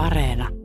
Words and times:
Areena. 0.00 0.59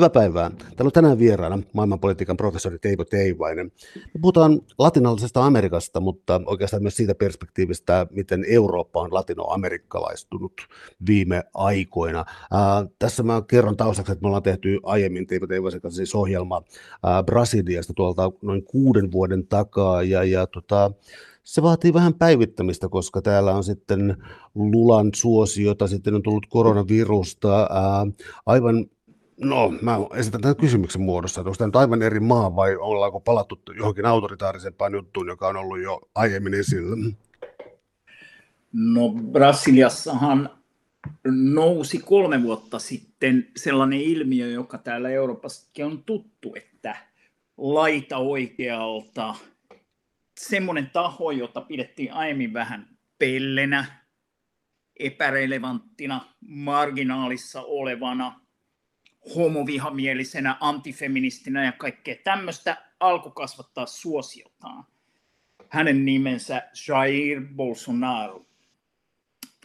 Hyvää 0.00 0.10
päivää. 0.10 0.50
Täällä 0.50 0.88
on 0.88 0.92
tänään 0.92 1.18
vieraana 1.18 1.58
maailmanpolitiikan 1.72 2.36
professori 2.36 2.78
Teivo 2.78 3.04
Teivainen. 3.04 3.72
Me 3.96 4.20
puhutaan 4.20 4.60
latinalaisesta 4.78 5.44
Amerikasta, 5.46 6.00
mutta 6.00 6.40
oikeastaan 6.46 6.82
myös 6.82 6.96
siitä 6.96 7.14
perspektiivistä, 7.14 8.06
miten 8.10 8.44
Eurooppa 8.48 9.00
on 9.00 9.14
latinoamerikkalaistunut 9.14 10.52
viime 11.06 11.42
aikoina. 11.54 12.24
Ää, 12.50 12.86
tässä 12.98 13.22
mä 13.22 13.42
kerron 13.48 13.76
taustaksi, 13.76 14.12
että 14.12 14.22
me 14.22 14.26
ollaan 14.26 14.42
tehty 14.42 14.78
aiemmin 14.82 15.26
Teivo 15.26 15.46
Teivaisen 15.46 15.80
kanssa 15.80 15.96
siis 15.96 16.14
ohjelma 16.14 16.62
ää, 17.02 17.22
Brasiliasta 17.22 17.92
tuolta 17.94 18.32
noin 18.42 18.64
kuuden 18.64 19.12
vuoden 19.12 19.46
takaa, 19.46 20.02
ja, 20.02 20.24
ja 20.24 20.46
tota, 20.46 20.90
se 21.44 21.62
vaatii 21.62 21.94
vähän 21.94 22.14
päivittämistä, 22.14 22.88
koska 22.88 23.22
täällä 23.22 23.54
on 23.54 23.64
sitten 23.64 24.16
Lulan 24.54 25.10
suosiota, 25.14 25.86
sitten 25.86 26.14
on 26.14 26.22
tullut 26.22 26.46
koronavirusta, 26.46 27.60
ää, 27.60 28.06
aivan 28.46 28.86
No, 29.42 29.68
mä 29.82 29.96
esitän 30.14 30.40
tämän 30.40 30.56
kysymyksen 30.56 31.02
muodossa, 31.02 31.40
että 31.40 31.48
onko 31.48 31.56
tämä 31.58 31.68
nyt 31.68 31.76
aivan 31.76 32.02
eri 32.02 32.20
maa 32.20 32.56
vai 32.56 32.76
ollaanko 32.76 33.20
palattu 33.20 33.60
johonkin 33.76 34.06
autoritaarisempaan 34.06 34.92
juttuun, 34.92 35.28
joka 35.28 35.48
on 35.48 35.56
ollut 35.56 35.82
jo 35.82 36.00
aiemmin 36.14 36.54
esillä? 36.54 36.96
No 38.72 39.08
Brasiliassahan 39.32 40.50
nousi 41.28 41.98
kolme 41.98 42.42
vuotta 42.42 42.78
sitten 42.78 43.48
sellainen 43.56 44.00
ilmiö, 44.00 44.46
joka 44.46 44.78
täällä 44.78 45.08
Euroopassakin 45.08 45.84
on 45.84 46.02
tuttu, 46.04 46.54
että 46.56 46.96
laita 47.56 48.16
oikealta 48.16 49.34
semmoinen 50.40 50.90
taho, 50.92 51.30
jota 51.30 51.60
pidettiin 51.60 52.12
aiemmin 52.12 52.52
vähän 52.52 52.88
pellenä, 53.18 53.84
epärelevanttina, 54.98 56.20
marginaalissa 56.40 57.62
olevana, 57.62 58.40
homovihamielisenä, 59.36 60.56
antifeministinä 60.60 61.64
ja 61.64 61.72
kaikkea 61.72 62.16
tämmöistä 62.24 62.76
alkoi 63.00 63.32
kasvattaa 63.34 63.86
suosiotaan. 63.86 64.84
Hänen 65.68 66.04
nimensä 66.04 66.62
Jair 66.88 67.42
Bolsonaro. 67.54 68.46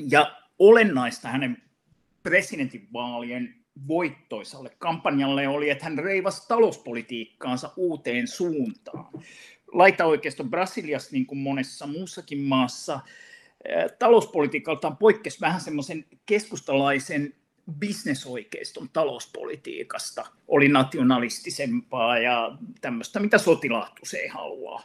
Ja 0.09 0.41
olennaista 0.59 1.27
hänen 1.27 1.57
presidentinvaalien 2.23 3.55
voittoisalle 3.87 4.69
kampanjalle 4.79 5.47
oli, 5.47 5.69
että 5.69 5.83
hän 5.83 5.97
reivasi 5.97 6.47
talouspolitiikkaansa 6.47 7.71
uuteen 7.77 8.27
suuntaan. 8.27 9.23
Laitaoikeisto 9.71 10.43
Brasiliassa, 10.43 11.09
niin 11.11 11.25
kuin 11.25 11.39
monessa 11.39 11.87
muussakin 11.87 12.39
maassa, 12.39 12.99
talouspolitiikaltaan 13.99 14.97
poikkesi 14.97 15.41
vähän 15.41 15.61
semmoisen 15.61 16.05
keskustalaisen 16.25 17.33
bisnesoikeiston 17.79 18.89
talouspolitiikasta 18.93 20.25
oli 20.47 20.67
nationalistisempaa 20.67 22.17
ja 22.17 22.57
tämmöistä, 22.81 23.19
mitä 23.19 23.37
sotilahtus 23.37 24.13
ei 24.13 24.27
halua. 24.27 24.83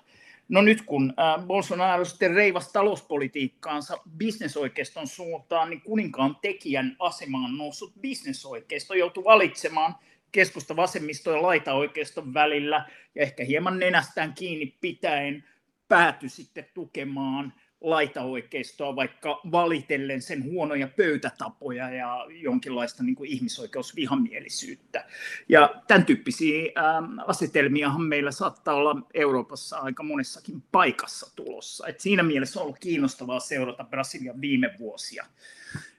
No 0.49 0.63
nyt 0.63 0.83
kun 0.83 1.15
Bolsonaro 1.47 2.05
sitten 2.05 2.35
reivasi 2.35 2.73
talouspolitiikkaansa 2.73 3.99
bisnesoikeiston 4.17 5.07
suuntaan, 5.07 5.71
niin 5.71 5.81
kuninkaan 5.81 6.37
tekijän 6.43 6.97
asemaan 6.99 7.57
noussut 7.57 7.93
bisnesoikeisto 8.01 8.95
joutui 8.95 9.25
valitsemaan 9.25 9.95
keskusta 10.33 10.77
vasemmisto 10.77 11.31
ja 11.31 11.43
laitaoikeiston 11.43 12.35
välillä 12.35 12.89
ja 13.15 13.23
ehkä 13.23 13.45
hieman 13.45 13.79
nenästään 13.79 14.35
kiinni 14.35 14.77
pitäen 14.81 15.45
päätyi 15.89 16.29
sitten 16.29 16.67
tukemaan 16.75 17.53
laitaoikeistoa, 17.81 18.97
vaikka 18.97 19.41
valitellen 19.53 20.23
sen 20.23 20.45
huonoja 20.45 20.89
pöytätapoja 20.89 21.91
ja 21.91 22.27
jonkinlaista 22.31 23.03
niin 23.03 23.15
kuin 23.15 23.31
ihmisoikeusvihamielisyyttä. 23.31 25.05
Ja 25.49 25.83
tämän 25.89 26.07
tyyppisiä 26.07 26.73
ähm, 26.79 27.19
asetelmiahan 27.27 28.03
meillä 28.03 28.31
saattaa 28.31 28.75
olla 28.75 29.03
Euroopassa 29.15 29.79
aika 29.79 30.03
monessakin 30.03 30.63
paikassa 30.73 31.37
tulossa. 31.37 31.87
Et 31.87 32.01
siinä 32.01 32.23
mielessä 32.23 32.61
on 32.61 32.65
ollut 32.65 32.79
kiinnostavaa 32.79 33.41
seurata 33.41 33.85
Brasilian 33.85 34.41
viime 34.41 34.75
vuosia. 34.79 35.27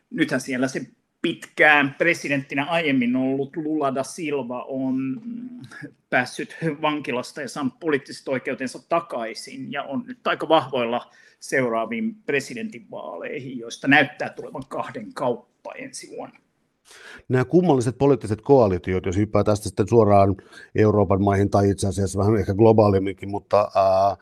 Nythän 0.10 0.42
siellä 0.42 0.68
se 0.68 0.82
pitkään 1.22 1.96
presidenttinä 1.98 2.66
aiemmin 2.66 3.16
ollut 3.16 3.56
Lula 3.56 3.96
da 3.96 4.04
Silva 4.04 4.64
on 4.64 5.22
päässyt 6.10 6.58
vankilasta 6.82 7.42
ja 7.42 7.50
saanut 7.50 7.80
poliittiset 7.80 8.28
oikeutensa 8.28 8.80
takaisin 8.90 9.72
ja 9.72 9.84
on 9.84 10.04
nyt 10.08 10.28
aika 10.28 10.50
vahvoilla 10.50 11.12
seuraaviin 11.42 12.16
presidentinvaaleihin, 12.26 13.60
joista 13.60 13.88
näyttää 13.88 14.30
tulevan 14.30 14.64
kahden 14.70 15.14
kauppa 15.14 15.74
ensi 15.74 16.10
vuonna. 16.16 16.40
Nämä 17.30 17.46
kummalliset 17.46 17.98
poliittiset 17.98 18.42
koalitiot, 18.42 19.06
jos 19.06 19.18
hyppää 19.18 19.44
tästä 19.44 19.64
sitten 19.64 19.88
suoraan 19.88 20.36
Euroopan 20.76 21.24
maihin 21.24 21.50
tai 21.50 21.70
itse 21.70 21.88
asiassa 21.88 22.20
vähän 22.20 22.38
ehkä 22.38 22.54
globaalimminkin, 22.54 23.30
mutta 23.30 23.72
ää, 23.76 24.18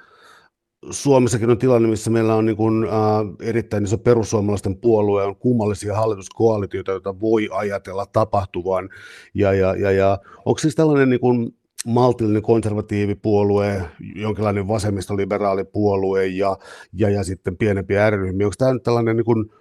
Suomessakin 0.90 1.50
on 1.50 1.58
tilanne, 1.58 1.90
missä 1.90 2.10
meillä 2.10 2.36
on 2.36 2.46
niin 2.46 2.58
kuin, 2.58 2.84
ää, 2.84 3.26
erittäin 3.42 3.84
iso 3.84 3.98
perussuomalaisten 3.98 4.78
puolue, 4.78 5.24
on 5.24 5.36
kummallisia 5.36 5.96
hallituskoalitioita, 5.96 6.92
joita 6.92 7.20
voi 7.20 7.50
ajatella 7.52 8.06
tapahtuvan. 8.06 8.90
Ja, 9.34 9.54
ja, 9.54 9.76
ja, 9.76 9.92
ja 9.92 10.20
onko 10.46 10.60
siis 10.60 10.76
tällainen 10.76 11.10
niin 11.10 11.20
kuin, 11.20 11.59
maltillinen 11.86 12.42
konservatiivipuolue, 12.42 13.82
jonkinlainen 14.16 14.68
vasemmistoliberaalipuolue 14.68 16.28
ja, 16.28 16.58
ja, 16.94 17.10
ja 17.10 17.24
sitten 17.24 17.58
pienempiä 17.58 18.10
R-ryhmiä. 18.10 18.48
Onko 18.48 18.56
tämä 18.58 18.74
nyt 18.74 18.84
tällainen, 18.84 19.16
niin 19.16 19.26
kuin, 19.26 19.52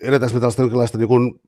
edetäänkö 0.00 0.34
me 0.34 0.40
tällaista 0.40 0.62
jonkinlaista 0.62 0.98
niin 0.98 1.08
kuin 1.08 1.40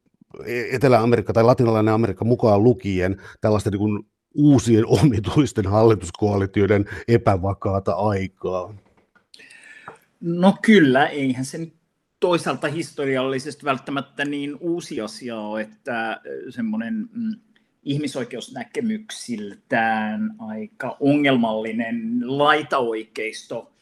Etelä-Amerikka 0.72 1.32
tai 1.32 1.44
latinalainen 1.44 1.94
Amerikka 1.94 2.24
mukaan 2.24 2.64
lukien 2.64 3.22
tällaista 3.40 3.70
niin 3.70 3.78
kuin 3.78 4.06
uusien 4.34 4.86
omituisten 5.02 5.66
hallituskoalitioiden 5.66 6.84
epävakaata 7.08 7.92
aikaa? 7.92 8.74
No 10.20 10.56
kyllä, 10.62 11.06
eihän 11.06 11.44
se 11.44 11.58
nyt 11.58 11.74
toisaalta 12.20 12.68
historiallisesti 12.68 13.64
välttämättä 13.64 14.24
niin 14.24 14.56
uusi 14.60 15.00
asia 15.00 15.40
ole, 15.40 15.60
että 15.60 16.20
semmoinen 16.50 16.94
mm, 17.12 17.34
ihmisoikeusnäkemyksiltään 17.82 20.34
aika 20.38 20.96
ongelmallinen 21.00 22.20
laitaoikeisto 22.38 23.72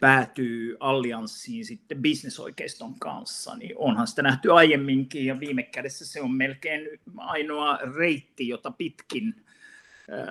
päätyy 0.00 0.76
allianssiin 0.80 1.64
sitten 1.64 2.02
bisnesoikeiston 2.02 2.98
kanssa, 2.98 3.56
niin 3.56 3.74
onhan 3.78 4.06
sitä 4.06 4.22
nähty 4.22 4.52
aiemminkin 4.52 5.26
ja 5.26 5.40
viime 5.40 5.62
kädessä 5.62 6.06
se 6.06 6.20
on 6.20 6.30
melkein 6.30 6.88
ainoa 7.16 7.78
reitti, 7.96 8.48
jota 8.48 8.70
pitkin 8.70 9.44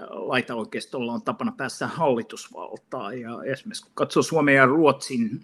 laitaoikeistolla 0.10 1.14
on 1.14 1.22
tapana 1.22 1.54
päässä 1.58 1.88
hallitusvaltaan. 1.88 3.20
Ja 3.20 3.44
esimerkiksi 3.44 3.84
kun 3.84 3.92
katsoo 3.96 4.24
Suomen 4.24 4.56
ja 4.56 4.66
Ruotsin 4.66 5.40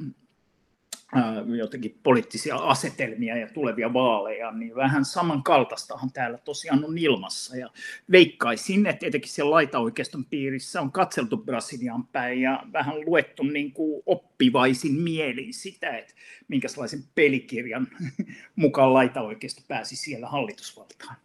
jotenkin 1.58 2.00
poliittisia 2.04 2.56
asetelmia 2.56 3.38
ja 3.38 3.48
tulevia 3.48 3.94
vaaleja, 3.94 4.52
niin 4.52 4.76
vähän 4.76 5.06
samankaltaistahan 5.06 6.12
täällä 6.12 6.38
tosiaan 6.38 6.86
on 6.86 6.98
ilmassa. 6.98 7.58
Ja 7.58 7.70
veikkaisin, 8.12 8.86
että 8.86 9.00
tietenkin 9.00 9.32
siellä 9.32 9.52
laitaoikeiston 9.52 10.26
piirissä 10.26 10.82
on 10.82 10.92
katseltu 10.92 11.38
Brasilian 11.38 12.08
päin 12.08 12.42
ja 12.42 12.64
vähän 12.74 13.06
luettu 13.06 13.44
niin 13.44 13.72
kuin 13.72 14.04
oppivaisin 14.06 14.94
mielin 14.94 15.54
sitä, 15.54 15.98
että 15.98 16.14
minkälaisen 16.48 17.04
pelikirjan 17.16 17.88
mukaan 18.56 18.94
laitaoikeisto 18.94 19.62
pääsi 19.68 19.96
siellä 19.96 20.28
hallitusvaltaan. 20.28 21.16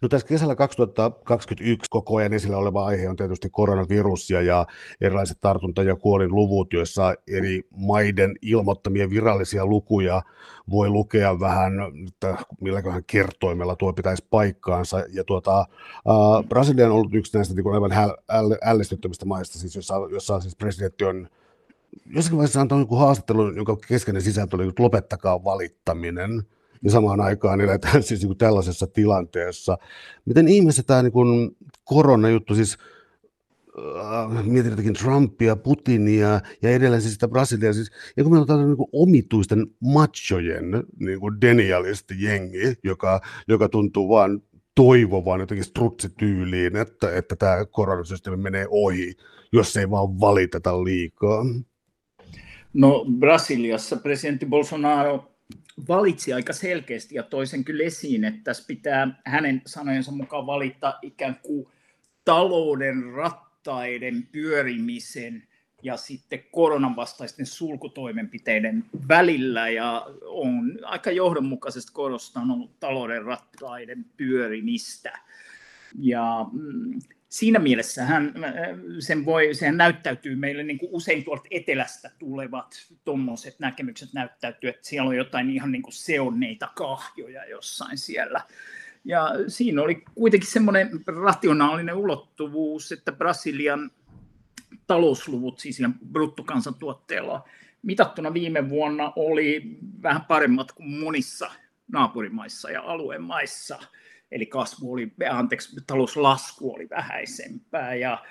No 0.00 0.08
tässä 0.08 0.26
kesällä 0.26 0.54
2021 0.56 1.90
koko 1.90 2.16
ajan 2.16 2.32
esillä 2.32 2.56
oleva 2.56 2.86
aihe 2.86 3.08
on 3.08 3.16
tietysti 3.16 3.50
koronavirus 3.50 4.30
ja, 4.30 4.42
ja 4.42 4.66
erilaiset 5.00 5.38
tartunta- 5.40 5.82
ja 5.82 5.96
kuolinluvut, 5.96 6.72
joissa 6.72 7.14
eri 7.28 7.62
maiden 7.76 8.36
ilmoittamia 8.42 9.10
virallisia 9.10 9.66
lukuja 9.66 10.22
voi 10.70 10.88
lukea 10.88 11.40
vähän, 11.40 11.72
että 12.08 12.36
milläköhän 12.60 13.04
kertoimella 13.06 13.76
tuo 13.76 13.92
pitäisi 13.92 14.26
paikkaansa. 14.30 15.04
Ja 15.12 15.24
tuota, 15.24 15.60
äh, 15.60 16.48
Brasilia 16.48 16.86
on 16.86 16.92
ollut 16.92 17.14
yksi 17.14 17.36
näistä 17.36 17.54
niin 17.54 17.74
aivan 17.74 17.92
häl, 17.92 18.10
äl, 18.30 18.78
maista, 19.24 19.58
siis 19.58 19.76
jossa, 19.76 19.94
jossa 20.10 20.40
siis 20.40 20.56
presidentti 20.56 21.04
on 21.04 21.28
jossakin 22.06 22.36
vaiheessa 22.36 22.60
antanut 22.60 22.82
joku 22.82 22.96
haastattelu, 22.96 23.50
jonka 23.50 23.76
keskeinen 23.88 24.22
sisältö 24.22 24.56
oli, 24.56 24.68
että 24.68 24.82
lopettakaa 24.82 25.44
valittaminen– 25.44 26.42
ja 26.84 26.90
samaan 26.90 27.20
aikaan 27.20 27.60
eletään 27.60 28.02
siis 28.08 28.20
niin 28.20 28.28
kuin 28.28 28.38
tällaisessa 28.38 28.86
tilanteessa. 28.86 29.78
Miten 30.24 30.48
ihmeessä 30.48 30.82
tämä 30.82 31.02
niin 31.02 31.12
kuin 31.12 31.56
koronajuttu, 31.84 32.54
siis 32.54 32.78
äh, 33.78 34.44
mietin 34.44 34.70
jotenkin 34.70 34.94
Trumpia, 34.94 35.56
Putinia 35.56 36.40
ja 36.62 36.70
edelleen 36.70 37.02
siis 37.02 37.14
sitä 37.14 37.28
Brasiliaa. 37.28 37.72
Siis, 37.72 37.90
ja 38.16 38.22
kun 38.22 38.32
meillä 38.32 38.42
on 38.42 38.46
tällainen 38.46 38.76
niin 38.76 38.88
omituisten 38.92 39.66
machojen 39.80 40.84
niin 40.98 41.20
kuin 41.20 41.34
jengi, 42.18 42.74
joka, 42.84 43.20
joka 43.48 43.68
tuntuu 43.68 44.08
vaan 44.08 44.42
toivovan 44.74 45.40
jotenkin 45.40 45.64
strutsityyliin, 45.64 46.76
että, 46.76 47.16
että 47.16 47.36
tämä 47.36 47.64
koronasysteemi 47.70 48.42
menee 48.42 48.66
ohi, 48.70 49.16
jos 49.52 49.76
ei 49.76 49.90
vaan 49.90 50.20
valiteta 50.20 50.84
liikaa. 50.84 51.44
No 52.72 53.04
Brasiliassa 53.18 53.96
presidentti 53.96 54.46
Bolsonaro 54.46 55.37
valitsi 55.88 56.32
aika 56.32 56.52
selkeästi 56.52 57.14
ja 57.14 57.22
toisen 57.22 57.64
kyllä 57.64 57.84
esiin, 57.84 58.24
että 58.24 58.40
tässä 58.44 58.64
pitää 58.66 59.20
hänen 59.24 59.62
sanojensa 59.66 60.12
mukaan 60.12 60.46
valita 60.46 60.98
ikään 61.02 61.36
kuin 61.42 61.68
talouden 62.24 63.12
rattaiden 63.12 64.28
pyörimisen 64.32 65.48
ja 65.82 65.96
sitten 65.96 66.44
koronan 66.52 66.96
vastaisten 66.96 67.46
sulkutoimenpiteiden 67.46 68.84
välillä 69.08 69.68
ja 69.68 70.06
on 70.26 70.78
aika 70.82 71.10
johdonmukaisesti 71.10 71.92
korostanut 71.92 72.80
talouden 72.80 73.24
rattaiden 73.24 74.06
pyörimistä. 74.16 75.18
Ja 75.98 76.46
mm, 76.52 77.00
siinä 77.28 77.58
mielessä 77.58 78.04
hän, 78.04 78.34
sen 78.98 79.24
voi, 79.24 79.54
sehän 79.54 79.76
näyttäytyy 79.76 80.36
meille 80.36 80.62
niin 80.62 80.78
kuin 80.78 80.88
usein 80.92 81.24
tuolta 81.24 81.48
etelästä 81.50 82.10
tulevat 82.18 82.86
tuommoiset 83.04 83.60
näkemykset 83.60 84.08
näyttäytyy, 84.12 84.70
että 84.70 84.88
siellä 84.88 85.08
on 85.08 85.16
jotain 85.16 85.50
ihan 85.50 85.72
niin 85.72 85.82
kuin 85.82 85.94
seonneita 85.94 86.68
kahjoja 86.76 87.44
jossain 87.44 87.98
siellä. 87.98 88.40
Ja 89.04 89.30
siinä 89.48 89.82
oli 89.82 90.04
kuitenkin 90.14 90.50
semmoinen 90.50 90.90
rationaalinen 91.06 91.94
ulottuvuus, 91.94 92.92
että 92.92 93.12
Brasilian 93.12 93.90
talousluvut, 94.86 95.58
siis 95.58 95.82
bruttokansantuotteella 96.12 97.48
mitattuna 97.82 98.34
viime 98.34 98.68
vuonna 98.68 99.12
oli 99.16 99.78
vähän 100.02 100.24
paremmat 100.24 100.72
kuin 100.72 100.90
monissa 100.90 101.50
naapurimaissa 101.92 102.70
ja 102.70 102.82
alueen 102.82 103.22
maissa. 103.22 103.78
Eli 104.32 104.46
kasvu 104.46 104.92
oli, 104.92 105.12
anteeksi, 105.30 105.76
talouslasku 105.86 106.74
oli 106.74 106.88
vähäisempää 106.90 107.94
ja 107.94 108.24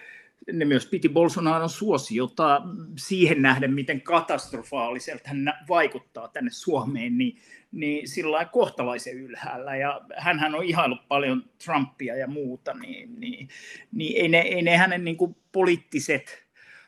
ne 0.54 0.66
myös 0.66 0.86
piti 0.86 1.10
Bolsonaron 1.10 1.70
suosiota 1.70 2.62
siihen 2.98 3.42
nähden, 3.42 3.74
miten 3.74 4.02
katastrofaaliselta 4.02 5.30
hän 5.30 5.54
vaikuttaa 5.70 6.28
tänne 6.28 6.52
Suomeen, 6.52 7.18
niin, 7.18 7.38
niin 7.72 8.08
sillä 8.08 8.46
kohtalaisen 8.46 9.18
ylhäällä. 9.18 9.76
Ja 9.76 10.02
hän 10.18 10.56
on 10.56 10.64
ihaillut 10.64 11.08
paljon 11.08 11.44
Trumpia 11.66 12.16
ja 12.16 12.28
muuta, 12.28 12.74
niin, 12.74 13.20
niin, 13.20 13.50
niin 13.92 14.22
ei, 14.22 14.28
ne, 14.28 14.40
ei 14.40 14.62
ne 14.62 14.78
hänen 14.78 15.04
niin 15.04 15.18
kuin 15.18 15.36
poliittiset 15.52 16.47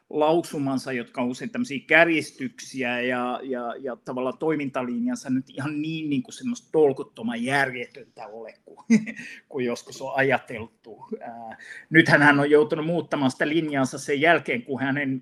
lausumansa, 0.10 0.92
jotka 0.94 1.22
on 1.22 1.28
usein 1.28 1.50
tämmöisiä 1.50 1.80
kärjistyksiä 1.88 3.02
ja, 3.02 3.40
ja, 3.44 3.76
ja 3.80 3.96
tavallaan 3.96 4.38
toimintalinjansa 4.38 5.30
nyt 5.30 5.50
ihan 5.50 5.82
niin, 5.82 6.10
niin 6.10 6.24
kuin 6.24 6.34
semmoista 6.34 6.68
tolkuttoman 6.72 7.44
järjetöntä 7.44 8.28
ole 8.28 8.54
kuin, 8.66 8.86
kuin 9.50 9.66
joskus 9.66 10.02
on 10.02 10.16
ajateltu. 10.16 11.08
Ää, 11.22 11.58
nythän 11.90 12.22
hän 12.22 12.40
on 12.40 12.52
joutunut 12.52 12.86
muuttamaan 12.86 13.32
sitä 13.32 13.48
linjansa 13.48 13.98
sen 13.98 14.22
jälkeen, 14.22 14.64
kun 14.64 14.82
hänen 14.82 15.22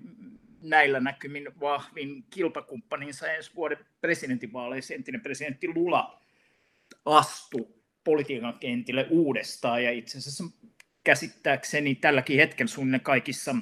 näillä 0.62 1.00
näkymin 1.00 1.48
vahvin 1.60 2.24
kilpakumppaninsa 2.30 3.32
ensi 3.32 3.50
vuoden 3.56 3.78
presidentinvaaleissa 4.00 4.94
entinen 4.94 5.20
presidentti 5.20 5.68
Lula 5.74 6.20
astui 7.04 7.68
politiikan 8.04 8.58
kentille 8.60 9.06
uudestaan 9.10 9.84
ja 9.84 9.90
itse 9.90 10.18
asiassa 10.18 10.44
käsittääkseni 11.04 11.94
tälläkin 11.94 12.36
hetkellä 12.36 12.68
suunnilleen 12.68 13.00
kaikissa 13.00 13.56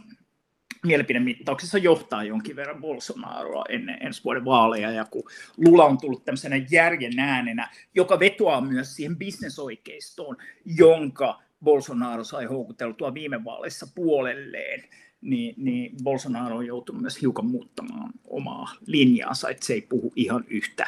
mielipidemittauksissa 0.86 1.78
johtaa 1.78 2.24
jonkin 2.24 2.56
verran 2.56 2.80
Bolsonaroa 2.80 3.64
ennen 3.68 3.98
ensi 4.00 4.24
vuoden 4.24 4.44
vaaleja, 4.44 4.90
ja 4.90 5.04
kun 5.04 5.22
Lula 5.56 5.84
on 5.84 5.98
tullut 5.98 6.24
tämmöisenä 6.24 6.56
järjen 6.70 7.18
äänenä, 7.18 7.70
joka 7.94 8.20
vetoaa 8.20 8.60
myös 8.60 8.96
siihen 8.96 9.16
bisnesoikeistoon, 9.16 10.36
jonka 10.64 11.42
Bolsonaro 11.64 12.24
sai 12.24 12.44
houkuteltua 12.44 13.14
viime 13.14 13.44
vaaleissa 13.44 13.86
puolelleen, 13.94 14.82
niin, 15.20 15.54
niin 15.56 15.96
Bolsonaro 16.02 16.56
on 16.56 16.66
joutunut 16.66 17.02
myös 17.02 17.20
hiukan 17.20 17.46
muuttamaan 17.46 18.12
omaa 18.24 18.72
linjaansa, 18.86 19.48
että 19.48 19.66
se 19.66 19.72
ei 19.72 19.80
puhu 19.80 20.12
ihan 20.16 20.44
yhtä 20.48 20.86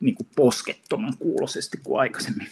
niin 0.00 0.14
kuin 0.14 0.28
poskettoman 0.36 1.14
kuulosesti 1.18 1.78
kuin 1.82 2.00
aikaisemmin. 2.00 2.48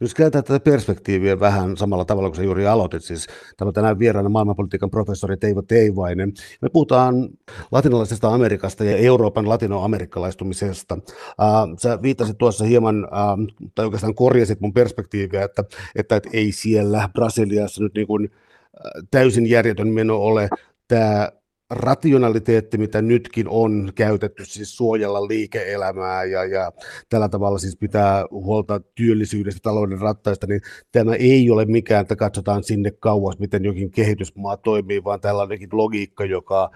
Nyt 0.00 0.14
kääntää 0.14 0.42
tätä 0.42 0.60
perspektiiviä 0.60 1.40
vähän 1.40 1.76
samalla 1.76 2.04
tavalla 2.04 2.28
kuin 2.28 2.36
sä 2.36 2.42
juuri 2.42 2.66
aloitit. 2.66 3.04
Siis 3.04 3.26
on 3.60 3.72
tänään 3.72 3.98
vieraana 3.98 4.28
maailmanpolitiikan 4.28 4.90
professori 4.90 5.36
Teivo 5.36 5.62
Teivainen. 5.62 6.32
Me 6.62 6.68
puhutaan 6.68 7.28
latinalaisesta 7.72 8.34
Amerikasta 8.34 8.84
ja 8.84 8.96
Euroopan 8.96 9.48
latinoamerikkalaistummisesta. 9.48 10.98
Äh, 11.40 11.48
sä 11.78 12.02
viittasit 12.02 12.38
tuossa 12.38 12.64
hieman, 12.64 13.04
äh, 13.04 13.54
tai 13.74 13.84
oikeastaan 13.84 14.14
korjasit 14.14 14.60
mun 14.60 14.72
perspektiiviä, 14.72 15.44
että, 15.44 15.64
että, 15.96 16.16
että 16.16 16.30
ei 16.32 16.52
siellä 16.52 17.08
Brasiliassa 17.12 17.82
nyt 17.82 17.94
niin 17.94 18.06
kuin, 18.06 18.30
äh, 18.32 19.02
täysin 19.10 19.50
järjetön 19.50 19.88
meno 19.88 20.16
ole 20.16 20.48
tämä 20.88 21.28
rationaliteetti, 21.70 22.78
mitä 22.78 23.02
nytkin 23.02 23.48
on 23.48 23.92
käytetty, 23.94 24.44
siis 24.44 24.76
suojella 24.76 25.28
liike-elämää 25.28 26.24
ja, 26.24 26.44
ja 26.44 26.72
tällä 27.08 27.28
tavalla 27.28 27.58
siis 27.58 27.76
pitää 27.76 28.24
huolta 28.30 28.80
työllisyydestä, 28.94 29.60
talouden 29.62 30.00
rattaista, 30.00 30.46
niin 30.46 30.60
tämä 30.92 31.14
ei 31.14 31.50
ole 31.50 31.64
mikään, 31.64 32.00
että 32.02 32.16
katsotaan 32.16 32.64
sinne 32.64 32.90
kauas, 32.90 33.38
miten 33.38 33.64
jokin 33.64 33.90
kehitysmaa 33.90 34.56
toimii, 34.56 35.04
vaan 35.04 35.20
tällainenkin 35.20 35.68
logiikka, 35.72 36.24
joka, 36.24 36.70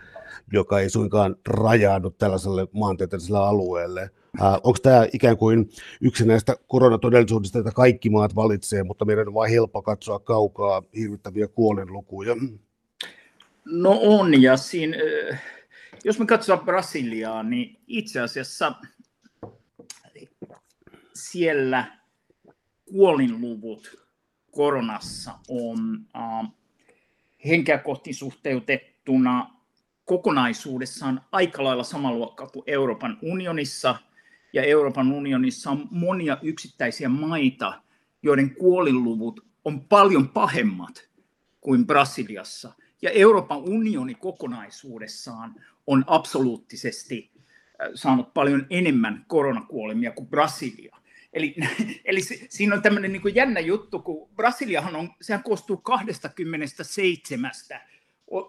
joka 0.52 0.80
ei 0.80 0.90
suinkaan 0.90 1.36
rajaannu 1.48 2.10
tällaiselle 2.10 2.66
maantieteelliselle 2.72 3.38
alueelle. 3.38 4.10
Onko 4.40 4.78
tämä 4.82 5.06
ikään 5.12 5.36
kuin 5.36 5.70
yksi 6.00 6.26
näistä 6.26 6.56
koronatodellisuudesta, 6.66 7.58
että 7.58 7.72
kaikki 7.72 8.10
maat 8.10 8.34
valitsee, 8.34 8.82
mutta 8.82 9.04
meidän 9.04 9.28
on 9.28 9.34
vain 9.34 9.50
helppo 9.50 9.82
katsoa 9.82 10.18
kaukaa 10.18 10.82
hirvittäviä 10.96 11.48
kuolinlukuja? 11.48 12.36
No 13.64 13.98
on, 14.02 14.42
ja 14.42 14.56
siinä, 14.56 14.96
jos 16.04 16.18
me 16.18 16.26
katsotaan 16.26 16.64
Brasiliaa, 16.64 17.42
niin 17.42 17.80
itse 17.86 18.20
asiassa 18.20 18.74
siellä 21.14 21.98
kuolinluvut 22.84 24.00
koronassa 24.50 25.38
on 25.48 26.06
äh, 26.16 26.52
henkeä 27.44 27.78
kohti 27.78 28.12
suhteutettuna 28.12 29.50
kokonaisuudessaan 30.04 31.20
aika 31.32 31.64
lailla 31.64 31.84
sama 31.84 32.12
luokka 32.12 32.46
kuin 32.46 32.64
Euroopan 32.66 33.18
unionissa, 33.22 33.96
ja 34.52 34.62
Euroopan 34.62 35.12
unionissa 35.12 35.70
on 35.70 35.88
monia 35.90 36.38
yksittäisiä 36.42 37.08
maita, 37.08 37.82
joiden 38.22 38.54
kuolinluvut 38.54 39.46
on 39.64 39.80
paljon 39.80 40.28
pahemmat 40.28 41.08
kuin 41.60 41.86
Brasiliassa– 41.86 42.72
ja 43.02 43.10
Euroopan 43.10 43.58
unioni 43.58 44.14
kokonaisuudessaan 44.14 45.54
on 45.86 46.04
absoluuttisesti 46.06 47.30
äh, 47.36 47.88
saanut 47.94 48.34
paljon 48.34 48.66
enemmän 48.70 49.24
koronakuolemia 49.28 50.12
kuin 50.12 50.28
Brasilia. 50.28 50.96
Eli, 51.32 51.54
eli 52.04 52.20
siinä 52.48 52.74
on 52.74 52.82
tämmöinen 52.82 53.12
niin 53.12 53.34
jännä 53.34 53.60
juttu, 53.60 53.98
kun 53.98 54.28
Brasiliahan 54.36 54.96
on, 54.96 55.10
sehän 55.20 55.42
koostuu 55.42 55.76
27 55.76 57.50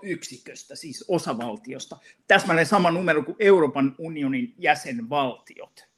yksiköstä, 0.04 0.76
siis 0.76 1.06
osavaltiosta. 1.08 1.98
Täsmälleen 2.28 2.68
sama 2.68 2.92
numero 2.92 3.24
kuin 3.24 3.36
Euroopan 3.40 3.96
unionin 3.98 4.54
jäsenvaltiot. 4.58 5.93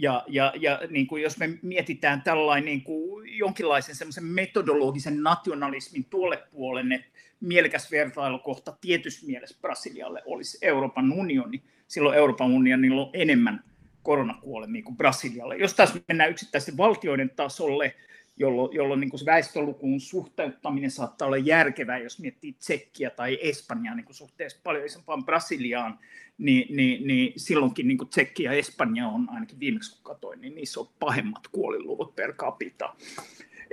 Ja, 0.00 0.24
ja, 0.26 0.52
ja 0.56 0.80
niin 0.90 1.06
kuin 1.06 1.22
jos 1.22 1.38
me 1.38 1.58
mietitään 1.62 2.22
tällainen 2.22 2.64
niin 2.64 2.82
kuin 2.82 3.38
jonkinlaisen 3.38 3.94
semmoisen 3.94 4.24
metodologisen 4.24 5.22
nationalismin 5.22 6.04
tuolle 6.04 6.42
puolen, 6.52 6.92
että 6.92 7.08
mielekäs 7.40 7.90
vertailukohta 7.90 8.76
tietyssä 8.80 9.26
mielessä 9.26 9.58
Brasilialle 9.60 10.22
olisi 10.26 10.58
Euroopan 10.62 11.12
unioni. 11.12 11.62
Silloin 11.88 12.16
Euroopan 12.16 12.50
unionilla 12.50 13.02
on 13.02 13.10
enemmän 13.12 13.64
koronakuolemia 14.02 14.82
kuin 14.82 14.96
Brasilialle. 14.96 15.56
Jos 15.56 15.74
tässä 15.74 16.00
mennään 16.08 16.30
yksittäisten 16.30 16.76
valtioiden 16.76 17.30
tasolle, 17.30 17.94
jolloin, 18.38 18.76
jolloin 18.76 19.00
niin 19.00 19.10
kuin 19.10 19.26
väestölukuun 19.26 20.00
suhteuttaminen 20.00 20.90
saattaa 20.90 21.26
olla 21.26 21.36
järkevää, 21.36 21.98
jos 21.98 22.20
miettii 22.20 22.52
Tsekkiä 22.52 23.10
tai 23.10 23.38
Espanjaa 23.42 23.94
niin 23.94 24.04
kuin 24.04 24.16
suhteessa 24.16 24.60
paljon 24.64 24.86
isompaan 24.86 25.24
Brasiliaan, 25.24 25.98
niin, 26.38 26.76
niin, 26.76 27.06
niin 27.06 27.32
silloinkin 27.36 27.88
niin 27.88 27.98
kuin 27.98 28.08
Tsekki 28.08 28.42
ja 28.42 28.52
Espanja 28.52 29.08
on 29.08 29.30
ainakin 29.30 29.60
viimeksi 29.60 29.92
kun 29.94 30.02
katsoin, 30.02 30.40
niin 30.40 30.54
niissä 30.54 30.80
on 30.80 30.88
pahemmat 30.98 31.48
kuoliluvut 31.52 32.16
per 32.16 32.32
capita. 32.32 32.94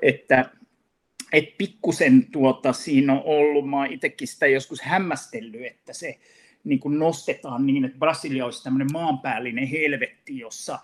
Että 0.02 0.50
et 1.34 1.58
pikkusen 1.58 2.26
tuota, 2.32 2.74
siinä 2.74 3.14
on 3.14 3.22
ollut, 3.26 3.70
mä 3.70 3.86
itsekin 3.86 4.28
sitä 4.28 4.48
joskus 4.48 4.82
hämmästellyt, 4.82 5.66
että 5.66 5.94
se 5.94 6.20
niin 6.64 6.80
kuin 6.80 7.00
nostetaan 7.00 7.66
niin, 7.66 7.86
että 7.86 7.98
Brasilia 7.98 8.46
olisi 8.46 8.64
tämmöinen 8.64 8.94
maanpäällinen 8.94 9.68
helvetti, 9.68 10.40
jossa 10.40 10.80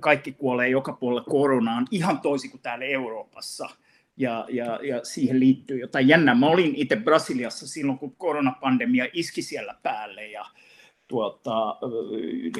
kaikki 0.00 0.32
kuolee 0.32 0.68
joka 0.68 0.92
puolella 0.92 1.30
koronaan, 1.30 1.86
ihan 1.90 2.20
toisin 2.20 2.50
kuin 2.50 2.62
täällä 2.62 2.84
Euroopassa. 2.84 3.68
ja, 4.16 4.46
ja, 4.48 4.80
ja 4.82 5.04
siihen 5.04 5.40
liittyy 5.40 5.78
jotain 5.78 6.08
jännää. 6.08 6.34
Mä 6.34 6.46
olin 6.46 6.74
itse 6.74 6.96
Brasiliassa 6.96 7.68
silloin, 7.68 7.98
kun 7.98 8.16
koronapandemia 8.18 9.06
iski 9.12 9.42
siellä 9.42 9.74
päälle 9.82 10.26
ja, 10.26 10.44
tuota, 11.08 11.76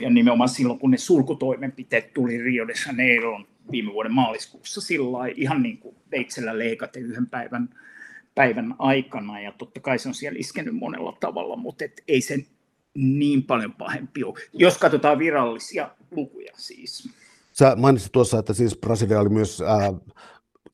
ja 0.00 0.10
nimenomaan 0.10 0.48
silloin, 0.48 0.78
kun 0.78 0.90
ne 0.90 0.96
sulkutoimenpiteet 0.96 2.14
tuli 2.14 2.42
Rio 2.42 2.68
de 2.68 2.72
Janeiroon 2.86 3.48
viime 3.70 3.92
vuoden 3.92 4.14
maaliskuussa 4.14 4.80
sillä 4.80 5.26
ihan 5.34 5.62
niin 5.62 5.78
kuin 5.78 5.96
veitsellä 6.10 6.58
leikaten 6.58 7.02
yhden 7.02 7.26
päivän, 7.26 7.68
päivän 8.34 8.74
aikana, 8.78 9.40
ja 9.40 9.52
totta 9.52 9.80
kai 9.80 9.98
se 9.98 10.08
on 10.08 10.14
siellä 10.14 10.38
iskenyt 10.38 10.74
monella 10.74 11.16
tavalla, 11.20 11.56
mutta 11.56 11.84
et 11.84 12.02
ei 12.08 12.20
se 12.20 12.46
niin 12.96 13.42
paljon 13.42 13.72
pahempi 13.72 14.24
ole, 14.24 14.34
jos 14.52 14.78
katsotaan 14.78 15.18
virallisia 15.18 15.90
lukuja 16.10 16.52
siis. 16.56 17.10
Sä 17.52 17.76
mainitsit 17.76 18.12
tuossa, 18.12 18.38
että 18.38 18.52
siis 18.52 18.78
Brasilia 18.78 19.20
oli 19.20 19.28
myös 19.28 19.60
ää, 19.60 19.92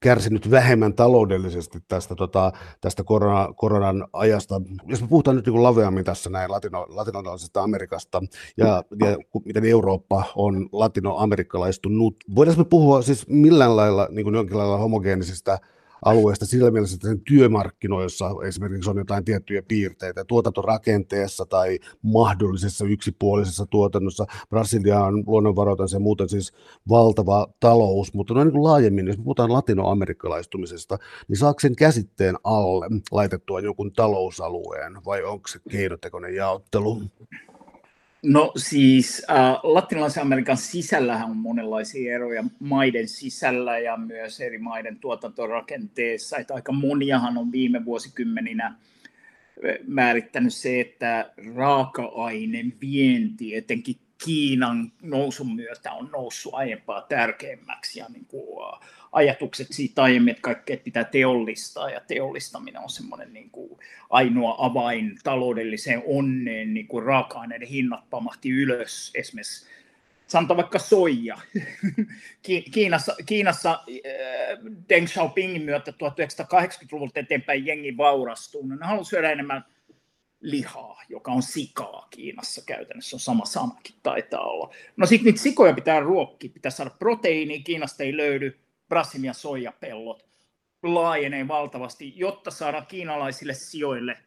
kärsinyt 0.02 0.50
vähemmän 0.50 0.94
taloudellisesti 0.94 1.78
tästä, 1.88 2.14
tota, 2.14 2.52
tästä 2.80 3.04
korona, 3.04 3.48
koronan 3.56 4.08
ajasta. 4.12 4.60
Jos 4.86 5.02
me 5.02 5.08
puhutaan 5.08 5.36
nyt 5.36 5.46
niin 5.46 5.62
laveammin 5.62 6.04
tässä 6.04 6.30
näin 6.30 6.50
latino, 6.50 6.86
latinalaisesta 6.88 7.62
Amerikasta 7.62 8.22
ja, 8.56 8.82
ja 9.00 9.16
miten 9.44 9.64
Eurooppa 9.64 10.24
on 10.36 10.68
latinoamerikkalaistunut, 10.72 12.16
voidaanko 12.36 12.62
me 12.62 12.68
puhua 12.68 13.02
siis 13.02 13.28
millään 13.28 13.76
lailla 13.76 14.08
niin 14.10 14.24
kuin 14.24 14.34
jonkin 14.34 14.58
lailla 14.58 14.76
homogeenisista 14.76 15.58
alueesta 16.04 16.47
sillä 16.47 16.71
mielessä, 16.71 16.94
että 16.94 17.09
sen 17.09 17.21
työmarkkinoissa 17.21 18.30
esimerkiksi 18.47 18.90
on 18.90 18.99
jotain 18.99 19.25
tiettyjä 19.25 19.62
piirteitä 19.68 20.25
tuotantorakenteessa 20.25 21.47
tai 21.47 21.78
mahdollisessa 22.02 22.85
yksipuolisessa 22.85 23.66
tuotannossa. 23.66 24.26
Brasilia 24.49 25.00
on 25.00 25.25
luonnonvaroitansa 25.26 25.97
ja 25.97 26.00
muuten 26.00 26.28
siis 26.28 26.52
valtava 26.88 27.47
talous, 27.61 28.14
mutta 28.14 28.35
noin 28.35 28.47
niin 28.47 28.52
kuin 28.52 28.64
laajemmin, 28.64 29.06
jos 29.06 29.16
puhutaan 29.16 29.52
latinoamerikkalaistamisesta, 29.52 30.99
niin 31.28 31.37
saako 31.37 31.61
sen 31.61 31.76
käsitteen 31.76 32.37
alle 32.44 32.87
laitettua 33.12 33.61
jonkun 33.61 33.92
talousalueen 33.92 35.04
vai 35.04 35.25
onko 35.25 35.49
se 35.49 35.59
keinotekoinen 35.71 36.35
jaottelu? 36.35 37.02
No 38.22 38.52
siis 38.56 39.22
äh, 39.30 39.60
latinalaisen 39.62 40.22
Amerikan 40.22 40.56
sisällähän 40.56 41.30
on 41.30 41.36
monenlaisia 41.36 42.14
eroja 42.14 42.44
maiden 42.60 43.08
sisällä 43.08 43.78
ja 43.78 43.96
myös 43.96 44.40
eri 44.40 44.58
maiden 44.58 44.98
tuotantorakenteessa. 44.98 46.38
Että 46.38 46.54
aika 46.54 46.72
moniahan 46.72 47.38
on 47.38 47.52
viime 47.52 47.84
vuosikymmeninä 47.84 48.66
äh, 48.66 48.74
määrittänyt 49.86 50.54
se, 50.54 50.80
että 50.80 51.32
raaka-aineen 51.54 52.72
vienti, 52.80 53.56
etenkin 53.56 53.96
Kiinan 54.24 54.92
nousun 55.02 55.54
myötä 55.54 55.92
on 55.92 56.08
noussut 56.12 56.54
aiempaa 56.54 57.02
tärkeämmäksi 57.02 57.98
ja 57.98 58.06
niin 58.08 58.26
kuin, 58.26 58.42
uh, 58.42 58.80
ajatukset 59.12 59.66
siitä 59.71 60.02
aiemmin, 60.02 60.31
että 60.31 60.42
kaikkea 60.42 60.76
pitää 60.76 61.04
teollistaa 61.04 61.90
ja 61.90 62.00
teollistaminen 62.00 62.83
on 62.83 62.90
semmoinen 62.90 63.33
niin 63.33 63.50
kuin 63.50 63.78
ainoa 64.11 64.54
avain 64.59 65.19
taloudelliseen 65.25 66.02
onneen, 66.07 66.75
niin 66.75 66.87
kuin 66.87 67.04
raaka-aineiden 67.04 67.69
hinnat 67.69 68.11
pamahti 68.11 68.50
ylös 68.50 69.11
esimerkiksi 69.14 69.66
sanotaan 70.26 70.57
vaikka 70.57 70.78
soija. 70.78 71.38
Kiinassa, 72.73 73.16
Kiinassa 73.26 73.71
äh, 73.71 74.59
Deng 74.88 75.07
Xiaopingin 75.07 75.62
myötä 75.62 75.90
1980-luvulta 75.90 77.21
eteenpäin 77.21 77.66
jengi 77.66 77.97
vaurastuu. 77.97 78.66
Ne 78.66 78.76
haluaa 78.81 79.04
syödä 79.04 79.31
enemmän 79.31 79.64
lihaa, 80.40 81.02
joka 81.09 81.33
on 81.33 81.42
sikaa 81.42 82.07
Kiinassa 82.11 82.62
käytännössä, 82.66 83.16
on 83.16 83.21
sama 83.21 83.45
sanakin 83.45 83.95
taitaa 84.02 84.45
olla. 84.45 84.75
No 84.97 85.07
sitten 85.07 85.25
niitä 85.25 85.42
sikoja 85.42 85.75
pitää 85.75 86.00
ruokkia, 86.00 86.50
pitää 86.54 86.71
saada 86.71 86.90
proteiiniä, 86.99 87.61
Kiinasta 87.64 88.02
ei 88.02 88.16
löydy, 88.16 88.59
Brasilian 88.92 89.34
soijapellot 89.34 90.25
laajenee 90.82 91.49
valtavasti, 91.49 92.12
jotta 92.16 92.50
saadaan 92.50 92.87
kiinalaisille 92.87 93.54
sijoille 93.54 94.18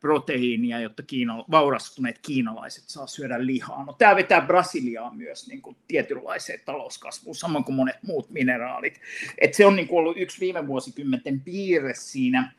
proteiinia, 0.00 0.80
jotta 0.80 1.02
Kiina, 1.02 1.44
vaurastuneet 1.50 2.18
kiinalaiset 2.18 2.84
saa 2.86 3.06
syödä 3.06 3.46
lihaa. 3.46 3.84
No, 3.84 3.92
tämä 3.92 4.16
vetää 4.16 4.40
Brasiliaa 4.40 5.14
myös 5.14 5.48
niin 5.48 5.62
kuin 5.62 5.76
tietynlaiseen 5.88 6.60
talouskasvuun, 6.64 7.36
samoin 7.36 7.64
kuin 7.64 7.76
monet 7.76 8.02
muut 8.02 8.30
mineraalit. 8.30 9.00
Et 9.38 9.54
se 9.54 9.66
on 9.66 9.76
niin 9.76 9.88
kuin 9.88 9.98
ollut 9.98 10.16
yksi 10.16 10.40
viime 10.40 10.66
vuosikymmenten 10.66 11.40
piirre 11.40 11.94
siinä, 11.94 12.52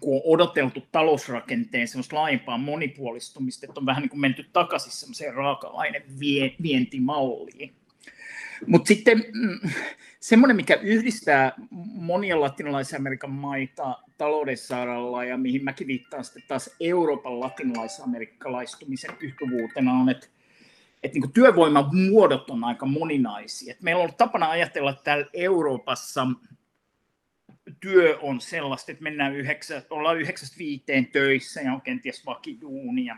kun 0.00 0.16
on 0.16 0.22
odoteltu 0.24 0.86
talousrakenteen 0.92 1.88
semmoista 1.88 2.16
laajempaa 2.16 2.58
monipuolistumista, 2.58 3.66
että 3.66 3.80
on 3.80 3.86
vähän 3.86 4.02
niin 4.02 4.10
kuin 4.10 4.20
menty 4.20 4.44
takaisin 4.52 4.92
semmoiseen 4.92 5.34
raaka-ainevientimalliin. 5.34 7.74
Mutta 8.66 8.88
sitten 8.88 9.24
mm, 9.34 9.70
semmoinen, 10.20 10.56
mikä 10.56 10.74
yhdistää 10.74 11.52
monia 11.94 12.40
latinalais-Amerikan 12.40 13.30
maita 13.30 13.98
talouden 14.18 14.56
saralla 14.56 15.24
ja 15.24 15.36
mihin 15.36 15.64
mäkin 15.64 15.86
viittaan 15.86 16.24
sitten 16.24 16.42
taas 16.48 16.76
Euroopan 16.80 17.40
latinalais-amerikkalaistumisen 17.40 19.16
yhtyvuutena 19.20 19.92
on, 19.92 20.08
että 20.08 20.26
että 21.02 21.18
niin 21.18 21.32
työvoiman 21.32 21.96
muodot 21.96 22.50
on 22.50 22.64
aika 22.64 22.86
moninaisia. 22.86 23.72
Et 23.72 23.82
meillä 23.82 23.98
on 23.98 24.02
ollut 24.02 24.16
tapana 24.16 24.50
ajatella, 24.50 24.90
että 24.90 25.02
täällä 25.02 25.26
Euroopassa 25.32 26.26
työ 27.80 28.18
on 28.22 28.40
sellaista, 28.40 28.92
että 28.92 29.02
mennään 29.02 29.34
yhdeksä, 29.34 29.82
ollaan 29.90 30.18
yhdeksästä 30.18 30.58
viiteen 30.58 31.06
töissä 31.06 31.60
ja 31.60 31.72
on 31.72 31.82
kenties 31.82 32.26
vakiduunia, 32.26 33.16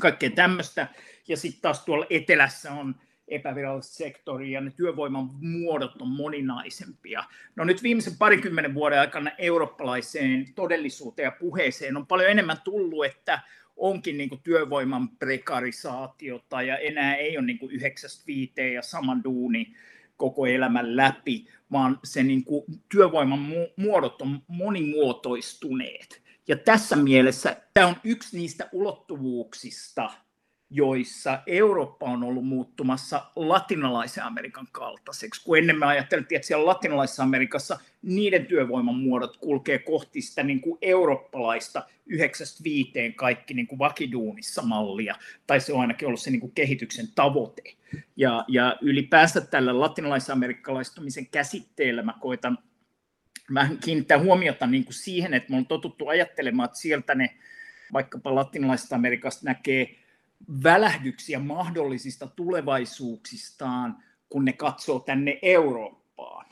kaikkea 0.00 0.30
tämmöistä. 0.30 0.88
Ja 1.28 1.36
sitten 1.36 1.62
taas 1.62 1.84
tuolla 1.84 2.06
etelässä 2.10 2.72
on 2.72 2.94
epävirallista 3.30 3.94
sektoria 3.94 4.58
ja 4.58 4.60
ne 4.60 4.72
työvoiman 4.76 5.30
muodot 5.40 6.02
on 6.02 6.08
moninaisempia. 6.08 7.24
No 7.56 7.64
nyt 7.64 7.82
viimeisen 7.82 8.16
parikymmenen 8.18 8.74
vuoden 8.74 9.00
aikana 9.00 9.30
eurooppalaiseen 9.38 10.54
todellisuuteen 10.54 11.24
ja 11.24 11.36
puheeseen 11.40 11.96
on 11.96 12.06
paljon 12.06 12.30
enemmän 12.30 12.60
tullut, 12.64 13.04
että 13.04 13.40
onkin 13.76 14.18
niin 14.18 14.28
kuin 14.28 14.40
työvoiman 14.44 15.08
prekarisaatiota 15.08 16.62
ja 16.62 16.78
enää 16.78 17.16
ei 17.16 17.38
ole 17.38 17.46
niin 17.46 17.58
kuin 17.58 17.72
yhdeksästä 17.72 18.26
viiteen 18.26 18.74
ja 18.74 18.82
sama 18.82 19.16
duuni 19.24 19.74
koko 20.16 20.46
elämän 20.46 20.96
läpi, 20.96 21.46
vaan 21.72 21.98
se 22.04 22.22
niin 22.22 22.44
kuin 22.44 22.64
työvoiman 22.88 23.46
muodot 23.76 24.22
on 24.22 24.42
monimuotoistuneet. 24.48 26.22
Ja 26.48 26.56
tässä 26.56 26.96
mielessä 26.96 27.56
tämä 27.74 27.86
on 27.86 27.96
yksi 28.04 28.36
niistä 28.36 28.68
ulottuvuuksista, 28.72 30.10
joissa 30.70 31.42
Eurooppa 31.46 32.06
on 32.06 32.22
ollut 32.22 32.46
muuttumassa 32.46 33.26
latinalaisen 33.36 34.24
Amerikan 34.24 34.68
kaltaiseksi, 34.72 35.44
kun 35.44 35.58
ennen 35.58 35.78
me 35.78 35.86
ajattelin, 35.86 36.26
että 36.30 36.46
siellä 36.46 36.66
latinalaisessa 36.66 37.22
Amerikassa 37.22 37.78
niiden 38.02 38.46
työvoiman 38.46 38.94
muodot 38.94 39.36
kulkee 39.36 39.78
kohti 39.78 40.22
sitä 40.22 40.42
niin 40.42 40.60
kuin 40.60 40.78
eurooppalaista 40.82 41.82
yhdeksästä 42.06 42.64
viiteen 42.64 43.14
kaikki 43.14 43.54
niin 43.54 43.66
kuin 43.66 43.78
vakiduunissa 43.78 44.62
mallia, 44.62 45.16
tai 45.46 45.60
se 45.60 45.72
on 45.72 45.80
ainakin 45.80 46.08
ollut 46.08 46.20
se 46.20 46.30
niin 46.30 46.40
kuin 46.40 46.52
kehityksen 46.52 47.06
tavoite. 47.14 47.62
Ja, 48.16 48.44
ja 48.48 48.76
ylipäänsä 48.80 49.40
tällä 49.40 49.80
latinalais-amerikkalaistumisen 49.80 51.26
käsitteellä 51.26 52.02
mä 52.02 52.14
koitan 52.20 52.58
vähän 53.54 53.78
kiinnittää 53.78 54.18
huomiota 54.18 54.66
niin 54.66 54.84
kuin 54.84 54.94
siihen, 54.94 55.34
että 55.34 55.50
me 55.50 55.56
on 55.56 55.66
totuttu 55.66 56.08
ajattelemaan, 56.08 56.66
että 56.66 56.78
sieltä 56.78 57.14
ne 57.14 57.30
vaikkapa 57.92 58.34
latinalaisesta 58.34 58.96
Amerikasta 58.96 59.44
näkee 59.44 59.96
välähdyksiä 60.62 61.38
mahdollisista 61.38 62.26
tulevaisuuksistaan, 62.26 63.96
kun 64.28 64.44
ne 64.44 64.52
katsoo 64.52 64.98
tänne 64.98 65.38
Eurooppaan. 65.42 66.46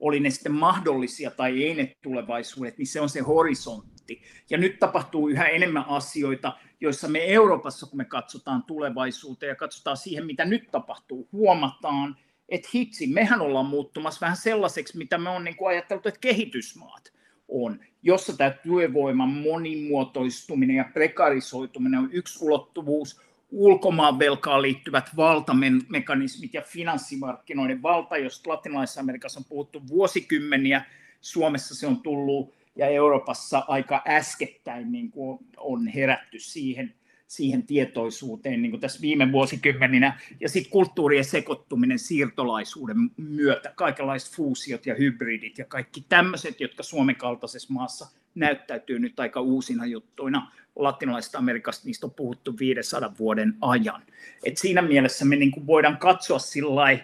Oli 0.00 0.20
ne 0.20 0.30
sitten 0.30 0.52
mahdollisia 0.52 1.30
tai 1.30 1.64
ei 1.64 1.74
ne 1.74 1.92
tulevaisuudet, 2.02 2.78
niin 2.78 2.86
se 2.86 3.00
on 3.00 3.08
se 3.08 3.20
horisontti. 3.20 4.22
Ja 4.50 4.58
nyt 4.58 4.78
tapahtuu 4.78 5.28
yhä 5.28 5.46
enemmän 5.46 5.84
asioita, 5.88 6.56
joissa 6.80 7.08
me 7.08 7.24
Euroopassa, 7.24 7.86
kun 7.86 7.96
me 7.96 8.04
katsotaan 8.04 8.62
tulevaisuuteen 8.62 9.48
ja 9.48 9.56
katsotaan 9.56 9.96
siihen, 9.96 10.26
mitä 10.26 10.44
nyt 10.44 10.70
tapahtuu, 10.70 11.28
huomataan, 11.32 12.16
että 12.48 12.68
hitsi, 12.74 13.06
mehän 13.06 13.40
ollaan 13.40 13.66
muuttumassa 13.66 14.20
vähän 14.20 14.36
sellaiseksi, 14.36 14.98
mitä 14.98 15.18
me 15.18 15.30
on 15.30 15.44
niin 15.44 15.56
kuin 15.56 15.78
että 15.78 16.12
kehitysmaat 16.20 17.12
on, 17.48 17.80
jossa 18.02 18.36
tämä 18.36 18.50
työvoiman 18.50 19.28
monimuotoistuminen 19.28 20.76
ja 20.76 20.84
prekarisoituminen 20.94 22.00
on 22.00 22.08
yksi 22.12 22.44
ulottuvuus, 22.44 23.20
ulkomaan 23.50 24.18
velkaan 24.18 24.62
liittyvät 24.62 25.10
valtamekanismit 25.16 26.54
ja 26.54 26.62
finanssimarkkinoiden 26.62 27.82
valta, 27.82 28.16
josta 28.16 28.50
latinalaisessa 28.50 29.00
Amerikassa 29.00 29.40
on 29.40 29.44
puhuttu 29.48 29.82
vuosikymmeniä, 29.88 30.84
Suomessa 31.20 31.74
se 31.74 31.86
on 31.86 32.00
tullut 32.00 32.54
ja 32.76 32.86
Euroopassa 32.86 33.64
aika 33.68 34.02
äskettäin 34.08 34.92
niin 34.92 35.10
kuin 35.10 35.38
on 35.56 35.86
herätty 35.86 36.38
siihen 36.38 36.94
siihen 37.28 37.66
tietoisuuteen 37.66 38.62
niin 38.62 38.70
kuin 38.70 38.80
tässä 38.80 39.00
viime 39.00 39.32
vuosikymmeninä. 39.32 40.20
Ja 40.40 40.48
sitten 40.48 40.72
kulttuurien 40.72 41.24
sekoittuminen 41.24 41.98
siirtolaisuuden 41.98 42.96
myötä, 43.16 43.72
kaikenlaiset 43.76 44.34
fuusiot 44.34 44.86
ja 44.86 44.94
hybridit 44.94 45.58
ja 45.58 45.64
kaikki 45.64 46.04
tämmöiset, 46.08 46.60
jotka 46.60 46.82
Suomen 46.82 47.16
kaltaisessa 47.16 47.72
maassa 47.72 48.06
näyttäytyy 48.34 48.98
nyt 48.98 49.20
aika 49.20 49.40
uusina 49.40 49.86
juttuina. 49.86 50.52
Latinalaisesta 50.76 51.38
Amerikasta 51.38 51.86
niistä 51.86 52.06
on 52.06 52.14
puhuttu 52.14 52.58
500 52.58 53.14
vuoden 53.18 53.54
ajan. 53.60 54.02
Et 54.44 54.56
siinä 54.56 54.82
mielessä 54.82 55.24
me 55.24 55.36
niin 55.36 55.50
kuin 55.50 55.66
voidaan 55.66 55.96
katsoa 55.96 56.38
sillä 56.38 56.98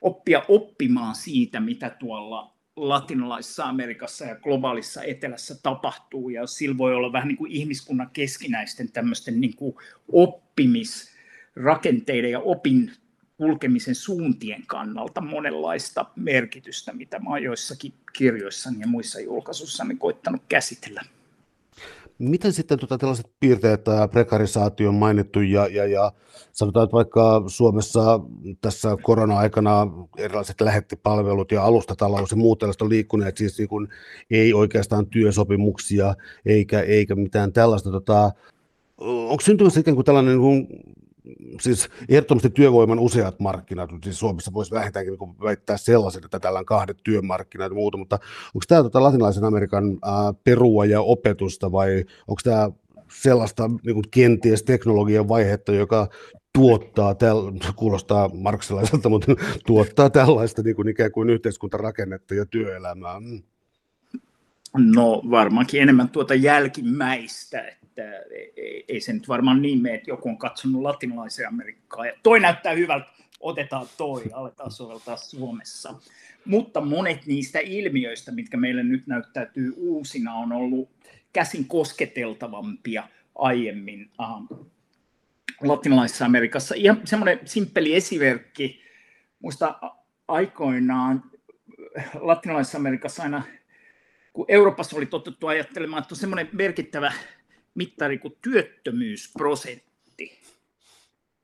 oppia 0.00 0.42
oppimaan 0.48 1.14
siitä, 1.14 1.60
mitä 1.60 1.90
tuolla 1.90 2.57
latinalaisessa 2.78 3.64
Amerikassa 3.64 4.24
ja 4.24 4.36
globaalissa 4.36 5.02
etelässä 5.02 5.54
tapahtuu, 5.62 6.28
ja 6.28 6.46
sillä 6.46 6.78
voi 6.78 6.94
olla 6.94 7.12
vähän 7.12 7.28
niin 7.28 7.38
kuin 7.38 7.52
ihmiskunnan 7.52 8.10
keskinäisten 8.12 8.92
tämmöisten 8.92 9.40
niin 9.40 9.56
kuin 9.56 9.76
oppimisrakenteiden 10.12 12.30
ja 12.30 12.40
opin 12.40 12.92
kulkemisen 13.36 13.94
suuntien 13.94 14.66
kannalta 14.66 15.20
monenlaista 15.20 16.06
merkitystä, 16.16 16.92
mitä 16.92 17.18
mä 17.18 17.30
oon 17.30 17.42
joissakin 17.42 17.92
kirjoissani 18.12 18.80
ja 18.80 18.86
muissa 18.86 19.20
julkaisuissani 19.20 19.96
koittanut 19.96 20.42
käsitellä. 20.48 21.02
Miten 22.18 22.52
sitten 22.52 22.78
tuota, 22.78 22.98
tällaiset 22.98 23.30
piirteet, 23.40 23.84
tämä 23.84 24.08
prekarisaatio 24.08 24.88
on 24.88 24.94
mainittu 24.94 25.40
ja, 25.40 25.66
ja, 25.66 25.86
ja 25.86 26.12
sanotaan, 26.52 26.84
että 26.84 26.94
vaikka 26.94 27.42
Suomessa 27.46 28.20
tässä 28.60 28.96
korona-aikana 29.02 29.86
erilaiset 30.16 30.60
lähettipalvelut 30.60 31.52
ja 31.52 31.64
alustatalous 31.64 32.30
ja 32.30 32.36
muut 32.36 32.58
tällaista 32.58 32.84
on 32.84 32.90
liikkuneet, 32.90 33.36
siis 33.36 33.58
niin 33.58 33.68
kuin 33.68 33.88
ei 34.30 34.54
oikeastaan 34.54 35.06
työsopimuksia 35.06 36.14
eikä, 36.46 36.80
eikä 36.80 37.14
mitään 37.14 37.52
tällaista. 37.52 37.90
Tota, 37.90 38.30
onko 38.98 39.40
syntymässä 39.40 39.80
ikään 39.80 39.94
kuin 39.94 40.04
tällainen 40.04 40.32
niin 40.32 40.40
kuin 40.40 40.66
siis 41.60 41.88
ehdottomasti 42.08 42.50
työvoiman 42.50 42.98
useat 42.98 43.40
markkinat, 43.40 43.90
siis 44.04 44.18
Suomessa 44.18 44.52
voisi 44.52 44.70
vähintäänkin 44.70 45.16
niin 45.20 45.40
väittää 45.42 45.76
sellaisen, 45.76 46.24
että 46.24 46.40
täällä 46.40 46.58
on 46.58 46.66
kahdet 46.66 46.96
työmarkkinat 47.04 47.70
ja 47.70 47.74
muuta, 47.74 47.98
mutta 47.98 48.18
onko 48.54 48.64
tämä 48.68 48.82
tota 48.82 49.02
latinalaisen 49.02 49.44
Amerikan 49.44 49.98
ää, 50.02 50.34
perua 50.44 50.84
ja 50.84 51.00
opetusta 51.00 51.72
vai 51.72 52.04
onko 52.28 52.40
tämä 52.44 52.70
sellaista 53.12 53.70
niin 53.84 53.94
kuin 53.94 54.10
kenties 54.10 54.62
teknologian 54.62 55.28
vaihetta, 55.28 55.72
joka 55.72 56.08
tuottaa, 56.52 57.14
täl, 57.14 57.52
kuulostaa 57.76 58.28
marksilaiselta, 58.28 59.08
mutta 59.08 59.32
tuottaa 59.66 60.10
tällaista 60.10 60.62
niin 60.62 60.76
kuin 60.76 60.88
ikään 60.88 61.12
kuin 61.12 61.30
yhteiskuntarakennetta 61.30 62.34
ja 62.34 62.46
työelämää. 62.46 63.20
Mm. 63.20 63.42
No 64.76 65.22
varmaankin 65.30 65.82
enemmän 65.82 66.08
tuota 66.08 66.34
jälkimmäistä, 66.34 67.64
että 67.98 68.34
ei, 68.56 68.84
ei 68.88 69.00
se 69.00 69.12
nyt 69.12 69.28
varmaan 69.28 69.62
niin 69.62 69.82
mene, 69.82 69.94
että 69.94 70.10
joku 70.10 70.28
on 70.28 70.38
katsonut 70.38 70.82
latinalaisen 70.82 71.48
Amerikkaa 71.48 72.06
ja 72.06 72.12
toi 72.22 72.40
näyttää 72.40 72.72
hyvältä, 72.72 73.06
otetaan 73.40 73.86
toi, 73.96 74.24
aletaan 74.32 74.70
soveltaa 74.70 75.16
Suomessa. 75.16 75.94
Mutta 76.44 76.80
monet 76.80 77.26
niistä 77.26 77.58
ilmiöistä, 77.58 78.32
mitkä 78.32 78.56
meille 78.56 78.82
nyt 78.82 79.06
näyttäytyy 79.06 79.72
uusina, 79.76 80.34
on 80.34 80.52
ollut 80.52 80.90
käsin 81.32 81.64
kosketeltavampia 81.64 83.08
aiemmin 83.34 84.10
uh, 84.20 84.68
latinalaisessa 85.60 86.24
Amerikassa. 86.24 86.74
Ihan 86.74 87.00
semmoinen 87.04 87.40
simppeli 87.44 87.94
esimerkki, 87.94 88.82
muista 89.42 89.78
aikoinaan 90.28 91.22
latinalaisessa 92.14 92.78
Amerikassa 92.78 93.22
aina, 93.22 93.42
kun 94.32 94.44
Euroopassa 94.48 94.96
oli 94.96 95.06
totuttu 95.06 95.46
ajattelemaan, 95.46 96.02
että 96.02 96.14
on 96.14 96.18
semmoinen 96.18 96.48
merkittävä 96.52 97.12
mittari 97.78 98.18
kuin 98.18 98.36
työttömyysprosentti. 98.42 100.40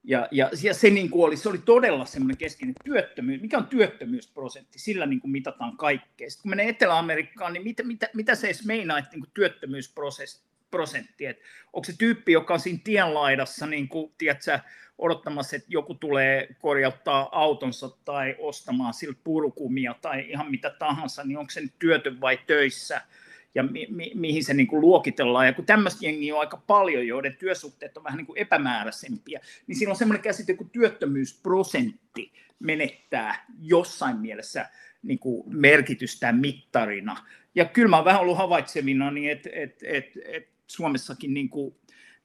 Ja, 0.05 0.29
ja, 0.31 0.51
ja 0.63 0.75
se, 0.75 0.91
niin 0.91 1.11
kuin 1.11 1.27
oli, 1.27 1.37
se 1.37 1.49
oli 1.49 1.59
todella 1.59 2.05
semmoinen 2.05 2.37
keskeinen 2.37 2.75
työttömyys. 2.85 3.41
Mikä 3.41 3.59
on 3.59 3.67
työttömyysprosentti? 3.67 4.79
Sillä 4.79 5.07
niin 5.07 5.21
kuin 5.21 5.31
mitataan 5.31 5.77
kaikkea. 5.77 6.31
Sitten 6.31 6.43
kun 6.43 6.51
menee 6.51 6.69
Etelä-Amerikkaan, 6.69 7.53
niin 7.53 7.65
mitä, 7.65 7.83
mitä, 7.83 8.09
mitä 8.15 8.35
se 8.35 8.47
edes 8.47 8.67
meinaa, 8.67 8.99
että 8.99 9.11
niin 9.11 9.21
kuin 9.21 9.31
työttömyysprosentti? 9.35 11.27
Että 11.27 11.45
onko 11.73 11.85
se 11.85 11.95
tyyppi, 11.99 12.33
joka 12.33 12.55
on 12.55 12.61
siinä 12.61 12.81
tienlaidassa 12.85 13.67
niin 13.67 13.89
kuin, 13.89 14.13
tiedätkö, 14.19 14.59
odottamassa, 14.99 15.57
että 15.57 15.69
joku 15.71 15.95
tulee 15.95 16.57
korjauttaa 16.59 17.29
autonsa 17.33 17.91
tai 18.05 18.37
ostamaan 18.39 18.95
sillä 18.95 19.17
purukumia 19.25 19.95
tai 20.03 20.31
ihan 20.31 20.51
mitä 20.51 20.71
tahansa, 20.71 21.25
niin 21.25 21.39
onko 21.39 21.51
se 21.51 21.61
nyt 21.61 21.75
työtön 21.79 22.21
vai 22.21 22.39
töissä– 22.47 23.01
ja 23.55 23.63
mi, 23.63 23.87
mi, 23.91 24.13
mihin 24.15 24.45
se 24.45 24.55
niin 24.55 24.67
kuin 24.67 24.81
luokitellaan. 24.81 25.47
Ja 25.47 25.53
kun 25.53 25.67
tämmöistä 25.67 26.07
jengiä 26.07 26.35
on 26.35 26.41
aika 26.41 26.57
paljon, 26.67 27.07
joiden 27.07 27.37
työsuhteet 27.37 27.97
on 27.97 28.05
vähän 28.05 28.17
niin 28.17 28.27
kuin 28.27 28.39
epämääräisempiä, 28.39 29.41
niin 29.67 29.77
siinä 29.77 29.91
on 29.91 29.97
semmoinen 29.97 30.23
käsite 30.23 30.55
kuin 30.55 30.71
työttömyysprosentti 30.71 32.33
menettää 32.59 33.47
jossain 33.61 34.17
mielessä 34.17 34.69
niin 35.03 35.19
kuin 35.19 35.45
merkitystä 35.47 36.33
mittarina. 36.33 37.17
Ja 37.55 37.65
kyllä 37.65 37.89
mä 37.89 37.97
oon 37.97 38.05
vähän 38.05 38.21
ollut 38.21 38.39
havaitsevina, 38.39 39.11
niin 39.11 39.31
että 39.31 39.51
et, 39.53 39.83
et, 39.83 40.13
et 40.25 40.49
Suomessakin 40.67 41.35
niin 41.35 41.49
kuin 41.49 41.75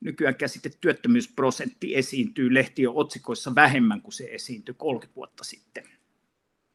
nykyään 0.02 0.36
käsite 0.36 0.70
työttömyysprosentti 0.82 1.96
esiintyy 1.96 2.54
lehtien 2.54 2.90
otsikoissa 2.90 3.56
vähemmän 3.56 4.02
kuin 4.02 4.14
se 4.14 4.30
esiintyi 4.32 4.76
30 4.78 5.16
vuotta 5.16 5.44
sitten. 5.44 5.84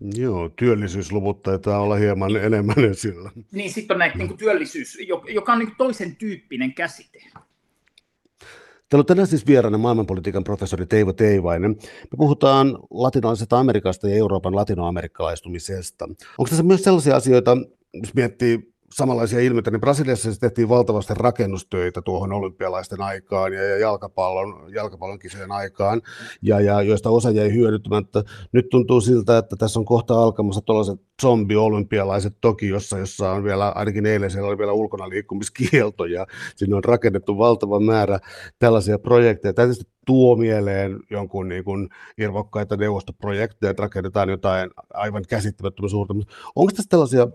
Joo, 0.01 0.49
työllisyysluvut 0.49 1.43
taitaa 1.43 1.81
olla 1.81 1.97
hieman 1.97 2.37
enemmän 2.37 2.85
esillä. 2.91 3.31
Niin, 3.53 3.73
sitten 3.73 3.95
on 3.95 3.99
näitä 3.99 4.19
niin 4.19 4.29
kuin 4.29 4.39
työllisyys, 4.39 4.99
joka 5.29 5.53
on 5.53 5.59
niin 5.59 5.67
kuin 5.67 5.77
toisen 5.77 6.17
tyyppinen 6.17 6.75
käsite. 6.75 7.19
Täällä 8.89 9.03
on 9.03 9.07
tänään 9.07 9.29
siis 9.29 9.47
vieraana 9.47 9.79
maailmanpolitiikan 9.79 10.45
professori 10.45 10.87
Teivo 10.87 11.13
Teivainen. 11.13 11.71
Me 11.81 12.17
puhutaan 12.17 12.79
latinalaisesta 12.91 13.59
Amerikasta 13.59 14.09
ja 14.09 14.17
Euroopan 14.17 14.57
latinoamerikkalaisumisesta. 14.57 16.05
Onko 16.39 16.49
tässä 16.49 16.63
myös 16.63 16.85
sellaisia 16.85 17.17
asioita, 17.17 17.57
jos 17.93 18.15
miettii 18.15 18.74
samanlaisia 18.95 19.41
ilmiöitä, 19.41 19.71
niin 19.71 19.81
Brasiliassa 19.81 20.23
siis 20.23 20.39
tehtiin 20.39 20.69
valtavasti 20.69 21.15
rakennustöitä 21.15 22.03
tuohon 22.03 22.33
olympialaisten 22.33 23.01
aikaan 23.01 23.53
ja, 23.53 23.63
ja 23.63 23.79
jalkapallon, 23.79 24.75
jalkapallon 24.75 25.19
kisojen 25.19 25.53
aikaan, 25.53 26.03
ja, 26.43 26.61
ja 26.61 26.83
joista 26.83 27.11
osa 27.11 27.31
jäi 27.31 27.53
hyödyttämättä. 27.53 28.25
Nyt 28.53 28.69
tuntuu 28.69 29.01
siltä, 29.01 29.39
että 29.39 29.57
tässä 29.57 29.81
on 29.81 29.85
kohta 29.85 30.23
alkamassa 30.23 30.61
tuollaiset 30.61 31.01
zombi-olympialaiset 31.23 32.35
Tokiossa, 32.41 32.99
jossa 32.99 33.31
on 33.31 33.45
vielä, 33.45 33.69
ainakin 33.69 34.07
eilen 34.07 34.31
siellä 34.31 34.49
oli 34.49 34.59
vielä 34.59 34.73
ulkona 34.73 35.09
liikkumiskielto, 35.09 36.05
ja 36.05 36.27
sinne 36.57 36.77
on 36.77 36.85
rakennettu 36.85 37.39
valtava 37.39 37.81
määrä 37.81 38.19
tällaisia 38.59 38.99
projekteja. 38.99 39.55
Tietysti 39.55 39.85
tuo 40.07 40.37
mieleen 40.37 41.01
jonkun 41.11 41.49
niin 41.49 41.65
kuin 41.65 41.89
irvokkaita 42.19 42.77
neuvostoprojekteja, 42.77 43.71
että 43.71 43.83
rakennetaan 43.83 44.29
jotain 44.29 44.71
aivan 44.95 45.25
käsittämättömän 45.29 45.91
suurta. 45.91 46.15
Onko 46.57 46.73
tässä 46.73 46.89
tällaisia 46.89 47.29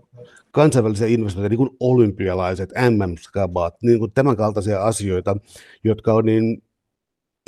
kansainvälisiä 0.50 1.06
investointeja, 1.06 1.48
niin 1.48 1.58
kuin 1.58 1.76
olympialaiset, 1.80 2.70
MM-skabat, 2.90 3.74
niin 3.82 3.98
kuin 3.98 4.12
tämän 4.12 4.36
kaltaisia 4.36 4.82
asioita, 4.82 5.36
jotka 5.84 6.12
on 6.12 6.24
niin 6.24 6.62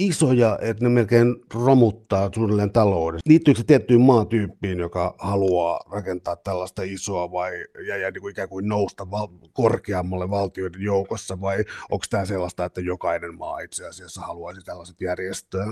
isoja, 0.07 0.59
että 0.63 0.85
ne 0.85 0.89
melkein 0.89 1.37
romuttaa 1.55 2.31
suunnilleen 2.35 2.73
talouden. 2.73 3.21
Liittyykö 3.27 3.61
se 3.61 3.67
tiettyyn 3.67 4.01
maatyyppiin, 4.01 4.79
joka 4.79 5.15
haluaa 5.19 5.81
rakentaa 5.91 6.37
tällaista 6.37 6.83
isoa 6.83 7.33
vai 7.33 7.53
ja, 7.87 7.97
ja 7.97 8.11
niin 8.11 8.21
kuin 8.21 8.31
ikään 8.31 8.49
kuin 8.49 8.69
nousta 8.69 9.11
val- 9.11 9.29
korkeammalle 9.53 10.31
valtioiden 10.31 10.83
joukossa 10.83 11.41
vai 11.41 11.65
onko 11.91 12.05
tämä 12.11 12.25
sellaista, 12.25 12.65
että 12.65 12.81
jokainen 12.81 13.39
maa 13.39 13.61
itse 13.61 13.87
asiassa 13.87 14.21
haluaisi 14.21 14.61
tällaiset 14.65 15.01
järjestää 15.01 15.67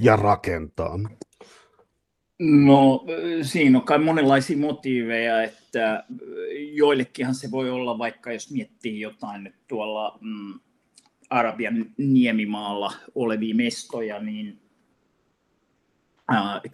ja 0.00 0.16
rakentaa? 0.16 0.98
No 2.38 3.04
siinä 3.42 3.78
on 3.78 3.84
kai 3.84 3.98
monenlaisia 3.98 4.56
motiiveja, 4.56 5.42
että 5.42 6.04
joillekinhan 6.72 7.34
se 7.34 7.50
voi 7.50 7.70
olla 7.70 7.98
vaikka 7.98 8.32
jos 8.32 8.50
miettii 8.50 9.00
jotain 9.00 9.44
nyt 9.44 9.54
tuolla 9.68 10.18
mm, 10.20 10.60
Arabian 11.30 11.86
niemimaalla 11.96 12.92
olevia 13.14 13.54
mestoja, 13.54 14.22
niin 14.22 14.58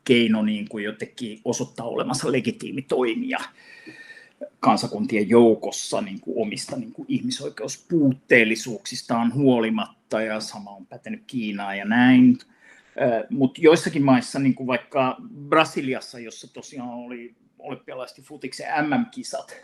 keino 0.05 0.43
niin 0.43 0.69
kuin 0.69 0.85
jotenkin 0.85 1.41
osoittaa 1.45 1.87
olemassa 1.87 2.33
legitiimi 2.33 2.83
toimija 2.83 3.39
kansakuntien 4.61 5.29
joukossa 5.29 6.01
niin 6.01 6.21
kuin 6.21 6.39
omista 6.39 6.77
niin 6.77 6.93
kuin 6.93 7.07
ihmisoikeuspuutteellisuuksistaan 7.09 9.35
huolimatta, 9.35 10.23
ja 10.23 10.41
sama 10.41 10.71
on 10.71 10.87
pätenyt 10.87 11.23
Kiinaa 11.27 11.75
ja 11.75 11.85
näin. 11.85 12.39
Mutta 13.31 13.61
joissakin 13.61 14.05
maissa, 14.05 14.39
niin 14.39 14.55
kuin 14.55 14.67
vaikka 14.67 15.17
Brasiliassa, 15.49 16.19
jossa 16.19 16.53
tosiaan 16.53 16.89
oli 16.89 17.35
olympialaisesti 17.59 18.23
futiksen 18.23 18.67
MM-kisat 18.89 19.57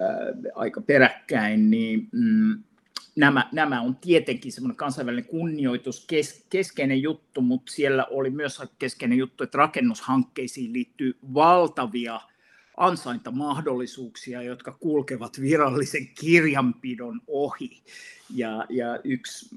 ää, 0.00 0.08
aika 0.54 0.80
peräkkäin, 0.80 1.70
niin 1.70 2.08
mm, 2.12 2.62
nämä, 3.16 3.48
nämä 3.52 3.80
on 3.80 3.96
tietenkin 3.96 4.52
semmoinen 4.52 4.76
kansainvälinen 4.76 5.24
kunnioitus, 5.24 6.06
kes, 6.06 6.46
keskeinen 6.50 7.02
juttu, 7.02 7.40
mutta 7.40 7.72
siellä 7.72 8.04
oli 8.04 8.30
myös 8.30 8.62
keskeinen 8.78 9.18
juttu, 9.18 9.44
että 9.44 9.58
rakennushankkeisiin 9.58 10.72
liittyy 10.72 11.18
valtavia 11.34 12.20
ansaintamahdollisuuksia, 12.76 14.42
jotka 14.42 14.72
kulkevat 14.72 15.40
virallisen 15.40 16.08
kirjanpidon 16.20 17.20
ohi. 17.26 17.82
Ja, 18.34 18.66
ja 18.68 19.00
yksi 19.04 19.56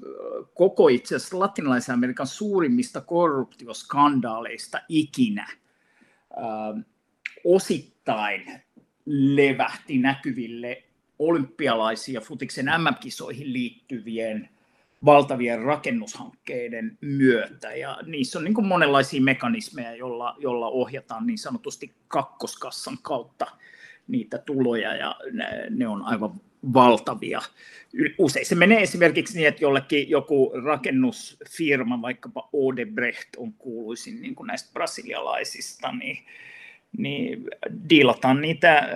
koko 0.53 0.87
itse 0.87 1.15
asiassa 1.15 1.39
latinalaisen 1.39 1.93
Amerikan 1.93 2.27
suurimmista 2.27 3.01
korruptioskandaaleista 3.01 4.79
ikinä 4.89 5.47
ää, 6.35 6.47
osittain 7.43 8.61
levähti 9.05 9.97
näkyville 9.97 10.83
olympialaisia 11.19 12.21
futiksen 12.21 12.65
MM-kisoihin 12.65 13.53
liittyvien 13.53 14.49
valtavien 15.05 15.61
rakennushankkeiden 15.61 16.97
myötä. 17.01 17.75
Ja 17.75 17.97
niissä 18.05 18.39
on 18.39 18.45
niin 18.45 18.53
kuin 18.53 18.67
monenlaisia 18.67 19.21
mekanismeja, 19.21 19.95
joilla, 19.95 20.35
joilla 20.39 20.67
ohjataan 20.67 21.27
niin 21.27 21.37
sanotusti 21.37 21.93
kakkoskassan 22.07 22.97
kautta 23.01 23.47
niitä 24.07 24.37
tuloja 24.37 24.95
ja 24.95 25.15
ne, 25.31 25.45
ne 25.69 25.87
on 25.87 26.03
aivan 26.03 26.41
valtavia. 26.73 27.41
Usein 28.17 28.45
se 28.45 28.55
menee 28.55 28.81
esimerkiksi 28.81 29.37
niin, 29.37 29.47
että 29.47 29.63
jollekin 29.63 30.09
joku 30.09 30.51
rakennusfirma, 30.63 32.01
vaikkapa 32.01 32.49
Odebrecht 32.53 33.29
on 33.37 33.53
kuuluisin 33.53 34.21
niin 34.21 34.35
kuin 34.35 34.47
näistä 34.47 34.69
brasilialaisista, 34.73 35.91
niin, 35.91 36.17
niin 36.97 37.47
diilataan 37.89 38.41
niitä 38.41 38.77
äh, 38.77 38.87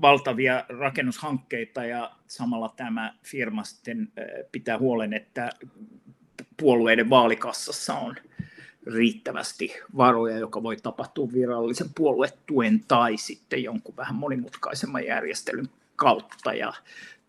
valtavia 0.00 0.64
rakennushankkeita 0.68 1.84
ja 1.84 2.12
samalla 2.26 2.74
tämä 2.76 3.14
firma 3.22 3.64
sitten 3.64 4.12
äh, 4.18 4.24
pitää 4.52 4.78
huolen, 4.78 5.12
että 5.12 5.50
puolueiden 6.56 7.10
vaalikassassa 7.10 7.94
on 7.94 8.16
riittävästi 8.86 9.74
varoja, 9.96 10.38
joka 10.38 10.62
voi 10.62 10.76
tapahtua 10.76 11.32
virallisen 11.32 11.86
puoluetuen 11.94 12.80
tai 12.88 13.16
sitten 13.16 13.62
jonkun 13.62 13.96
vähän 13.96 14.14
monimutkaisemman 14.14 15.06
järjestelyn 15.06 15.68
kautta. 15.96 16.54
Ja 16.54 16.72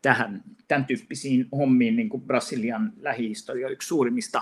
tähän, 0.01 0.43
tämän 0.67 0.85
tyyppisiin 0.85 1.47
hommiin 1.51 1.95
niin 1.95 2.09
kuin 2.09 2.23
Brasilian 2.23 2.93
lähihistoria 3.01 3.69
yksi 3.69 3.87
suurimmista 3.87 4.41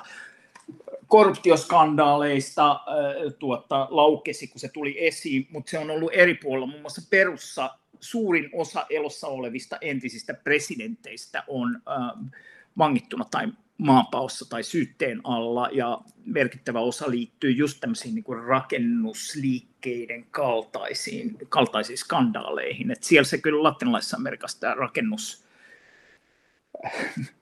korruptioskandaaleista 1.12 2.71
äh, 2.71 3.34
tuota, 3.39 3.88
laukesi, 3.89 4.47
kun 4.47 4.60
se 4.60 4.67
tuli 4.67 5.08
esiin, 5.08 5.47
mutta 5.50 5.69
se 5.71 5.80
on 5.80 5.89
ollut 5.89 6.12
eri 6.13 6.34
puolilla. 6.34 6.67
Muun 6.67 6.82
muassa 6.82 7.02
Perussa 7.10 7.69
suurin 8.00 8.50
osa 8.54 8.86
elossa 8.89 9.28
olevista 9.28 9.78
entisistä 9.82 10.34
presidenteistä 10.34 11.43
on 11.47 11.76
äh, 11.76 12.32
vangittuna 12.78 13.26
tai 13.32 13.47
maapaossa 13.78 14.50
tai 14.50 14.63
syytteen 14.63 15.21
alla, 15.24 15.69
ja 15.71 16.02
merkittävä 16.26 16.80
osa 16.80 17.10
liittyy 17.10 17.52
just 17.52 17.80
tämmöisiin 17.80 18.15
niin 18.15 18.45
rakennusliikkeiden 18.47 20.26
kaltaisiin, 20.32 21.38
kaltaisiin 21.50 21.97
skandaaleihin. 21.97 22.91
Et 22.91 23.04
siellä 23.04 23.28
se 23.28 23.38
kyllä 23.38 23.63
latinalaisessa 23.63 24.17
Amerikassa 24.17 24.60
tämä 24.60 24.74
rakennus, 24.74 25.45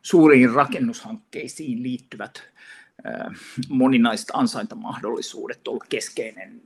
suuriin 0.01 0.53
rakennushankkeisiin 0.53 1.83
liittyvät 1.83 2.49
moninaiset 3.69 4.27
ansaintamahdollisuudet 4.33 5.67
ollut 5.67 5.83
keskeinen 5.89 6.61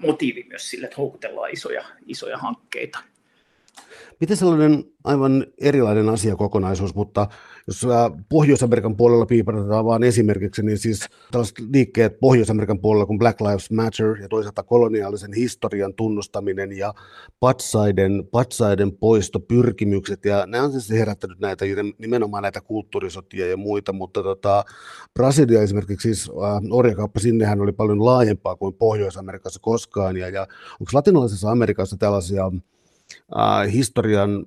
motiivi 0.00 0.46
myös 0.48 0.70
sille, 0.70 0.84
että 0.84 0.96
houkutellaan 0.96 1.50
isoja, 1.50 1.84
isoja 2.06 2.38
hankkeita. 2.38 2.98
Miten 4.20 4.36
sellainen 4.36 4.84
aivan 5.04 5.46
erilainen 5.60 6.08
asiakokonaisuus, 6.08 6.94
mutta 6.94 7.26
jos 7.66 7.86
Pohjois-Amerikan 8.28 8.96
puolella 8.96 9.26
piipatetaan 9.26 9.84
vain 9.84 10.02
esimerkiksi, 10.02 10.62
niin 10.62 10.78
siis 10.78 11.06
tällaiset 11.30 11.58
liikkeet 11.72 12.20
Pohjois-Amerikan 12.20 12.80
puolella 12.80 13.06
kuin 13.06 13.18
Black 13.18 13.40
Lives 13.40 13.70
Matter 13.70 14.16
ja 14.22 14.28
toisaalta 14.28 14.62
koloniaalisen 14.62 15.32
historian 15.32 15.94
tunnustaminen 15.94 16.72
ja 16.72 16.94
patsaiden, 17.40 18.28
patsaiden 18.30 18.92
poistopyrkimykset, 18.92 20.24
ja 20.24 20.46
nämä 20.46 20.64
on 20.64 20.72
siis 20.72 20.90
herättänyt 20.90 21.40
näitä, 21.40 21.64
nimenomaan 21.98 22.42
näitä 22.42 22.60
kulttuurisotia 22.60 23.46
ja 23.46 23.56
muita, 23.56 23.92
mutta 23.92 24.22
tota, 24.22 24.64
Brasilia 25.14 25.62
esimerkiksi, 25.62 26.14
siis 26.14 26.30
äh, 26.30 26.62
orjakauppa 26.70 27.20
sinnehän 27.20 27.60
oli 27.60 27.72
paljon 27.72 28.04
laajempaa 28.04 28.56
kuin 28.56 28.74
Pohjois-Amerikassa 28.74 29.60
koskaan, 29.62 30.16
ja, 30.16 30.28
ja 30.28 30.40
onko 30.80 30.90
latinalaisessa 30.92 31.50
Amerikassa 31.50 31.96
tällaisia 31.96 32.52
äh, 33.38 33.72
historian 33.72 34.46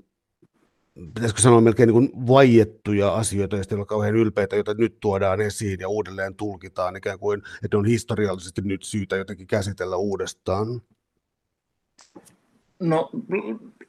pitäisikö 1.14 1.42
sanoa 1.42 1.62
melkein 1.62 1.88
niin 1.88 1.94
kuin 1.94 2.28
vaiettuja 2.28 3.14
asioita, 3.14 3.58
sitten 3.58 3.80
on 3.80 3.88
kauhean 3.88 4.16
ylpeitä, 4.16 4.56
joita 4.56 4.74
nyt 4.74 5.00
tuodaan 5.00 5.42
esiin 5.42 5.80
ja 5.80 5.90
uudelleen 5.90 6.36
tulkitaan, 6.36 6.96
ikään 6.96 7.20
kuin, 7.20 7.42
että 7.64 7.78
on 7.78 7.86
historiallisesti 7.86 8.62
nyt 8.62 8.84
syytä 8.84 9.16
jotenkin 9.16 9.48
käsitellä 9.48 9.96
uudestaan? 9.96 10.82
No, 12.80 13.10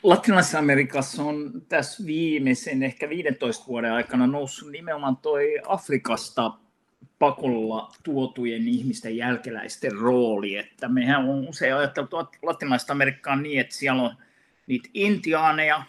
Latinalaisessa 0.02 0.58
Amerikassa 0.58 1.22
on 1.22 1.62
tässä 1.68 2.06
viimeisen 2.06 2.82
ehkä 2.82 3.08
15 3.08 3.66
vuoden 3.66 3.92
aikana 3.92 4.26
noussut 4.26 4.70
nimenomaan 4.70 5.16
toi 5.16 5.58
Afrikasta 5.66 6.52
pakolla 7.18 7.92
tuotujen 8.02 8.68
ihmisten 8.68 9.16
jälkeläisten 9.16 9.92
rooli, 9.92 10.56
että 10.56 10.88
mehän 10.88 11.28
on 11.28 11.48
usein 11.48 11.74
ajateltu 11.74 12.16
Latinalaista 12.42 12.92
Amerikkaa 12.92 13.36
niin, 13.36 13.60
että 13.60 13.74
siellä 13.74 14.02
on 14.02 14.14
niitä 14.70 14.88
intiaaneja, 14.94 15.82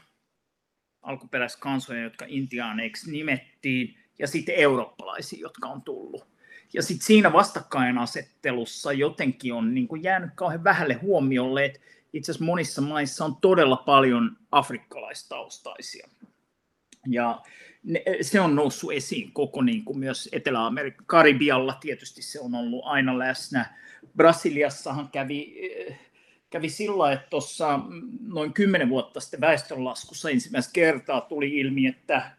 alkuperäiskansoja, 1.02 2.04
jotka 2.04 2.26
intiaaneiksi 2.28 3.12
nimettiin, 3.12 3.98
ja 4.20 4.28
sitten 4.28 4.56
eurooppalaisia, 4.56 5.40
jotka 5.40 5.68
on 5.68 5.82
tullut. 5.82 6.28
Ja 6.74 6.84
sitten 6.84 7.06
siinä 7.06 7.34
vastakkainasettelussa 7.34 8.94
jotenkin 8.94 9.54
on 9.54 9.74
niin 9.74 9.88
kuin 9.88 10.04
jäänyt 10.04 10.30
kauhean 10.36 10.64
vähälle 10.64 10.94
huomiolle, 10.94 11.66
että 11.66 11.80
itse 12.14 12.32
asiassa 12.32 12.46
monissa 12.46 12.82
maissa 12.82 13.26
on 13.26 13.36
todella 13.36 13.78
paljon 13.78 14.38
afrikkalaistaustaisia. 14.52 16.10
Ja 17.08 17.42
ne, 17.84 18.04
se 18.22 18.42
on 18.42 18.56
noussut 18.56 18.94
esiin 18.94 19.32
koko 19.32 19.62
niin 19.62 19.86
kuin 19.86 20.00
myös 20.00 20.30
Etelä-Amerikan, 20.32 21.06
Karibialla 21.06 21.78
tietysti 21.82 22.22
se 22.22 22.40
on 22.40 22.56
ollut 22.56 22.86
aina 22.86 23.20
läsnä. 23.20 23.78
Brasiliassahan 24.16 25.10
kävi 25.10 25.56
kävi 26.52 26.70
sillä, 26.70 27.12
että 27.12 27.28
tuossa 27.30 27.80
noin 28.28 28.54
kymmenen 28.54 28.90
vuotta 28.90 29.20
sitten 29.20 29.42
väestönlaskussa 29.42 30.30
ensimmäistä 30.30 30.74
kertaa 30.74 31.22
tuli 31.22 31.60
ilmi, 31.60 31.88
että 31.88 32.32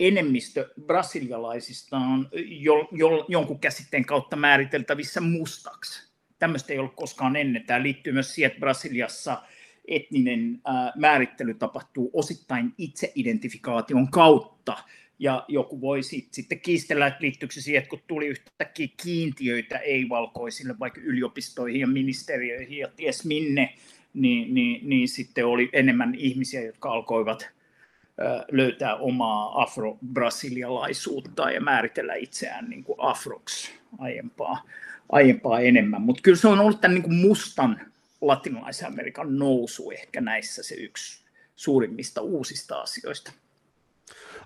enemmistö 0.00 0.68
brasilialaisista 0.86 1.96
on 1.96 2.28
jo, 2.46 2.88
jo, 2.92 3.26
jonkun 3.28 3.58
käsitteen 3.58 4.04
kautta 4.04 4.36
määriteltävissä 4.36 5.20
mustaksi. 5.20 6.10
Tämmöistä 6.38 6.72
ei 6.72 6.78
ollut 6.78 6.96
koskaan 6.96 7.36
ennen. 7.36 7.64
Tämä 7.66 7.82
liittyy 7.82 8.12
myös 8.12 8.34
siihen, 8.34 8.50
että 8.50 8.60
Brasiliassa 8.60 9.42
etninen 9.88 10.60
ää, 10.64 10.92
määrittely 10.96 11.54
tapahtuu 11.54 12.10
osittain 12.12 12.74
itseidentifikaation 12.78 14.10
kautta, 14.10 14.78
ja 15.18 15.44
joku 15.48 15.80
voi 15.80 16.02
sit, 16.02 16.28
sitten 16.30 16.60
kiistellä, 16.60 17.06
että 17.06 17.22
liittyykö 17.22 17.54
se 17.54 17.60
siihen, 17.60 17.78
että 17.78 17.90
kun 17.90 18.02
tuli 18.06 18.26
yhtäkkiä 18.26 18.88
kiintiöitä 19.02 19.78
ei-valkoisille, 19.78 20.74
vaikka 20.78 21.00
yliopistoihin 21.00 21.80
ja 21.80 21.86
ministeriöihin 21.86 22.78
ja 22.78 22.88
ties 22.88 23.24
minne, 23.24 23.74
niin, 24.14 24.54
niin, 24.54 24.88
niin 24.88 25.08
sitten 25.08 25.46
oli 25.46 25.70
enemmän 25.72 26.14
ihmisiä, 26.14 26.62
jotka 26.62 26.92
alkoivat 26.92 27.56
löytää 28.50 28.96
omaa 28.96 29.62
afro-brasilialaisuutta 29.62 31.50
ja 31.50 31.60
määritellä 31.60 32.14
itseään 32.14 32.70
niin 32.70 32.84
kuin 32.84 32.96
afroksi 32.98 33.70
aiempaa, 33.98 34.62
aiempaa 35.12 35.60
enemmän. 35.60 36.02
Mutta 36.02 36.22
kyllä 36.22 36.38
se 36.38 36.48
on 36.48 36.60
ollut 36.60 36.80
tämän 36.80 36.94
niin 36.94 37.02
kuin 37.02 37.14
mustan 37.14 37.80
latinalaisen 38.20 38.88
Amerikan 38.88 39.38
nousu 39.38 39.90
ehkä 39.90 40.20
näissä 40.20 40.62
se 40.62 40.74
yksi 40.74 41.24
suurimmista 41.56 42.20
uusista 42.20 42.80
asioista. 42.80 43.32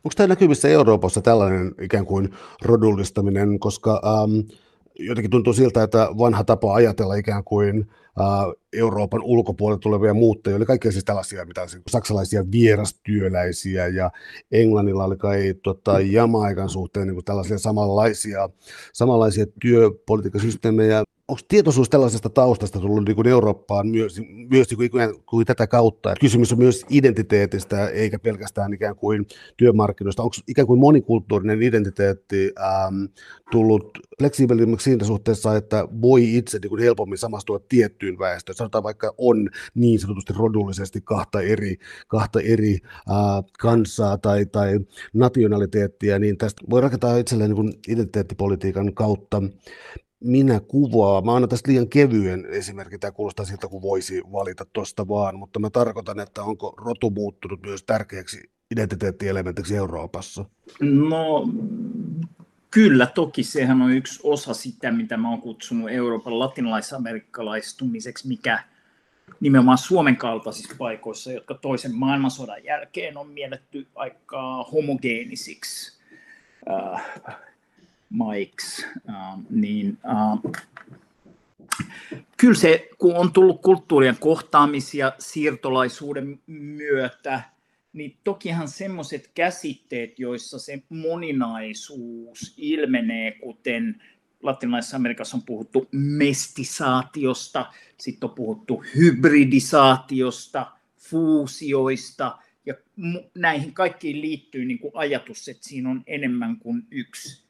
Onko 0.04 0.14
tämä 0.16 0.26
näkyvissä 0.26 0.68
Euroopassa 0.68 1.20
tällainen 1.20 1.74
ikään 1.80 2.06
kuin 2.06 2.28
rodullistaminen, 2.62 3.58
koska 3.58 4.02
ähm, 4.04 4.48
jotenkin 4.98 5.30
tuntuu 5.30 5.52
siltä, 5.52 5.82
että 5.82 6.08
vanha 6.18 6.44
tapa 6.44 6.74
ajatella 6.74 7.14
ikään 7.14 7.44
kuin 7.44 7.86
äh, 8.20 8.26
Euroopan 8.72 9.22
ulkopuolelta 9.22 9.80
tulevia 9.80 10.14
muuttajia 10.14 10.56
oli 10.56 10.66
kaikkia 10.66 10.92
siis 10.92 11.04
tällaisia, 11.04 11.44
mitä 11.44 11.66
siis 11.66 11.82
saksalaisia 11.88 12.44
vierastyöläisiä 12.52 13.86
ja 13.86 14.10
Englannilla 14.52 15.04
oli 15.04 15.16
kai 15.16 15.54
tota, 15.62 16.00
Jamaikan 16.00 16.68
suhteen 16.68 17.06
niin 17.06 17.14
kuin 17.14 17.24
tällaisia 17.24 17.58
samanlaisia, 17.58 18.48
samanlaisia 18.92 19.46
työpolitiikkasysteemejä 19.60 21.02
onko 21.30 21.42
tietoisuus 21.48 21.90
tällaisesta 21.90 22.30
taustasta 22.30 22.80
tullut 22.80 23.04
niin 23.04 23.16
kuin 23.16 23.28
Eurooppaan 23.28 23.88
myös, 23.88 24.20
myös 24.50 24.70
niin 24.70 24.90
kuin, 24.90 25.22
kuin 25.26 25.46
tätä 25.46 25.66
kautta? 25.66 26.14
Kysymys 26.20 26.52
on 26.52 26.58
myös 26.58 26.86
identiteetistä, 26.90 27.88
eikä 27.88 28.18
pelkästään 28.18 28.74
ikään 28.74 28.96
kuin 28.96 29.26
työmarkkinoista. 29.56 30.22
Onko 30.22 30.36
ikään 30.48 30.66
kuin 30.66 30.80
monikulttuurinen 30.80 31.62
identiteetti 31.62 32.52
ähm, 32.60 33.04
tullut 33.50 33.98
fleksiibilimmäksi 34.18 34.84
siinä 34.84 35.04
suhteessa, 35.04 35.56
että 35.56 35.88
voi 36.00 36.36
itse 36.36 36.58
niin 36.62 36.70
kuin 36.70 36.82
helpommin 36.82 37.18
samastua 37.18 37.60
tiettyyn 37.68 38.18
väestöön? 38.18 38.56
Sanotaan 38.56 38.84
vaikka 38.84 39.14
on 39.18 39.48
niin 39.74 40.00
sanotusti 40.00 40.32
rodullisesti 40.36 41.00
kahta 41.00 41.40
eri, 41.40 41.76
kahta 42.08 42.40
eri 42.40 42.78
äh, 42.94 43.44
kansaa 43.60 44.18
tai, 44.18 44.46
tai 44.46 44.80
nationaliteettia, 45.12 46.18
niin 46.18 46.38
tästä 46.38 46.62
voi 46.70 46.80
rakentaa 46.80 47.18
itselleen 47.18 47.50
niin 47.50 47.72
identiteettipolitiikan 47.88 48.94
kautta 48.94 49.42
minä 50.20 50.60
kuvaa. 50.60 51.22
Mä 51.22 51.34
annan 51.34 51.48
tästä 51.48 51.70
liian 51.70 51.88
kevyen 51.88 52.46
esimerkin, 52.50 53.00
tämä 53.00 53.12
kuulostaa 53.12 53.46
siltä, 53.46 53.68
kun 53.68 53.82
voisi 53.82 54.22
valita 54.32 54.66
tuosta 54.72 55.08
vaan, 55.08 55.38
mutta 55.38 55.58
mä 55.58 55.70
tarkoitan, 55.70 56.20
että 56.20 56.42
onko 56.42 56.74
rotu 56.76 57.10
muuttunut 57.10 57.62
myös 57.62 57.82
tärkeäksi 57.82 58.50
identiteettielementiksi 58.70 59.76
Euroopassa? 59.76 60.44
No 60.80 61.48
kyllä, 62.70 63.06
toki 63.06 63.42
sehän 63.42 63.82
on 63.82 63.92
yksi 63.92 64.20
osa 64.22 64.54
sitä, 64.54 64.92
mitä 64.92 65.16
mä 65.16 65.30
oon 65.30 65.40
kutsunut 65.40 65.90
Euroopan 65.90 66.38
latinalaisamerikkalaistumiseksi, 66.38 68.28
mikä 68.28 68.64
nimenomaan 69.40 69.78
Suomen 69.78 70.16
kaltaisissa 70.16 70.74
paikoissa, 70.78 71.32
jotka 71.32 71.54
toisen 71.54 71.94
maailmansodan 71.94 72.64
jälkeen 72.64 73.16
on 73.16 73.28
mielletty 73.28 73.86
aika 73.94 74.62
homogeenisiksi 74.72 76.00
maiksi, 78.10 78.86
niin 79.50 79.98
kyllä 82.36 82.54
se, 82.54 82.88
kun 82.98 83.16
on 83.16 83.32
tullut 83.32 83.62
kulttuurien 83.62 84.16
kohtaamisia 84.20 85.12
siirtolaisuuden 85.18 86.40
myötä, 86.46 87.42
niin 87.92 88.16
tokihan 88.24 88.68
semmoiset 88.68 89.30
käsitteet, 89.34 90.18
joissa 90.18 90.58
se 90.58 90.82
moninaisuus 90.88 92.54
ilmenee, 92.56 93.30
kuten 93.30 94.02
latinalaisessa 94.42 94.96
Amerikassa 94.96 95.36
on 95.36 95.42
puhuttu 95.42 95.88
mestisaatiosta, 95.92 97.72
sitten 97.98 98.28
on 98.28 98.34
puhuttu 98.34 98.84
hybridisaatiosta, 98.96 100.66
fuusioista, 100.98 102.38
ja 102.66 102.74
näihin 103.34 103.74
kaikkiin 103.74 104.20
liittyy 104.20 104.64
niin 104.64 104.78
kuin 104.78 104.92
ajatus, 104.94 105.48
että 105.48 105.68
siinä 105.68 105.90
on 105.90 106.02
enemmän 106.06 106.56
kuin 106.58 106.86
yksi 106.90 107.49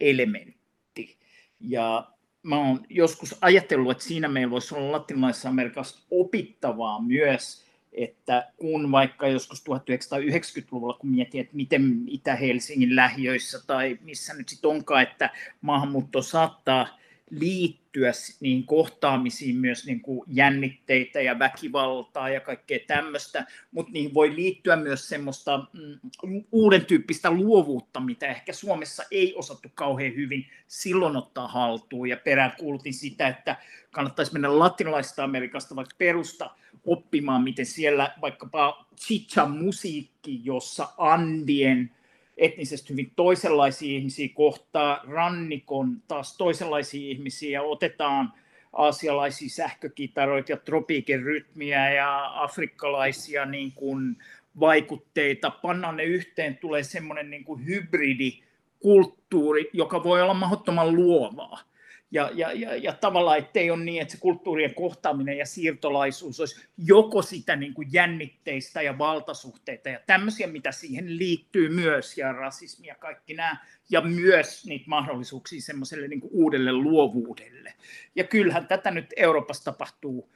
elementti. 0.00 1.18
Ja 1.60 2.10
mä 2.42 2.58
oon 2.58 2.86
joskus 2.88 3.36
ajatellut, 3.40 3.90
että 3.90 4.04
siinä 4.04 4.28
meillä 4.28 4.50
voisi 4.50 4.74
olla 4.74 4.92
latinalaisessa 4.92 5.48
Amerikassa 5.48 6.06
opittavaa 6.10 7.02
myös, 7.02 7.64
että 7.92 8.52
kun 8.56 8.92
vaikka 8.92 9.28
joskus 9.28 9.64
1990-luvulla, 9.70 10.94
kun 10.94 11.10
mietin, 11.10 11.40
että 11.40 11.56
miten 11.56 12.02
Itä-Helsingin 12.06 12.96
lähiöissä 12.96 13.60
tai 13.66 13.98
missä 14.02 14.34
nyt 14.34 14.48
sitten 14.48 14.70
onkaan, 14.70 15.02
että 15.02 15.30
maahanmuutto 15.60 16.22
saattaa 16.22 16.99
liittyä 17.30 18.12
niihin 18.40 18.66
kohtaamisiin 18.66 19.56
myös 19.56 19.86
niin 19.86 20.00
kuin 20.00 20.22
jännitteitä 20.26 21.20
ja 21.20 21.38
väkivaltaa 21.38 22.28
ja 22.28 22.40
kaikkea 22.40 22.78
tämmöistä, 22.86 23.46
mutta 23.70 23.92
niihin 23.92 24.14
voi 24.14 24.34
liittyä 24.34 24.76
myös 24.76 25.08
semmoista 25.08 25.66
mm, 25.72 26.44
uuden 26.52 26.86
tyyppistä 26.86 27.30
luovuutta, 27.30 28.00
mitä 28.00 28.26
ehkä 28.26 28.52
Suomessa 28.52 29.02
ei 29.10 29.34
osattu 29.34 29.68
kauhean 29.74 30.14
hyvin 30.14 30.46
silloin 30.68 31.16
ottaa 31.16 31.48
haltuun. 31.48 32.08
Ja 32.08 32.16
peräänkuulutin 32.16 32.94
sitä, 32.94 33.28
että 33.28 33.56
kannattaisi 33.90 34.32
mennä 34.32 34.58
latinalaisesta 34.58 35.24
Amerikasta 35.24 35.76
vaikka 35.76 35.96
perusta 35.98 36.50
oppimaan, 36.84 37.42
miten 37.42 37.66
siellä 37.66 38.14
vaikkapa 38.20 38.86
chicha 38.96 39.46
musiikki, 39.46 40.40
jossa 40.44 40.88
Andien 40.98 41.90
etnisesti 42.36 42.90
hyvin 42.90 43.12
toisenlaisia 43.16 43.96
ihmisiä 43.96 44.28
kohtaa, 44.34 45.00
rannikon 45.08 46.02
taas 46.08 46.36
toisenlaisia 46.36 47.10
ihmisiä 47.10 47.62
otetaan 47.62 48.32
aasialaisia 48.72 49.48
sähkökitaroita 49.48 50.52
ja 50.52 50.56
tropiikin 50.56 51.22
rytmiä 51.22 51.92
ja 51.92 52.42
afrikkalaisia 52.42 53.46
niin 53.46 53.72
kuin 53.72 54.16
vaikutteita, 54.60 55.50
pannaan 55.50 55.96
ne 55.96 56.04
yhteen, 56.04 56.56
tulee 56.56 56.82
semmoinen 56.82 57.30
niin 57.30 57.44
kuin 57.44 57.66
hybridikulttuuri, 57.66 59.70
joka 59.72 60.04
voi 60.04 60.22
olla 60.22 60.34
mahdottoman 60.34 60.94
luovaa 60.94 61.69
ja, 62.10 62.30
ja, 62.34 62.52
ja, 62.52 62.76
ja 62.76 62.92
tavallaan, 62.92 63.38
ettei 63.38 63.70
ole 63.70 63.84
niin, 63.84 64.02
että 64.02 64.12
se 64.12 64.20
kulttuurien 64.20 64.74
kohtaaminen 64.74 65.38
ja 65.38 65.46
siirtolaisuus 65.46 66.40
olisi 66.40 66.66
joko 66.78 67.22
sitä 67.22 67.56
niin 67.56 67.74
kuin 67.74 67.88
jännitteistä 67.92 68.82
ja 68.82 68.98
valtasuhteita 68.98 69.88
ja 69.88 70.00
tämmöisiä, 70.06 70.46
mitä 70.46 70.72
siihen 70.72 71.18
liittyy 71.18 71.68
myös, 71.68 72.18
ja 72.18 72.32
rasismi 72.32 72.86
ja 72.86 72.94
kaikki 72.94 73.34
nämä, 73.34 73.56
ja 73.90 74.00
myös 74.00 74.66
niitä 74.66 74.84
mahdollisuuksia 74.88 75.60
semmoiselle 75.60 76.08
niin 76.08 76.20
kuin 76.20 76.30
uudelle 76.32 76.72
luovuudelle. 76.72 77.74
Ja 78.14 78.24
kyllähän 78.24 78.66
tätä 78.66 78.90
nyt 78.90 79.14
Euroopassa 79.16 79.64
tapahtuu, 79.64 80.30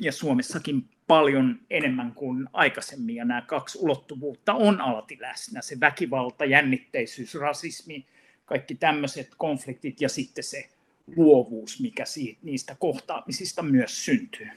ja 0.00 0.12
Suomessakin 0.12 0.88
paljon 1.06 1.60
enemmän 1.70 2.12
kuin 2.14 2.48
aikaisemmin, 2.52 3.16
ja 3.16 3.24
nämä 3.24 3.42
kaksi 3.42 3.78
ulottuvuutta 3.78 4.54
on 4.54 4.80
alati 4.80 5.18
läsnä, 5.20 5.62
se 5.62 5.80
väkivalta, 5.80 6.44
jännitteisyys, 6.44 7.34
rasismi, 7.34 8.06
kaikki 8.44 8.74
tämmöiset 8.74 9.30
konfliktit, 9.36 10.00
ja 10.00 10.08
sitten 10.08 10.44
se 10.44 10.68
luovuus, 11.16 11.80
mikä 11.80 12.04
siitä, 12.04 12.40
niistä 12.42 12.76
kohtaamisista 12.78 13.62
myös 13.62 14.04
syntyy. 14.04 14.48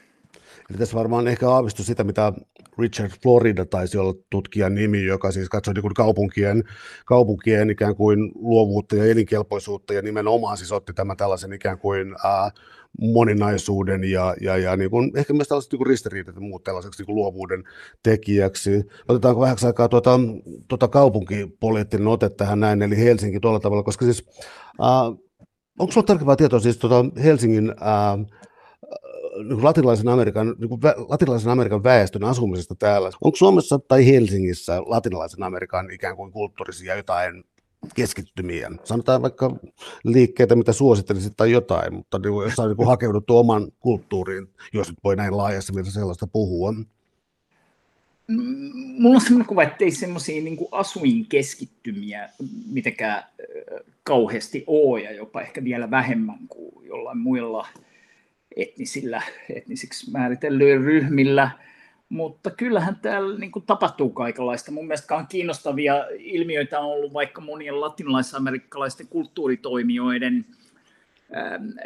Eli 0.70 0.78
tässä 0.78 0.96
varmaan 0.96 1.28
ehkä 1.28 1.50
aavistu 1.50 1.84
sitä, 1.84 2.04
mitä 2.04 2.32
Richard 2.78 3.12
Florida 3.22 3.66
taisi 3.66 3.98
olla 3.98 4.14
tutkijan 4.30 4.74
nimi, 4.74 5.04
joka 5.04 5.32
siis 5.32 5.48
katsoi 5.48 5.74
niin 5.74 5.82
kuin 5.82 5.94
kaupunkien, 5.94 6.64
kaupunkien 7.04 7.70
ikään 7.70 7.96
kuin 7.96 8.32
luovuutta 8.34 8.96
ja 8.96 9.04
elinkelpoisuutta 9.04 9.94
ja 9.94 10.02
nimenomaan 10.02 10.56
siis 10.56 10.72
otti 10.72 10.92
tämän 10.92 11.16
tällaisen 11.16 11.52
ikään 11.52 11.78
kuin 11.78 12.14
ää, 12.24 12.50
moninaisuuden 13.00 14.04
ja, 14.04 14.34
ja, 14.40 14.56
ja 14.56 14.76
niin 14.76 14.90
kuin, 14.90 15.12
ehkä 15.14 15.32
myös 15.32 15.48
tällaiset 15.48 15.72
niin 15.72 15.86
ristiriidat 15.86 16.34
ja 16.34 16.40
muut 16.40 16.64
tällaiseksi 16.64 17.00
niin 17.00 17.06
kuin 17.06 17.16
luovuuden 17.16 17.64
tekijäksi. 18.02 18.84
Otetaanko 19.08 19.40
vähäksi 19.40 19.66
aikaa 19.66 19.88
tuota, 19.88 20.20
tuota 20.68 20.88
kaupunkipoliittinen 20.88 22.06
ote 22.06 22.30
tähän 22.30 22.60
näin, 22.60 22.82
eli 22.82 22.96
Helsinki 22.96 23.40
tuolla 23.40 23.60
tavalla, 23.60 23.82
koska 23.82 24.04
siis 24.04 24.24
ää, 24.80 25.12
onko 25.80 25.92
sinulla 25.92 26.06
tarkempaa 26.06 26.36
tietoa 26.36 26.60
siis 26.60 26.78
tuota 26.78 27.04
Helsingin 27.22 27.74
ää, 27.80 28.18
niin 29.48 29.64
latinalaisen, 29.64 30.08
Amerikan, 30.08 30.54
niin 30.58 30.68
kuin 30.68 30.80
latinalaisen 31.08 31.52
Amerikan 31.52 31.84
väestön 31.84 32.24
asumisesta 32.24 32.74
täällä? 32.78 33.10
Onko 33.20 33.36
Suomessa 33.36 33.78
tai 33.78 34.06
Helsingissä 34.06 34.82
latinalaisen 34.86 35.42
Amerikan 35.42 35.90
ikään 35.90 36.16
kuin 36.16 36.32
kulttuurisia 36.32 36.96
jotain 36.96 37.44
keskittymiä? 37.94 38.70
Sanotaan 38.84 39.22
vaikka 39.22 39.56
liikkeitä, 40.04 40.56
mitä 40.56 40.72
suosittelisit 40.72 41.36
tai 41.36 41.50
jotain, 41.50 41.94
mutta 41.94 42.18
niin 42.18 42.34
jos 42.44 42.58
on 42.58 42.76
niin 42.76 42.88
hakeuduttu 42.94 43.38
oman 43.38 43.68
kulttuuriin, 43.80 44.48
jos 44.72 44.88
nyt 44.88 44.98
voi 45.04 45.16
näin 45.16 45.36
laajassa 45.36 45.72
mielessä 45.72 46.00
sellaista 46.00 46.26
puhua 46.26 46.74
mulla 48.98 49.14
on 49.14 49.20
sellainen 49.20 49.46
kuva, 49.46 49.62
että 49.62 49.84
ei 49.84 49.90
semmoisia 49.90 50.42
niin 50.42 50.56
asuinkeskittymiä 50.72 52.28
mitenkään 52.66 53.24
kauheasti 54.02 54.64
ole 54.66 55.00
ja 55.00 55.12
jopa 55.12 55.40
ehkä 55.40 55.64
vielä 55.64 55.90
vähemmän 55.90 56.38
kuin 56.48 56.86
jollain 56.86 57.18
muilla 57.18 57.66
etnisillä, 58.56 59.22
etnisiksi 59.56 60.10
määritellyillä 60.10 60.84
ryhmillä. 60.84 61.50
Mutta 62.08 62.50
kyllähän 62.50 62.96
täällä 62.96 63.38
niin 63.38 63.52
kuin 63.52 63.66
tapahtuu 63.66 64.10
kaikenlaista. 64.10 64.72
Mun 64.72 64.86
mielestä 64.86 65.16
on 65.16 65.26
kiinnostavia 65.26 66.06
ilmiöitä 66.18 66.80
on 66.80 66.86
ollut 66.86 67.12
vaikka 67.12 67.40
monien 67.40 67.80
latinalaisamerikkalaisten 67.80 69.08
kulttuuritoimijoiden– 69.08 70.46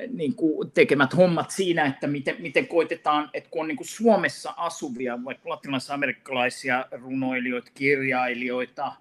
niin 0.09 0.35
kuin 0.35 0.71
tekemät 0.71 1.17
hommat 1.17 1.51
siinä, 1.51 1.87
että 1.87 2.07
miten, 2.07 2.37
miten 2.39 2.69
koitetaan, 2.69 3.31
että 3.35 3.51
kun 3.51 3.61
on 3.61 3.69
niin 3.69 3.77
kuin 3.77 3.87
Suomessa 3.87 4.55
asuvia, 4.57 5.25
vaikka 5.25 5.49
latinalaisamerikkalaisia 5.49 6.87
runoilijoita, 6.91 7.71
kirjailijoita, 7.75 8.93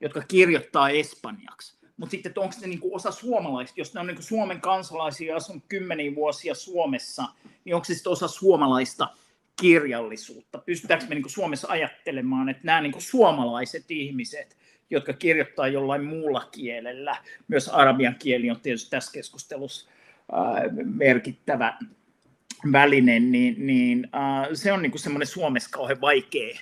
jotka 0.00 0.22
kirjoittaa 0.28 0.90
espanjaksi, 0.90 1.76
mutta 1.96 2.10
sitten 2.10 2.32
onko 2.36 2.54
ne 2.60 2.66
niin 2.66 2.80
kuin 2.80 2.94
osa 2.94 3.10
suomalaista, 3.10 3.80
jos 3.80 3.94
ne 3.94 4.00
on 4.00 4.06
niin 4.06 4.16
kuin 4.16 4.24
Suomen 4.24 4.60
kansalaisia 4.60 5.36
asunut 5.36 5.62
kymmeniä 5.68 6.14
vuosia 6.14 6.54
Suomessa, 6.54 7.24
niin 7.64 7.74
onko 7.74 7.84
se 7.84 7.94
sitten 7.94 8.12
osa 8.12 8.28
suomalaista 8.28 9.08
kirjallisuutta? 9.60 10.58
Pystytäänkö 10.58 11.06
me 11.06 11.14
niin 11.14 11.22
kuin 11.22 11.32
Suomessa 11.32 11.68
ajattelemaan, 11.68 12.48
että 12.48 12.62
nämä 12.64 12.80
niin 12.80 12.92
kuin 12.92 13.02
suomalaiset 13.02 13.90
ihmiset, 13.90 14.56
jotka 14.92 15.12
kirjoittaa 15.12 15.68
jollain 15.68 16.04
muulla 16.04 16.48
kielellä, 16.52 17.16
myös 17.48 17.68
arabian 17.68 18.16
kieli 18.18 18.50
on 18.50 18.60
tietysti 18.60 18.90
tässä 18.90 19.12
keskustelussa 19.12 19.90
merkittävä 20.84 21.78
väline, 22.72 23.20
niin, 23.20 23.66
niin 23.66 24.08
äh, 24.14 24.48
se 24.54 24.72
on 24.72 24.82
niin 24.82 24.98
semmoinen 24.98 25.26
Suomessa 25.26 25.70
kauhean 25.70 26.00
vaikea, 26.00 26.58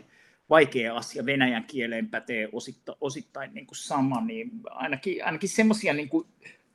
vaikea 0.50 0.96
asia. 0.96 1.26
Venäjän 1.26 1.64
kieleen 1.64 2.08
pätee 2.08 2.48
osittain, 2.52 2.98
osittain 3.00 3.54
niin 3.54 3.66
kuin 3.66 3.76
sama, 3.76 4.20
niin 4.20 4.50
ainakin, 4.64 5.24
ainakin 5.24 5.48
semmoisia 5.48 5.94
niin 5.94 6.08
kuin 6.08 6.26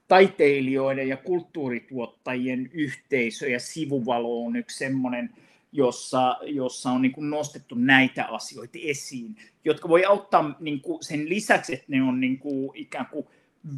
taiteilijoiden 0.07 1.07
ja 1.07 1.17
kulttuurituottajien 1.17 2.69
yhteisö 2.73 3.49
ja 3.49 3.59
sivuvalo 3.59 4.45
on 4.45 4.55
yksi 4.55 4.77
semmoinen, 4.77 5.29
jossa, 5.71 6.37
jossa 6.41 6.89
on 6.89 7.01
niin 7.01 7.11
kuin 7.11 7.29
nostettu 7.29 7.75
näitä 7.75 8.25
asioita 8.25 8.77
esiin, 8.81 9.35
jotka 9.65 9.89
voi 9.89 10.05
auttaa 10.05 10.55
niin 10.59 10.81
kuin 10.81 11.03
sen 11.03 11.29
lisäksi, 11.29 11.73
että 11.73 11.85
ne 11.87 12.03
on 12.03 12.19
niin 12.19 12.39
kuin 12.39 12.71
ikään 12.73 13.05
kuin 13.05 13.27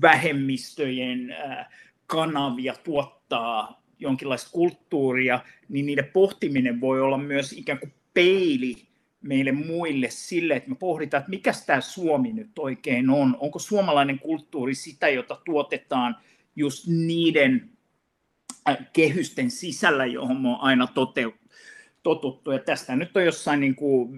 vähemmistöjen 0.01 1.31
äh, 1.31 1.67
kanavia 2.07 2.73
tuottaa 2.83 3.81
jonkinlaista 3.99 4.51
kulttuuria, 4.51 5.39
niin 5.69 5.85
niiden 5.85 6.09
pohtiminen 6.13 6.81
voi 6.81 7.01
olla 7.01 7.17
myös 7.17 7.53
ikään 7.53 7.79
kuin 7.79 7.93
peili 8.13 8.87
meille 9.21 9.51
muille 9.51 10.09
sille, 10.09 10.55
että 10.55 10.69
me 10.69 10.75
pohditaan, 10.75 11.21
että 11.21 11.29
mikä 11.29 11.51
tämä 11.65 11.81
Suomi 11.81 12.33
nyt 12.33 12.59
oikein 12.59 13.09
on. 13.09 13.37
Onko 13.39 13.59
suomalainen 13.59 14.19
kulttuuri 14.19 14.75
sitä, 14.75 15.09
jota 15.09 15.41
tuotetaan 15.45 16.15
just 16.55 16.87
niiden 16.87 17.69
äh, 18.69 18.77
kehysten 18.93 19.51
sisällä, 19.51 20.05
johon 20.05 20.41
me 20.41 20.49
on 20.49 20.61
aina 20.61 20.87
totuttu. 22.07 22.51
Ja 22.51 22.59
tästä 22.59 22.95
nyt 22.95 23.17
on 23.17 23.25
jossain, 23.25 23.59
niin 23.59 23.75
kuin, 23.75 24.09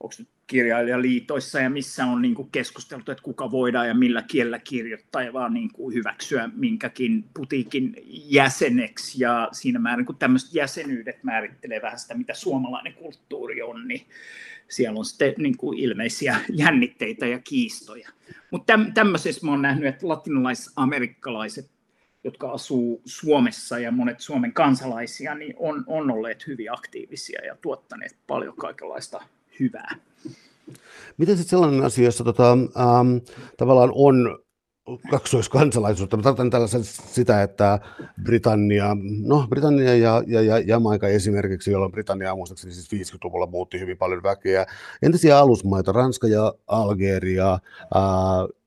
onko 0.00 0.14
nyt 0.18 0.28
kirjailijaliitoissa 0.46 1.60
ja 1.60 1.70
missä 1.70 2.04
on 2.04 2.22
niin 2.22 2.34
kuin 2.34 2.50
keskusteltu, 2.50 3.12
että 3.12 3.22
kuka 3.22 3.50
voidaan 3.50 3.88
ja 3.88 3.94
millä 3.94 4.22
kielellä 4.22 4.58
kirjoittaa 4.58 5.22
ja 5.22 5.32
vaan 5.32 5.54
niin 5.54 5.72
kuin 5.72 5.94
hyväksyä 5.94 6.50
minkäkin 6.56 7.24
putiikin 7.34 7.96
jäseneksi 8.06 9.22
ja 9.22 9.48
siinä 9.52 9.78
määrin 9.78 10.06
kun 10.06 10.16
tämmöiset 10.16 10.54
jäsenyydet 10.54 11.24
määrittelee 11.24 11.82
vähän 11.82 11.98
sitä, 11.98 12.14
mitä 12.14 12.34
suomalainen 12.34 12.94
kulttuuri 12.94 13.62
on, 13.62 13.88
niin 13.88 14.06
siellä 14.68 14.98
on 14.98 15.04
sitten 15.04 15.34
niin 15.38 15.56
kuin 15.56 15.78
ilmeisiä 15.78 16.36
jännitteitä 16.64 17.26
ja 17.26 17.38
kiistoja. 17.38 18.08
Mutta 18.50 18.66
täm, 18.66 18.92
tämmöisessä 18.92 19.46
mä 19.46 19.52
oon 19.52 19.62
nähnyt, 19.62 19.88
että 19.88 20.08
latinalaisamerikkalaiset 20.08 21.70
jotka 22.26 22.52
asuu 22.52 23.02
Suomessa 23.04 23.78
ja 23.78 23.92
monet 23.92 24.20
Suomen 24.20 24.52
kansalaisia, 24.52 25.34
niin 25.34 25.54
on, 25.58 25.84
on 25.86 26.10
olleet 26.10 26.46
hyvin 26.46 26.72
aktiivisia 26.72 27.44
ja 27.44 27.56
tuottaneet 27.62 28.16
paljon 28.26 28.56
kaikenlaista 28.56 29.20
hyvää. 29.60 29.96
Miten 31.16 31.36
sitten 31.36 31.50
sellainen 31.50 31.84
asia, 31.84 32.04
jossa 32.04 32.24
tota, 32.24 32.52
ähm, 32.52 33.16
tavallaan 33.56 33.90
on 33.94 34.38
kaksoiskansalaisuutta. 35.10 36.16
Mä 36.16 36.22
tarkoitan 36.22 36.50
tällaisen 36.50 36.84
sitä, 36.84 37.42
että 37.42 37.78
Britannia, 38.22 38.96
no 39.24 39.46
Britannia 39.50 39.96
ja, 39.96 40.22
ja, 40.26 40.42
ja 40.42 40.58
Jamaika 40.58 41.08
esimerkiksi, 41.08 41.70
jolloin 41.70 41.92
Britannia 41.92 42.34
muistaakseni 42.34 42.74
siis 42.74 43.10
50-luvulla 43.14 43.46
muutti 43.46 43.80
hyvin 43.80 43.98
paljon 43.98 44.22
väkeä. 44.22 44.66
Entisiä 45.02 45.38
alusmaita, 45.38 45.92
Ranska 45.92 46.26
ja 46.26 46.54
Algeria, 46.66 47.52
äh, 47.52 47.60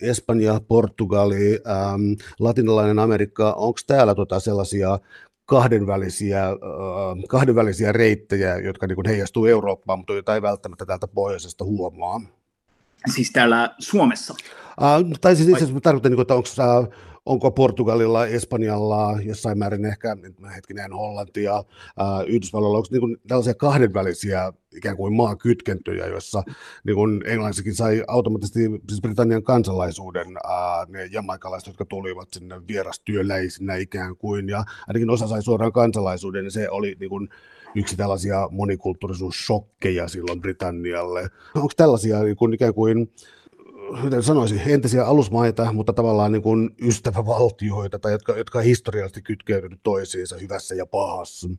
Espanja, 0.01 0.61
Portugali, 0.67 1.59
ähm, 1.67 2.13
latinalainen 2.39 2.99
Amerikka, 2.99 3.53
onko 3.53 3.79
täällä 3.87 4.15
tota 4.15 4.39
sellaisia 4.39 4.99
kahdenvälisiä, 5.45 6.45
äh, 6.45 6.55
kahdenvälisiä 7.27 7.91
reittejä, 7.91 8.57
jotka 8.57 8.87
niin 8.87 9.07
heijastuu 9.07 9.45
Eurooppaan, 9.45 9.99
mutta 9.99 10.13
joita 10.13 10.35
ei 10.35 10.41
välttämättä 10.41 10.85
täältä 10.85 11.07
pohjoisesta 11.07 11.65
huomaa? 11.65 12.21
Siis 13.15 13.31
täällä 13.31 13.75
Suomessa? 13.79 14.35
Uh, 14.79 15.17
tai 15.21 15.35
siis 15.35 15.49
itse 15.49 15.63
asiassa 15.63 15.81
tarkoitan, 15.81 16.11
niin 16.11 16.21
että 16.21 16.35
onko, 16.35 16.49
uh, 16.79 16.93
onko 17.25 17.51
Portugalilla, 17.51 18.27
Espanjalla, 18.27 19.17
jossain 19.23 19.57
määrin 19.57 19.85
ehkä 19.85 20.17
hetkinen 20.55 20.93
Hollantia, 20.93 21.59
uh, 21.59 21.65
Yhdysvalloilla, 22.27 22.77
onko 22.77 22.87
niin 22.91 23.01
kuin 23.01 23.17
tällaisia 23.27 23.53
kahdenvälisiä 23.53 24.53
ikään 24.75 24.97
kuin 24.97 25.13
maakytkentöjä, 25.13 26.07
joissa 26.07 26.43
niin 26.83 26.95
kuin 26.95 27.21
Englannissakin 27.25 27.75
sai 27.75 28.03
automaattisesti 28.07 28.81
siis 28.89 29.01
Britannian 29.01 29.43
kansalaisuuden 29.43 30.27
uh, 30.27 30.87
ne 30.87 31.05
jamaikalaiset, 31.05 31.67
jotka 31.67 31.85
tulivat 31.85 32.27
sinne 32.33 32.55
vierastyöläisinä 32.67 33.75
ikään 33.75 34.17
kuin, 34.17 34.49
ja 34.49 34.63
ainakin 34.87 35.09
osa 35.09 35.27
sai 35.27 35.41
suoraan 35.43 35.71
kansalaisuuden, 35.71 36.43
niin 36.43 36.51
se 36.51 36.69
oli 36.69 36.95
niin 36.99 37.09
kuin, 37.09 37.29
yksi 37.75 37.95
tällaisia 37.97 38.47
monikulttuurisuussokkeja 38.51 40.07
silloin 40.07 40.41
Britannialle. 40.41 41.29
Onko 41.55 41.71
tällaisia 41.77 42.23
niin 42.23 42.35
kuin 42.35 42.53
ikään 42.53 42.73
kuin 42.73 43.11
miten 44.03 44.23
sanoisin, 44.23 44.61
entisiä 44.65 45.05
alusmaita, 45.05 45.73
mutta 45.73 45.93
tavallaan 45.93 46.31
niin 46.31 46.41
kuin 46.41 46.69
ystävävaltioita, 46.81 47.99
tai 47.99 48.11
jotka, 48.11 48.37
jotka 48.37 48.61
historiallisesti 48.61 49.21
kytkeytynyt 49.21 49.79
toisiinsa 49.83 50.37
hyvässä 50.37 50.75
ja 50.75 50.85
pahassa? 50.85 51.49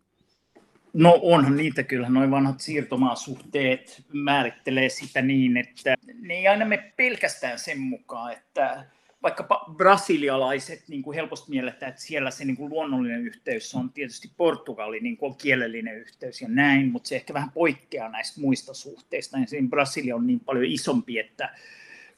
No 0.92 1.18
onhan 1.22 1.56
niitä 1.56 1.82
kyllä, 1.82 2.08
noin 2.08 2.30
vanhat 2.30 2.60
siirtomaasuhteet 2.60 4.02
määrittelee 4.12 4.88
sitä 4.88 5.22
niin, 5.22 5.56
että 5.56 5.94
ne 6.20 6.34
ei 6.34 6.48
aina 6.48 6.64
mene 6.64 6.92
pelkästään 6.96 7.58
sen 7.58 7.80
mukaan, 7.80 8.32
että 8.32 8.84
vaikkapa 9.22 9.74
brasilialaiset 9.76 10.82
niin 10.88 11.02
kuin 11.02 11.14
helposti 11.14 11.50
mielletään, 11.50 11.90
että 11.90 12.02
siellä 12.02 12.30
se 12.30 12.44
niin 12.44 12.56
kuin 12.56 12.70
luonnollinen 12.70 13.26
yhteys 13.26 13.74
on 13.74 13.92
tietysti 13.92 14.30
Portugali, 14.36 15.00
niin 15.00 15.16
kuin 15.16 15.30
on 15.30 15.36
kielellinen 15.36 15.96
yhteys 15.96 16.42
ja 16.42 16.48
näin, 16.48 16.92
mutta 16.92 17.08
se 17.08 17.16
ehkä 17.16 17.34
vähän 17.34 17.50
poikkeaa 17.50 18.08
näistä 18.08 18.40
muista 18.40 18.74
suhteista. 18.74 19.38
Siinä 19.46 19.68
Brasilia 19.68 20.16
on 20.16 20.26
niin 20.26 20.40
paljon 20.40 20.64
isompi, 20.64 21.18
että 21.18 21.54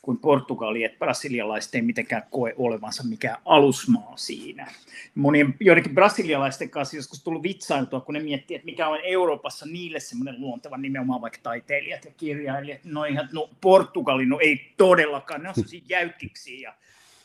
kuin 0.03 0.19
Portugali, 0.19 0.85
että 0.85 0.99
brasilialaiset 0.99 1.75
ei 1.75 1.83
mitenkään 1.83 2.23
koe 2.31 2.55
olevansa 2.57 3.05
mikään 3.05 3.37
alusmaa 3.45 4.17
siinä. 4.17 4.73
Monien, 5.15 5.55
joidenkin 5.61 5.95
brasilialaisten 5.95 6.71
kanssa 6.71 6.97
joskus 6.97 7.23
tullut 7.23 7.43
vitsailtua, 7.43 8.01
kun 8.01 8.15
ne 8.15 8.21
miettii, 8.21 8.55
että 8.55 8.67
mikä 8.67 8.89
on 8.89 8.99
Euroopassa 9.03 9.67
niille 9.67 10.01
semmoinen 10.01 10.41
luonteva 10.41 10.77
nimenomaan 10.77 11.21
vaikka 11.21 11.39
taiteilijat 11.43 12.05
ja 12.05 12.11
kirjailijat. 12.17 12.85
No 12.85 13.05
ihan, 13.05 13.29
no 13.33 13.51
Portugali, 13.61 14.27
no 14.27 14.39
ei 14.41 14.73
todellakaan, 14.77 15.43
ne 15.43 15.49
on 15.49 15.55
sellaisia 15.55 15.83
jäykkiksi 15.99 16.61
ja 16.61 16.75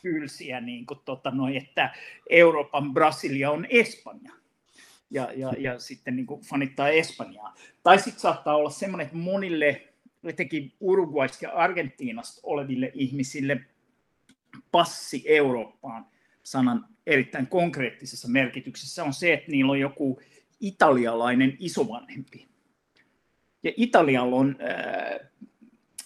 hylsiä, 0.04 0.60
niin 0.60 0.86
kuin, 0.86 1.00
tota, 1.04 1.30
no, 1.30 1.48
että 1.48 1.94
Euroopan 2.30 2.94
Brasilia 2.94 3.50
on 3.50 3.66
Espanja. 3.70 4.32
Ja, 5.10 5.32
ja, 5.36 5.52
ja 5.58 5.78
sitten 5.78 6.16
niin 6.16 6.26
kuin 6.26 6.40
fanittaa 6.40 6.88
Espanjaa. 6.88 7.54
Tai 7.82 7.98
sitten 7.98 8.20
saattaa 8.20 8.56
olla 8.56 8.70
semmoinen, 8.70 9.04
että 9.04 9.16
monille 9.16 9.87
etenkin 10.24 10.72
Uruguaysta 10.80 11.44
ja 11.44 11.52
Argentiinasta 11.52 12.40
oleville 12.42 12.90
ihmisille 12.94 13.60
passi 14.70 15.22
Eurooppaan 15.26 16.06
sanan 16.42 16.86
erittäin 17.06 17.46
konkreettisessa 17.46 18.28
merkityksessä 18.28 19.04
on 19.04 19.12
se, 19.12 19.32
että 19.32 19.50
niillä 19.50 19.72
on 19.72 19.80
joku 19.80 20.20
italialainen 20.60 21.56
isovanhempi. 21.58 22.48
Ja 23.62 23.72
Italialla 23.76 24.36
on 24.36 24.56
äh, 24.60 25.28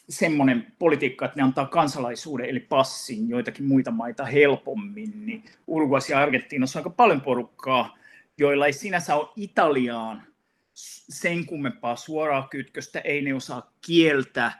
semmoinen 0.09 0.73
politiikka, 0.79 1.25
että 1.25 1.37
ne 1.37 1.43
antaa 1.43 1.67
kansalaisuuden 1.67 2.47
eli 2.47 2.61
passin 2.61 3.29
joitakin 3.29 3.65
muita 3.65 3.91
maita 3.91 4.25
helpommin, 4.25 5.27
niin 5.27 5.45
Uruguayssa 5.67 6.13
ja 6.13 6.19
Argentiinassa 6.19 6.79
on 6.79 6.81
aika 6.81 6.91
paljon 6.91 7.21
porukkaa, 7.21 7.99
joilla 8.39 8.67
ei 8.67 8.73
sinänsä 8.73 9.17
ole 9.17 9.29
Italiaan 9.37 10.23
sen 11.09 11.47
kummempaa 11.47 11.97
suoraa 11.97 12.49
kytköstä, 12.51 13.01
ei 13.01 13.23
ne 13.23 13.35
osaa 13.35 13.73
kieltä, 13.87 14.53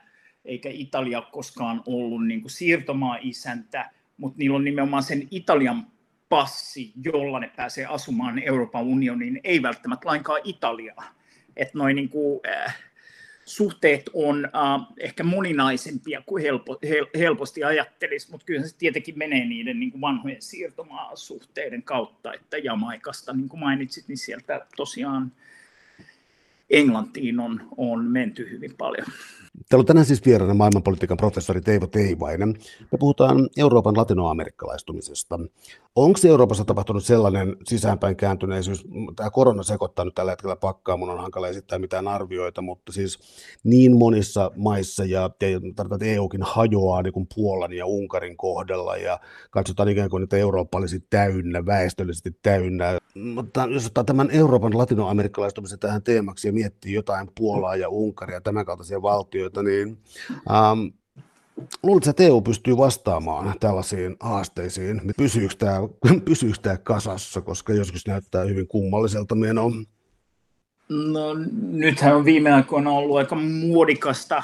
eikä 0.45 0.69
Italia 0.71 1.21
koskaan 1.21 1.83
ollut 1.85 2.27
niin 2.27 2.41
kuin 2.41 2.51
siirtomaa-isäntä, 2.51 3.89
mutta 4.17 4.37
niillä 4.37 4.55
on 4.55 4.63
nimenomaan 4.63 5.03
sen 5.03 5.27
Italian 5.31 5.87
passi, 6.29 6.93
jolla 7.03 7.39
ne 7.39 7.51
pääsee 7.55 7.85
asumaan 7.85 8.39
Euroopan 8.39 8.83
unioniin, 8.83 9.39
ei 9.43 9.61
välttämättä 9.61 10.07
lainkaan 10.07 10.41
Italiaa. 10.43 11.15
Että 11.55 11.77
noin 11.77 11.95
niin 11.95 12.09
kuin, 12.09 12.39
äh, 12.47 12.77
suhteet 13.45 14.09
on 14.13 14.45
äh, 14.45 14.87
ehkä 14.99 15.23
moninaisempia 15.23 16.23
kuin 16.25 16.43
helpo, 16.43 16.79
hel, 16.89 17.05
helposti 17.17 17.63
ajattelisi, 17.63 18.31
mutta 18.31 18.45
kyllä 18.45 18.67
se 18.67 18.77
tietenkin 18.77 19.17
menee 19.17 19.45
niiden 19.45 19.79
niin 19.79 19.91
kuin 19.91 20.01
vanhojen 20.01 20.41
siirtomaasuhteiden 20.41 21.83
kautta, 21.83 22.33
että 22.33 22.57
Jamaikasta, 22.57 23.33
niin 23.33 23.49
kuin 23.49 23.59
mainitsit, 23.59 24.07
niin 24.07 24.17
sieltä 24.17 24.65
tosiaan 24.75 25.31
Englantiin 26.69 27.39
on, 27.39 27.67
on 27.77 28.05
menty 28.05 28.49
hyvin 28.49 28.75
paljon. 28.77 29.07
Täällä 29.69 29.81
on 29.81 29.85
tänään 29.85 30.05
siis 30.05 30.25
vieraana 30.25 30.53
maailmanpolitiikan 30.53 31.17
professori 31.17 31.61
Teivo 31.61 31.87
Teivainen. 31.87 32.49
Me 32.91 32.97
puhutaan 32.99 33.49
Euroopan 33.57 33.97
latinoamerikkalaistumista. 33.97 35.39
Onko 35.95 36.19
Euroopassa 36.27 36.65
tapahtunut 36.65 37.05
sellainen 37.05 37.55
sisäänpäin 37.67 38.15
kääntyneisyys, 38.15 38.83
tämä 39.15 39.29
korona 39.29 39.63
sekoittaa 39.63 40.05
nyt 40.05 40.15
tällä 40.15 40.31
hetkellä 40.31 40.55
pakkaa, 40.55 40.97
mun 40.97 41.09
on 41.09 41.19
hankala 41.19 41.47
esittää 41.47 41.79
mitään 41.79 42.07
arvioita, 42.07 42.61
mutta 42.61 42.91
siis 42.91 43.19
niin 43.63 43.97
monissa 43.97 44.51
maissa 44.55 45.05
ja, 45.05 45.29
ja 45.41 45.59
tarkoitan, 45.75 46.07
että 46.07 46.15
EUkin 46.15 46.43
hajoaa 46.43 47.01
niin 47.01 47.13
kuin 47.13 47.27
Puolan 47.35 47.73
ja 47.73 47.85
Unkarin 47.85 48.37
kohdalla 48.37 48.97
ja 48.97 49.19
katsotaan 49.51 49.89
ikään 49.89 50.09
kuin, 50.09 50.23
että 50.23 50.37
Eurooppa 50.37 50.77
olisi 50.77 51.05
täynnä, 51.09 51.65
väestöllisesti 51.65 52.31
täynnä. 52.41 52.97
Mutta 53.15 53.67
jos 53.71 53.85
ottaa 53.85 54.03
tämän 54.03 54.31
Euroopan 54.31 54.77
latinoamerikkalaistumisen 54.77 55.79
tähän 55.79 56.03
teemaksi 56.03 56.47
ja 56.47 56.53
miettii 56.53 56.93
jotain 56.93 57.29
Puolaa 57.37 57.75
ja 57.75 57.89
Unkaria, 57.89 58.41
tämän 58.41 58.65
kaltaisia 58.65 59.01
valtioita, 59.01 59.42
niin 59.63 59.97
ähm, 60.51 60.87
Luuletko, 61.83 62.09
että 62.09 62.23
EU 62.23 62.41
pystyy 62.41 62.77
vastaamaan 62.77 63.53
tällaisiin 63.59 64.15
haasteisiin? 64.19 65.01
Pysyykö 65.17 65.55
tämä, 65.55 65.79
pysyykö 66.25 66.57
tämä 66.61 66.77
kasassa, 66.77 67.41
koska 67.41 67.73
joskus 67.73 68.07
näyttää 68.07 68.43
hyvin 68.43 68.67
kummalliselta 68.67 69.35
menoa? 69.35 69.71
No, 70.89 71.33
nythän 71.71 72.15
on 72.15 72.25
viime 72.25 72.51
aikoina 72.53 72.91
ollut 72.91 73.17
aika 73.17 73.35
muodikasta 73.35 74.43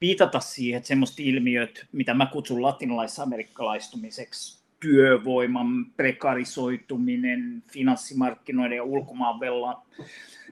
viitata 0.00 0.40
siihen, 0.40 0.78
että 0.78 0.88
semmoista 0.88 1.22
ilmiöt, 1.22 1.86
mitä 1.92 2.14
mä 2.14 2.26
kutsun 2.26 2.62
latinalais-amerikkalaistumiseksi, 2.62 4.57
työvoiman 4.80 5.86
prekarisoituminen, 5.96 7.62
finanssimarkkinoiden 7.72 8.76
ja 8.76 8.84
ulkomaanvelan 8.84 9.76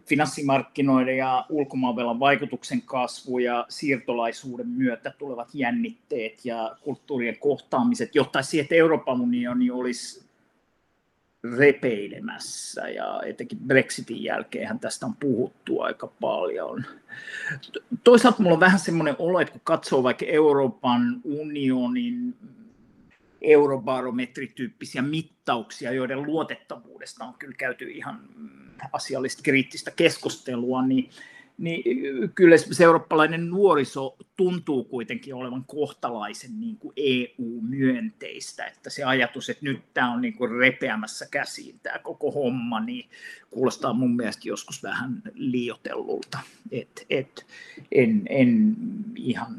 finanssimarkkinoiden 0.06 1.16
ja 1.16 1.46
ulkomaanvelan 1.48 2.20
vaikutuksen 2.20 2.82
kasvu 2.82 3.38
ja 3.38 3.66
siirtolaisuuden 3.68 4.68
myötä 4.68 5.12
tulevat 5.18 5.48
jännitteet 5.54 6.44
ja 6.44 6.76
kulttuurien 6.80 7.38
kohtaamiset 7.38 8.14
johtaisi 8.14 8.50
siihen, 8.50 8.64
että 8.64 8.74
Euroopan 8.74 9.20
unioni 9.20 9.70
olisi 9.70 10.26
repeilemässä 11.58 12.88
ja 12.88 13.20
etenkin 13.26 13.58
Brexitin 13.58 14.22
jälkeen 14.22 14.78
tästä 14.78 15.06
on 15.06 15.16
puhuttu 15.20 15.80
aika 15.80 16.06
paljon. 16.20 16.84
Toisaalta 18.04 18.38
minulla 18.38 18.54
on 18.54 18.60
vähän 18.60 18.78
semmoinen 18.78 19.16
olo, 19.18 19.40
että 19.40 19.52
kun 19.52 19.60
katsoo 19.64 20.02
vaikka 20.02 20.26
Euroopan 20.26 21.20
unionin 21.24 22.34
eurobarometrityyppisiä 23.40 25.02
mittauksia, 25.02 25.92
joiden 25.92 26.22
luotettavuudesta 26.22 27.24
on 27.24 27.34
kyllä 27.38 27.54
käyty 27.58 27.90
ihan 27.90 28.20
asiallista 28.92 29.42
kriittistä 29.42 29.90
keskustelua, 29.90 30.86
niin, 30.86 31.10
niin 31.58 31.82
kyllä 32.34 32.56
se 32.56 32.84
eurooppalainen 32.84 33.50
nuoriso 33.50 34.16
tuntuu 34.36 34.84
kuitenkin 34.84 35.34
olevan 35.34 35.64
kohtalaisen 35.64 36.60
niin 36.60 36.76
kuin 36.76 36.92
EU-myönteistä, 36.96 38.64
että 38.64 38.90
se 38.90 39.04
ajatus, 39.04 39.50
että 39.50 39.64
nyt 39.64 39.80
tämä 39.94 40.12
on 40.12 40.20
niin 40.20 40.34
kuin 40.34 40.50
repeämässä 40.50 41.26
käsiin 41.30 41.80
tämä 41.82 41.98
koko 41.98 42.30
homma, 42.30 42.80
niin 42.80 43.10
kuulostaa 43.50 43.92
mun 43.92 44.16
mielestä 44.16 44.48
joskus 44.48 44.82
vähän 44.82 45.22
liotellulta. 45.34 46.38
Et, 46.70 47.06
et, 47.10 47.46
en, 47.92 48.22
en 48.28 48.76
ihan 49.16 49.56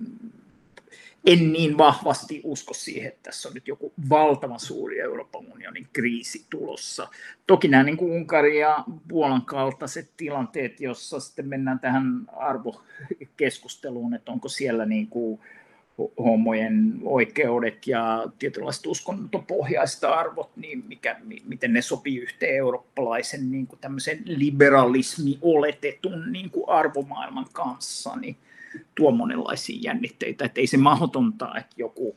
en 1.28 1.54
niin 1.54 1.78
vahvasti 1.78 2.42
usko 2.44 2.74
siihen, 2.74 3.08
että 3.08 3.24
tässä 3.24 3.50
on 3.50 3.54
nyt 3.54 3.68
joku 3.68 3.94
valtavan 4.10 4.60
suuri 4.60 5.00
Euroopan 5.00 5.46
unionin 5.54 5.88
kriisi 5.94 6.46
tulossa. 6.50 7.08
Toki 7.48 7.68
nämä 7.68 7.84
niin 7.84 7.98
kuin 7.98 8.12
Unkarin 8.12 8.60
ja 8.60 8.84
Puolan 9.08 9.42
kaltaiset 9.42 10.12
tilanteet, 10.18 10.82
jossa 10.82 11.20
sitten 11.20 11.48
mennään 11.48 11.80
tähän 11.80 12.22
arvokeskusteluun, 12.38 14.14
että 14.14 14.32
onko 14.32 14.50
siellä 14.50 14.86
niin 14.86 15.08
kuin 15.08 15.40
homojen 16.20 17.00
oikeudet 17.04 17.88
ja 17.88 18.28
tietynlaiset 18.40 18.88
uskontopohjaiset 18.88 20.04
arvot, 20.04 20.52
niin 20.56 20.84
mikä, 20.88 21.16
miten 21.46 21.74
ne 21.74 21.82
sopii 21.82 22.18
yhteen 22.18 22.56
eurooppalaisen 22.56 23.52
niin 23.52 23.68
kuin 23.68 23.80
tämmöisen 23.80 24.22
liberalismi 24.26 25.38
oletetun 25.42 26.32
niin 26.32 26.50
kuin 26.50 26.70
arvomaailman 26.70 27.46
kanssa, 27.54 28.16
niin 28.16 28.38
tuo 28.96 29.12
monenlaisia 29.12 29.80
jännitteitä, 29.82 30.46
että 30.46 30.62
ei 30.62 30.68
se 30.68 30.78
mahdotonta, 30.78 31.58
että 31.58 31.76
joku, 31.78 32.16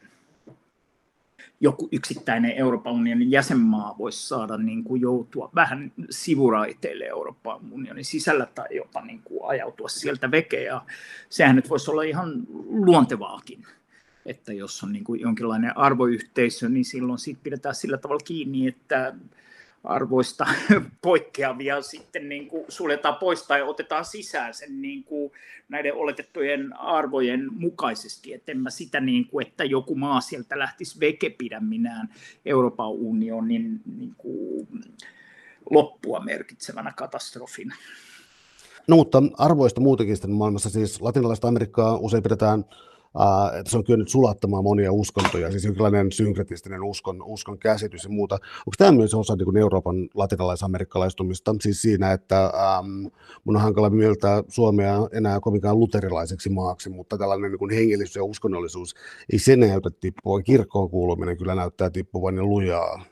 joku 1.60 1.88
yksittäinen 1.92 2.52
Euroopan 2.52 2.92
unionin 2.92 3.30
jäsenmaa 3.30 3.94
voisi 3.98 4.28
saada 4.28 4.56
niin 4.56 4.84
kuin 4.84 5.00
joutua 5.00 5.50
vähän 5.54 5.92
sivuraiteille 6.10 7.04
Euroopan 7.04 7.72
unionin 7.72 8.04
sisällä 8.04 8.46
tai 8.46 8.76
jopa 8.76 9.00
niin 9.00 9.20
kuin 9.24 9.50
ajautua 9.50 9.88
sieltä 9.88 10.30
veke. 10.30 10.62
Ja 10.62 10.82
sehän 11.28 11.56
nyt 11.56 11.70
voisi 11.70 11.90
olla 11.90 12.02
ihan 12.02 12.46
luontevaakin, 12.68 13.66
että 14.26 14.52
jos 14.52 14.82
on 14.82 14.92
niin 14.92 15.04
kuin 15.04 15.20
jonkinlainen 15.20 15.76
arvoyhteisö, 15.76 16.68
niin 16.68 16.84
silloin 16.84 17.18
siitä 17.18 17.40
pidetään 17.42 17.74
sillä 17.74 17.98
tavalla 17.98 18.24
kiinni, 18.24 18.66
että 18.66 19.14
arvoista 19.84 20.46
poikkeavia 21.02 21.82
sitten 21.82 22.28
niin 22.28 22.48
kuin 22.48 22.64
suljetaan 22.68 23.16
pois 23.16 23.42
tai 23.42 23.62
otetaan 23.62 24.04
sisään 24.04 24.54
sen 24.54 24.82
niin 24.82 25.04
kuin 25.04 25.32
näiden 25.68 25.94
oletettujen 25.94 26.76
arvojen 26.76 27.48
mukaisesti. 27.52 28.34
Että 28.34 28.52
en 28.52 28.60
mä 28.60 28.70
sitä, 28.70 29.00
niin 29.00 29.26
kuin, 29.26 29.46
että 29.46 29.64
joku 29.64 29.94
maa 29.94 30.20
sieltä 30.20 30.58
lähtisi 30.58 31.00
vekepidäminään 31.00 32.08
Euroopan 32.46 32.90
unionin 32.90 33.80
niin 33.96 34.14
kuin 34.18 34.68
loppua 35.70 36.20
merkitsevänä 36.20 36.92
katastrofina. 36.96 37.74
No 38.88 38.96
mutta 38.96 39.22
arvoista 39.38 39.80
muutenkin 39.80 40.16
sitten 40.16 40.30
maailmassa, 40.30 40.70
siis 40.70 41.02
latinalaista 41.02 41.48
Amerikkaa 41.48 41.96
usein 41.96 42.22
pidetään 42.22 42.64
että 43.58 43.70
se 43.70 43.78
on 43.78 43.84
kyennyt 43.84 44.08
sulattamaan 44.08 44.64
monia 44.64 44.92
uskontoja, 44.92 45.50
siis 45.50 45.64
jonkinlainen 45.64 46.12
synkretistinen 46.12 46.82
uskon, 46.82 47.22
uskon 47.22 47.58
käsitys 47.58 48.04
ja 48.04 48.10
muuta. 48.10 48.34
Onko 48.34 48.74
tämä 48.78 48.92
myös 48.92 49.14
osa 49.14 49.36
niin 49.36 49.44
kuin 49.44 49.56
Euroopan 49.56 50.08
latinalais-amerikkalaistumista, 50.14 51.54
siis 51.60 51.82
siinä, 51.82 52.12
että 52.12 52.44
ähm, 52.44 53.06
mun 53.44 53.56
on 53.56 53.62
hankala 53.62 53.90
mieltää 53.90 54.42
Suomea 54.48 55.08
enää 55.12 55.40
kovinkaan 55.40 55.78
luterilaiseksi 55.78 56.48
maaksi, 56.50 56.90
mutta 56.90 57.18
tällainen 57.18 57.52
niin 57.52 57.78
hengellisyys 57.78 58.16
ja 58.16 58.24
uskonnollisuus, 58.24 58.94
ei 59.32 59.38
se 59.38 59.56
näytä 59.56 59.90
tippua, 60.00 60.42
kirkkoon 60.42 60.90
kuuluminen 60.90 61.36
kyllä 61.36 61.54
näyttää 61.54 61.90
tippuvan 61.90 62.36
ja 62.36 62.42
lujaa. 62.42 63.04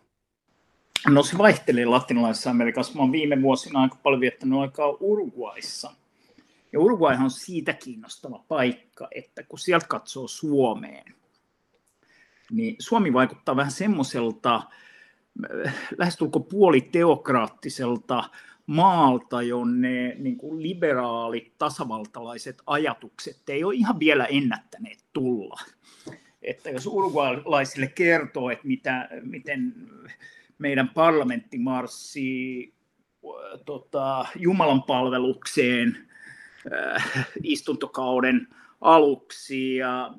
No 1.09 1.23
se 1.23 1.39
vaihtelee 1.39 1.85
latinalaisessa 1.85 2.51
Amerikassa. 2.51 2.95
Mä 2.95 3.01
oon 3.01 3.13
viime 3.13 3.43
vuosina 3.43 3.81
aika 3.81 3.97
paljon 4.03 4.21
viettänyt 4.21 4.59
aikaa 4.59 4.97
Uruguayssa– 5.01 5.91
ja 6.73 6.81
Uruguay 6.81 7.17
on 7.25 7.31
siitä 7.31 7.73
kiinnostava 7.73 8.45
paikka, 8.49 9.09
että 9.15 9.43
kun 9.43 9.59
sieltä 9.59 9.87
katsoo 9.89 10.29
Suomeen, 10.29 11.15
niin 12.51 12.77
Suomi 12.79 13.13
vaikuttaa 13.13 13.57
vähän 13.57 13.73
semmoiselta 13.73 14.63
äh, 15.65 15.75
lähestulko 15.99 16.41
puoliteokraattiselta 16.41 18.25
maalta, 18.67 19.43
jonne 19.43 20.15
niin 20.19 20.37
kuin 20.37 20.63
liberaalit, 20.63 21.53
tasavaltalaiset 21.59 22.63
ajatukset 22.67 23.49
ei 23.49 23.65
ole 23.65 23.75
ihan 23.75 23.99
vielä 23.99 24.25
ennättäneet 24.25 25.05
tulla. 25.13 25.61
Että 26.43 26.71
jos 26.71 26.87
uruguaylaisille 26.87 27.87
kertoo, 27.87 28.51
että 28.51 28.67
mitä, 28.67 29.09
miten 29.23 29.75
meidän 30.59 30.89
parlamentti 30.89 31.59
marssii 31.59 32.73
äh, 33.25 33.61
tota, 33.65 34.27
Jumalan 34.37 34.83
palvelukseen 34.83 36.08
istuntokauden 37.43 38.49
aluksi 38.81 39.77
ja 39.77 40.15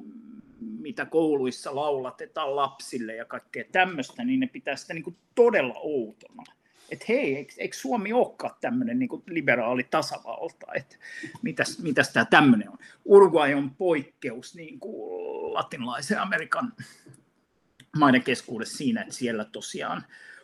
mitä 0.79 1.05
kouluissa 1.05 1.75
laulatetaan 1.75 2.55
lapsille 2.55 3.15
ja 3.15 3.25
kaikkea 3.25 3.63
tämmöistä, 3.71 4.23
niin 4.23 4.39
ne 4.39 4.47
pitää 4.47 4.75
sitä 4.75 4.93
niin 4.93 5.03
kuin 5.03 5.17
todella 5.35 5.75
outona. 5.77 6.43
Että 6.91 7.05
hei, 7.09 7.47
eikö, 7.57 7.77
Suomi 7.77 8.13
olekaan 8.13 8.55
tämmöinen 8.61 8.99
niin 8.99 9.09
liberaali 9.27 9.83
tasavalta, 9.83 10.67
että 10.75 10.95
mitäs, 11.41 11.79
mitäs 11.79 12.13
tämä 12.13 12.25
tämmöinen 12.25 12.69
on. 12.69 12.77
Uruguay 13.05 13.53
on 13.53 13.75
poikkeus 13.75 14.55
niin 14.55 14.79
kuin 14.79 15.53
latinalaisen 15.53 16.19
Amerikan 16.19 16.73
maiden 17.97 18.23
keskuudessa 18.23 18.77
siinä, 18.77 19.01
että 19.01 19.13
siellä 19.13 19.45
tosiaan 19.45 20.03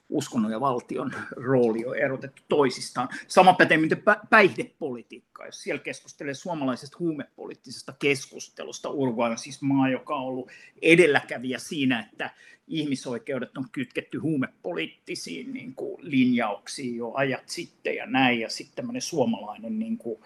uskonnon 0.09 0.51
ja 0.51 0.59
valtion 0.59 1.13
rooli 1.35 1.85
on 1.85 1.97
erotettu 1.97 2.41
toisistaan. 2.47 3.09
Sama 3.27 3.53
pätee 3.53 3.77
miten 3.77 4.03
päihdepolitiikka, 4.29 5.34
jos 5.45 5.63
siellä 5.63 5.83
keskustelee 5.83 6.33
suomalaisesta 6.33 6.97
huumepoliittisesta 6.99 7.93
keskustelusta. 7.99 8.89
Uruguay 8.89 9.31
on 9.31 9.37
siis 9.37 9.61
maa, 9.61 9.89
joka 9.89 10.15
on 10.15 10.23
ollut 10.23 10.51
edelläkävijä 10.81 11.59
siinä, 11.59 12.09
että 12.11 12.29
ihmisoikeudet 12.67 13.57
on 13.57 13.65
kytketty 13.71 14.17
huumepoliittisiin 14.17 15.53
niin 15.53 15.75
kuin, 15.75 15.97
linjauksiin 16.01 16.95
jo 16.95 17.11
ajat 17.13 17.49
sitten 17.49 17.95
ja 17.95 18.05
näin. 18.05 18.39
Ja 18.39 18.49
sitten 18.49 18.75
tämmöinen 18.75 19.01
suomalainen 19.01 19.79
niin 19.79 19.97
kuin, 19.97 20.19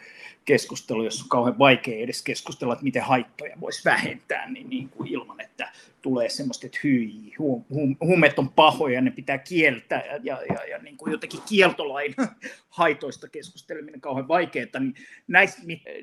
keskustelu, 0.45 1.03
jossa 1.03 1.24
on 1.24 1.30
kauhean 1.30 1.60
vaikea 1.60 2.03
edes 2.03 2.22
keskustella, 2.22 2.74
että 2.74 2.84
miten 2.84 3.03
haittoja 3.03 3.57
voisi 3.62 3.86
vähentää 3.86 4.49
niin, 4.49 4.70
niin 4.70 4.89
kuin, 4.89 5.10
ilman, 5.10 5.41
että 5.41 5.72
tulee 6.01 6.30
semmoista, 6.30 6.66
että 6.66 6.80
hyi, 6.84 7.34
hu, 7.39 7.66
hu, 7.70 7.95
huumeet 8.01 8.39
on 8.39 8.49
pahoja, 8.49 9.01
ne 9.01 9.12
pitää 9.12 9.38
kieltää 9.38 10.05
ja, 10.05 10.20
ja, 10.24 10.41
ja, 10.53 10.66
ja 10.66 10.78
niin 10.78 10.97
kuin 10.97 11.12
jotenkin 11.12 11.41
kieltolain 11.49 12.16
haitoista 12.70 13.30
keskusteleminen 13.30 14.01
kauhean 14.01 14.28
vaikeaa, 14.28 14.80
niin 14.80 14.95
näistä 15.28 15.62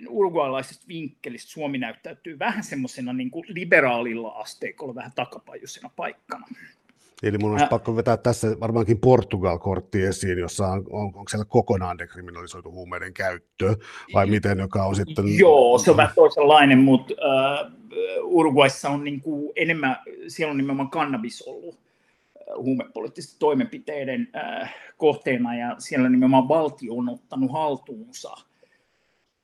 urgualaisista 0.09 0.85
vinkkelistä 0.89 1.51
Suomi 1.51 1.79
näyttäytyy 1.79 2.39
vähän 2.39 2.65
semmoisena 2.65 3.13
niin 3.13 3.31
kuin 3.31 3.45
liberaalilla 3.49 4.29
asteikolla, 4.29 4.95
vähän 4.95 5.13
takapajuisena 5.15 5.91
paikkana. 5.97 6.47
Eli 7.23 7.39
mun 7.39 7.53
olisi 7.53 7.67
pakko 7.67 7.97
vetää 7.97 8.17
tässä 8.17 8.61
varmaankin 8.61 8.99
Portugal-kortti 8.99 10.03
esiin, 10.03 10.39
jossa 10.39 10.67
on, 10.67 10.85
on, 10.91 11.05
onko 11.05 11.25
siellä 11.29 11.45
kokonaan 11.45 11.99
dekriminalisoitu 11.99 12.73
huumeiden 12.73 13.15
käyttö, 13.15 13.77
vai 14.15 14.27
miten, 14.27 14.59
joka 14.59 14.85
on 14.85 14.97
sitten... 14.97 15.39
Joo, 15.39 15.79
se 15.79 15.91
on 15.91 15.97
vähän 15.97 16.13
toisenlainen, 16.15 16.79
mutta 16.79 17.15
äh, 17.15 17.73
Uruguayssa 18.23 18.91
on 18.91 19.05
niin 19.05 19.21
kuin 19.21 19.53
enemmän, 19.57 19.97
siellä 20.29 20.51
on 20.51 20.57
nimenomaan 20.57 20.91
kannabis 20.91 21.43
ollut 21.43 21.79
huumepoliittisten 22.57 23.39
toimenpiteiden 23.39 24.29
äh, 24.37 24.75
kohteena, 24.97 25.57
ja 25.57 25.77
siellä 25.79 26.09
nimenomaan 26.09 26.49
valtio 26.49 26.95
on 26.95 27.09
ottanut 27.09 27.53
haltuunsa. 27.53 28.37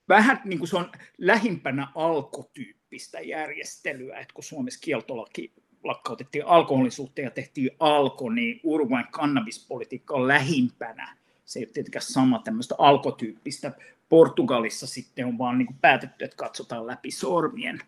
Vähän 0.09 0.41
niin 0.45 0.59
kuin 0.59 0.69
se 0.69 0.77
on 0.77 0.93
lähimpänä 1.19 1.89
alkotyyppistä 1.95 3.21
järjestelyä, 3.21 4.19
että 4.19 4.35
kun 4.35 4.45
Suomessa 4.45 4.81
kieltolaki 4.81 5.53
lakkautettiin 5.85 6.47
alkoholin 6.47 6.93
suhteen 6.93 7.25
ja 7.25 7.31
tehtiin 7.31 7.71
alko, 7.79 8.31
niin 8.31 8.61
Uruguayn 8.63 9.07
kannabispolitiikka 9.11 10.15
on 10.15 10.29
lähimpänä. 10.29 11.17
Se 11.45 11.59
ei 11.59 11.65
ole 11.65 11.73
tietenkään 11.73 12.03
sama 12.03 12.39
tämmöistä 12.39 12.75
alkotyyppistä. 12.79 13.73
Portugalissa 14.09 14.87
sitten 14.87 15.27
on 15.27 15.39
vaan 15.39 15.59
niin 15.59 15.67
kuin 15.67 15.79
päätetty, 15.81 16.25
että 16.25 16.37
katsotaan 16.37 16.87
läpi 16.87 17.11
sormien 17.11 17.79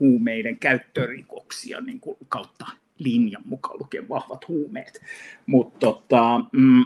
huumeiden 0.00 0.58
käyttörikoksia 0.58 1.80
niin 1.80 2.00
kuin 2.00 2.16
kautta 2.28 2.66
linjan 2.98 3.42
mukaan 3.44 3.78
lukien 3.78 4.08
vahvat 4.08 4.48
huumeet. 4.48 5.02
Mutta 5.46 5.78
tota, 5.78 6.40
mm, 6.52 6.84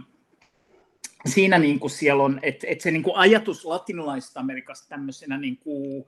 siinä 1.28 1.58
niin 1.58 1.80
kuin 1.80 1.90
siellä 1.90 2.22
on, 2.22 2.38
että 2.42 2.66
et 2.70 2.80
se 2.80 2.90
niin 2.90 3.02
kuin 3.02 3.16
ajatus 3.16 3.64
latinalaisesta 3.64 4.40
Amerikasta 4.40 4.88
tämmöisenä 4.88 5.38
niin 5.38 5.56
kuin 5.56 6.04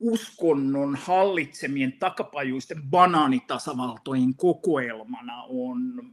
uskonnon 0.00 0.96
hallitsemien 0.96 1.92
takapajuisten 1.92 2.82
banaanitasavaltojen 2.82 4.34
kokoelmana 4.34 5.42
on 5.48 6.10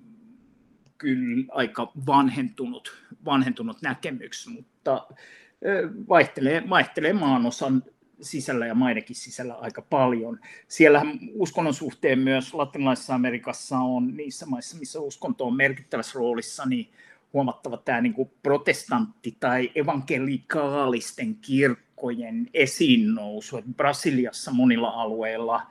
kyllä 0.97 1.45
aika 1.51 1.91
vanhentunut, 2.07 2.97
vanhentunut 3.25 3.81
näkemyksi, 3.81 4.49
mutta 4.49 5.07
vaihtelee, 6.09 6.63
vaihtelee 6.69 7.13
maanosan 7.13 7.83
sisällä 8.21 8.67
ja 8.67 8.75
maidenkin 8.75 9.15
sisällä 9.15 9.53
aika 9.53 9.81
paljon. 9.81 10.39
Siellä 10.67 11.05
uskonnon 11.33 11.73
suhteen 11.73 12.19
myös 12.19 12.53
latinalaisessa 12.53 13.15
Amerikassa 13.15 13.77
on 13.77 14.17
niissä 14.17 14.45
maissa, 14.45 14.77
missä 14.77 14.99
uskonto 14.99 15.45
on 15.45 15.57
merkittävässä 15.57 16.19
roolissa, 16.19 16.65
niin 16.65 16.89
huomattava 17.37 17.77
tämä 17.77 18.01
niin 18.01 18.13
kuin 18.13 18.31
protestantti- 18.43 19.37
tai 19.39 19.71
evankelikaalisten 19.75 21.35
kirkkojen 21.35 22.47
esiin 22.53 23.15
nousu. 23.15 23.57
Että 23.57 23.71
Brasiliassa 23.77 24.51
monilla 24.51 24.89
alueilla 24.89 25.61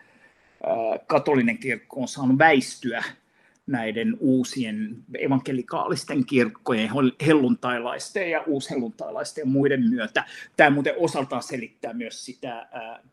katolinen 1.07 1.59
kirkko 1.59 2.01
on 2.01 2.09
saanut 2.09 2.39
väistyä 2.39 3.05
näiden 3.67 4.17
uusien 4.21 4.97
evankelikaalisten 5.19 6.27
kirkkojen, 6.27 6.91
helluntailaisten 7.27 8.31
ja 8.31 8.43
uushelluntailaisten 8.47 9.43
ja 9.43 9.47
muiden 9.47 9.89
myötä. 9.91 10.25
Tämä 10.57 10.71
muuten 10.71 10.95
osaltaan 10.97 11.43
selittää 11.43 11.93
myös 11.93 12.25
sitä 12.25 12.69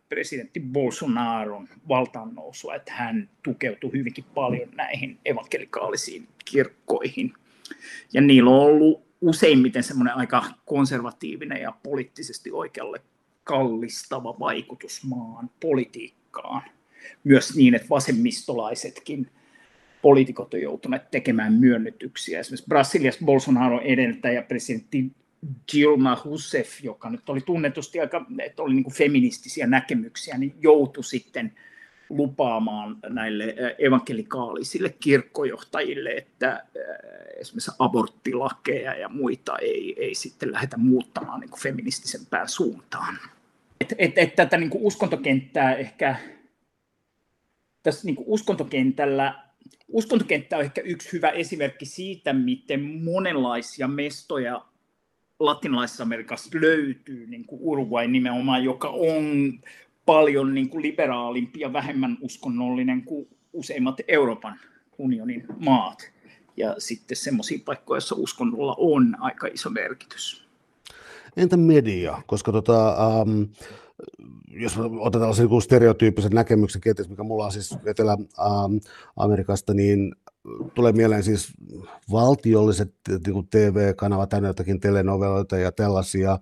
presidentti 0.09 0.59
Bolsonaron 0.59 1.69
valtaannousua, 1.89 2.75
että 2.75 2.93
hän 2.93 3.29
tukeutui 3.43 3.91
hyvinkin 3.93 4.25
paljon 4.33 4.69
näihin 4.75 5.19
evankelikaalisiin 5.25 6.27
kirkkoihin. 6.45 7.33
Ja 8.13 8.21
niillä 8.21 8.49
on 8.49 8.61
ollut 8.61 9.03
useimmiten 9.21 9.83
semmoinen 9.83 10.15
aika 10.15 10.45
konservatiivinen 10.65 11.61
ja 11.61 11.73
poliittisesti 11.83 12.51
oikealle 12.51 13.01
kallistava 13.43 14.39
vaikutus 14.39 15.03
maan 15.03 15.49
politiikkaan. 15.59 16.61
Myös 17.23 17.55
niin, 17.55 17.75
että 17.75 17.89
vasemmistolaisetkin– 17.89 19.27
poliitikot 20.03 20.53
on 20.53 20.61
joutuneet 20.61 21.11
tekemään 21.11 21.53
myönnytyksiä. 21.53 22.39
Esimerkiksi 22.39 22.67
Brasiliassa 22.67 23.25
Bolsonaro 23.25 23.81
edeltäjä 23.81 24.41
presidentti 24.41 25.11
Dilma 25.73 26.21
Rousseff, 26.25 26.83
joka 26.83 27.09
nyt 27.09 27.29
oli 27.29 27.41
tunnetusti 27.41 27.99
aika, 27.99 28.25
että 28.39 28.63
oli 28.63 28.73
niin 28.73 28.93
feministisiä 28.93 29.67
näkemyksiä, 29.67 30.37
niin 30.37 30.55
joutui 30.61 31.03
sitten 31.03 31.53
lupaamaan 32.17 32.97
näille 33.09 33.55
evankelikaalisille 33.79 34.95
kirkkojohtajille, 34.99 36.09
että 36.09 36.63
esimerkiksi 37.39 37.71
aborttilakeja 37.79 38.95
ja 38.95 39.09
muita 39.09 39.57
ei, 39.57 39.95
ei 39.97 40.15
sitten 40.15 40.51
lähdetä 40.51 40.77
muuttamaan 40.77 41.39
niin 41.39 41.59
feministisempään 41.63 42.49
suuntaan. 42.49 43.17
Et, 43.81 43.93
et, 43.97 44.17
et 44.17 44.35
tätä 44.35 44.57
niin 44.57 44.71
uskontokenttää 44.73 45.75
ehkä 45.75 46.15
tässä 47.83 48.05
niin 48.05 48.15
uskontokentällä 48.19 49.43
uskontokenttä 49.87 50.57
on 50.57 50.63
ehkä 50.63 50.81
yksi 50.81 51.11
hyvä 51.13 51.29
esimerkki 51.29 51.85
siitä, 51.85 52.33
miten 52.33 52.81
monenlaisia 52.81 53.87
mestoja 53.87 54.65
latinalaisessa 55.39 56.03
Amerikassa 56.03 56.49
löytyy, 56.61 57.27
niin 57.27 57.45
kuin 57.45 57.61
Uruguay 57.61 58.07
nimenomaan, 58.07 58.63
joka 58.63 58.89
on 58.89 59.53
paljon 60.05 60.53
niin 60.53 60.69
kuin 60.69 60.81
liberaalimpi 60.81 61.59
ja 61.59 61.73
vähemmän 61.73 62.17
uskonnollinen 62.21 63.03
kuin 63.03 63.27
useimmat 63.53 63.97
Euroopan 64.07 64.59
unionin 64.97 65.45
maat. 65.59 66.11
Ja 66.57 66.75
sitten 66.77 67.17
semmoisia 67.17 67.59
paikkoja, 67.65 67.95
joissa 67.95 68.15
uskonnolla 68.17 68.75
on 68.77 69.15
aika 69.19 69.47
iso 69.47 69.69
merkitys. 69.69 70.43
Entä 71.37 71.57
media? 71.57 72.21
Koska 72.25 72.51
tota, 72.51 72.95
um, 73.21 73.47
jos 74.49 74.77
otetaan 74.99 75.33
niin 75.37 75.61
stereotyyppiset 75.61 76.33
näkemykset, 76.33 76.81
kenties, 76.81 77.09
mikä 77.09 77.23
mulla 77.23 77.45
on 77.45 77.51
siis 77.51 77.77
Etelä-Amerikasta, 77.85 79.73
niin 79.73 80.15
tulee 80.73 80.91
mieleen 80.91 81.23
siis 81.23 81.53
valtiolliset 82.11 82.93
niin 83.09 83.47
TV-kanavat, 83.49 84.29
tänne 84.29 84.49
jotakin 84.49 84.79
telenoveloita 84.79 85.57
ja 85.57 85.71
tällaisia, 85.71 86.39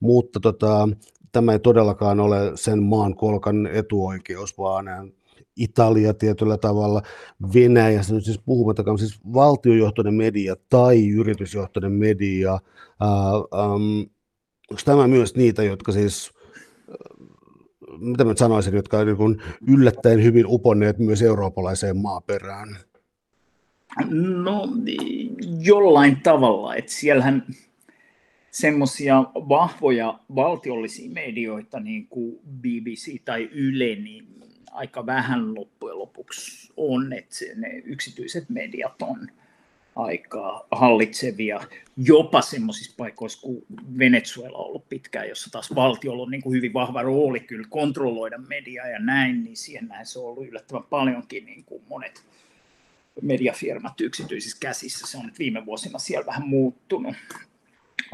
mutta 0.00 0.40
tota, 0.40 0.88
tämä 1.32 1.52
ei 1.52 1.58
todellakaan 1.58 2.20
ole 2.20 2.52
sen 2.54 2.82
maan 2.82 3.14
kolkan 3.14 3.66
etuoikeus, 3.66 4.58
vaan 4.58 4.86
Italia 5.56 6.14
tietyllä 6.14 6.56
tavalla, 6.56 7.02
Venäjä, 7.54 8.00
nyt 8.10 8.24
siis 8.24 8.40
puhumattakaan, 8.44 8.98
siis 8.98 9.20
valtiojohtoinen 9.34 10.14
media 10.14 10.56
tai 10.70 11.08
yritysjohtoinen 11.08 11.92
media, 11.92 12.50
ää, 12.50 13.08
äm, 13.64 14.06
onko 14.70 14.82
tämä 14.84 15.08
myös 15.08 15.36
niitä, 15.36 15.62
jotka 15.62 15.92
siis 15.92 16.32
mitä 17.98 18.24
mä 18.24 18.34
sanoisin, 18.36 18.74
jotka 18.74 18.98
on 18.98 19.06
niin 19.06 19.42
yllättäen 19.68 20.22
hyvin 20.22 20.46
uponneet 20.48 20.98
myös 20.98 21.22
eurooppalaiseen 21.22 21.96
maaperään? 21.96 22.76
No 24.44 24.68
jollain 25.60 26.20
tavalla, 26.22 26.74
että 26.74 26.92
siellähän 26.92 27.46
semmoisia 28.52 29.22
vahvoja 29.34 30.18
valtiollisia 30.34 31.10
medioita 31.10 31.80
niin 31.80 32.06
kuin 32.06 32.40
BBC 32.60 33.24
tai 33.24 33.48
Yle, 33.52 33.94
niin 33.94 34.26
aika 34.70 35.06
vähän 35.06 35.54
loppujen 35.54 35.98
lopuksi 35.98 36.72
on, 36.76 37.12
että 37.12 37.36
ne 37.56 37.68
yksityiset 37.68 38.48
mediat 38.48 39.02
on 39.02 39.28
aika 39.96 40.66
hallitsevia, 40.70 41.60
jopa 41.96 42.42
semmoisissa 42.42 42.94
paikoissa 42.96 43.40
kuin 43.40 43.64
Venezuela 43.98 44.58
on 44.58 44.66
ollut 44.66 44.88
pitkään, 44.88 45.28
jossa 45.28 45.50
taas 45.50 45.74
valtiolla 45.74 46.22
on 46.22 46.30
niin 46.30 46.42
kuin 46.42 46.56
hyvin 46.56 46.72
vahva 46.72 47.02
rooli 47.02 47.40
kyllä 47.40 47.66
kontrolloida 47.70 48.38
mediaa 48.38 48.88
ja 48.88 48.98
näin, 48.98 49.44
niin 49.44 49.56
siihen 49.56 49.88
näin 49.88 50.06
se 50.06 50.18
on 50.18 50.24
ollut 50.24 50.48
yllättävän 50.48 50.84
paljonkin 50.90 51.46
niin 51.46 51.64
kuin 51.64 51.82
monet 51.88 52.22
mediafirmat 53.22 54.00
yksityisissä 54.00 54.56
käsissä. 54.60 55.06
Se 55.06 55.18
on 55.18 55.26
nyt 55.26 55.38
viime 55.38 55.66
vuosina 55.66 55.98
siellä 55.98 56.26
vähän 56.26 56.48
muuttunut. 56.48 57.16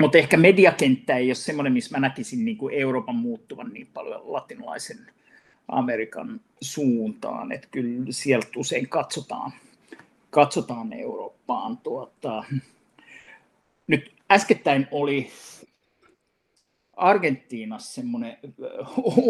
Mutta 0.00 0.18
ehkä 0.18 0.36
mediakenttä 0.36 1.16
ei 1.16 1.28
ole 1.28 1.34
semmoinen, 1.34 1.72
missä 1.72 1.96
mä 1.96 2.08
näkisin 2.08 2.44
niin 2.44 2.56
kuin 2.56 2.74
Euroopan 2.74 3.16
muuttuvan 3.16 3.70
niin 3.72 3.88
paljon 3.94 4.32
latinalaisen 4.32 4.98
Amerikan 5.68 6.40
suuntaan, 6.60 7.52
että 7.52 7.68
kyllä 7.70 8.06
sieltä 8.10 8.48
usein 8.56 8.88
katsotaan– 8.88 9.52
katsotaan 10.30 10.92
Eurooppaan. 10.92 11.78
Tuota, 11.78 12.44
nyt 13.86 14.12
äskettäin 14.30 14.88
oli 14.90 15.30
Argentiinassa 16.96 17.94
semmoinen 17.94 18.36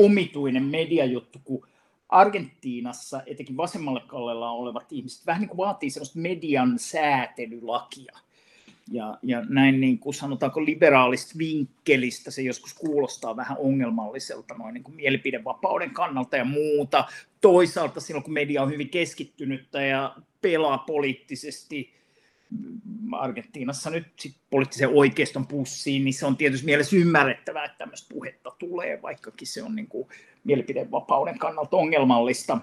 omituinen 0.04 0.64
mediajuttu, 0.64 1.38
kun 1.44 1.66
Argentiinassa, 2.08 3.22
etenkin 3.26 3.56
vasemmalle 3.56 4.00
kallella 4.06 4.50
olevat 4.50 4.92
ihmiset, 4.92 5.26
vähän 5.26 5.40
niin 5.40 5.48
kuin 5.48 5.58
vaatii 5.58 5.90
semmoista 5.90 6.18
median 6.18 6.78
säätelylakia– 6.78 8.12
ja, 8.90 9.18
ja 9.22 9.44
näin 9.48 9.80
niin 9.80 9.98
kuin 9.98 10.14
sanotaanko 10.14 10.64
liberaalista 10.64 11.38
vinkkelistä 11.38 12.30
se 12.30 12.42
joskus 12.42 12.74
kuulostaa 12.74 13.36
vähän 13.36 13.56
ongelmalliselta 13.60 14.54
noin 14.54 14.74
niin 14.74 14.84
kuin 14.84 14.94
mielipidevapauden 14.94 15.90
kannalta 15.90 16.36
ja 16.36 16.44
muuta. 16.44 17.04
Toisaalta 17.40 18.00
silloin, 18.00 18.24
kun 18.24 18.32
media 18.32 18.62
on 18.62 18.70
hyvin 18.70 18.88
keskittynyttä 18.88 19.82
ja 19.82 20.16
pelaa 20.40 20.78
poliittisesti 20.78 21.98
Argentiinassa 23.12 23.90
nyt 23.90 24.06
sit 24.16 24.36
poliittisen 24.50 24.88
oikeiston 24.88 25.46
pussiin, 25.46 26.04
niin 26.04 26.14
se 26.14 26.26
on 26.26 26.36
tietysti 26.36 26.66
mielessä 26.66 26.96
ymmärrettävää, 26.96 27.64
että 27.64 27.78
tämmöistä 27.78 28.14
puhetta 28.14 28.50
tulee, 28.58 29.02
vaikkakin 29.02 29.46
se 29.46 29.62
on 29.62 29.76
niin 29.76 29.88
kuin 29.88 30.08
mielipidevapauden 30.44 31.38
kannalta 31.38 31.76
ongelmallista. 31.76 32.58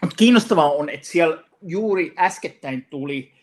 Mutta 0.00 0.16
kiinnostavaa 0.16 0.70
on, 0.70 0.88
että 0.88 1.06
siellä 1.06 1.44
juuri 1.62 2.14
äskettäin 2.18 2.86
tuli 2.90 3.35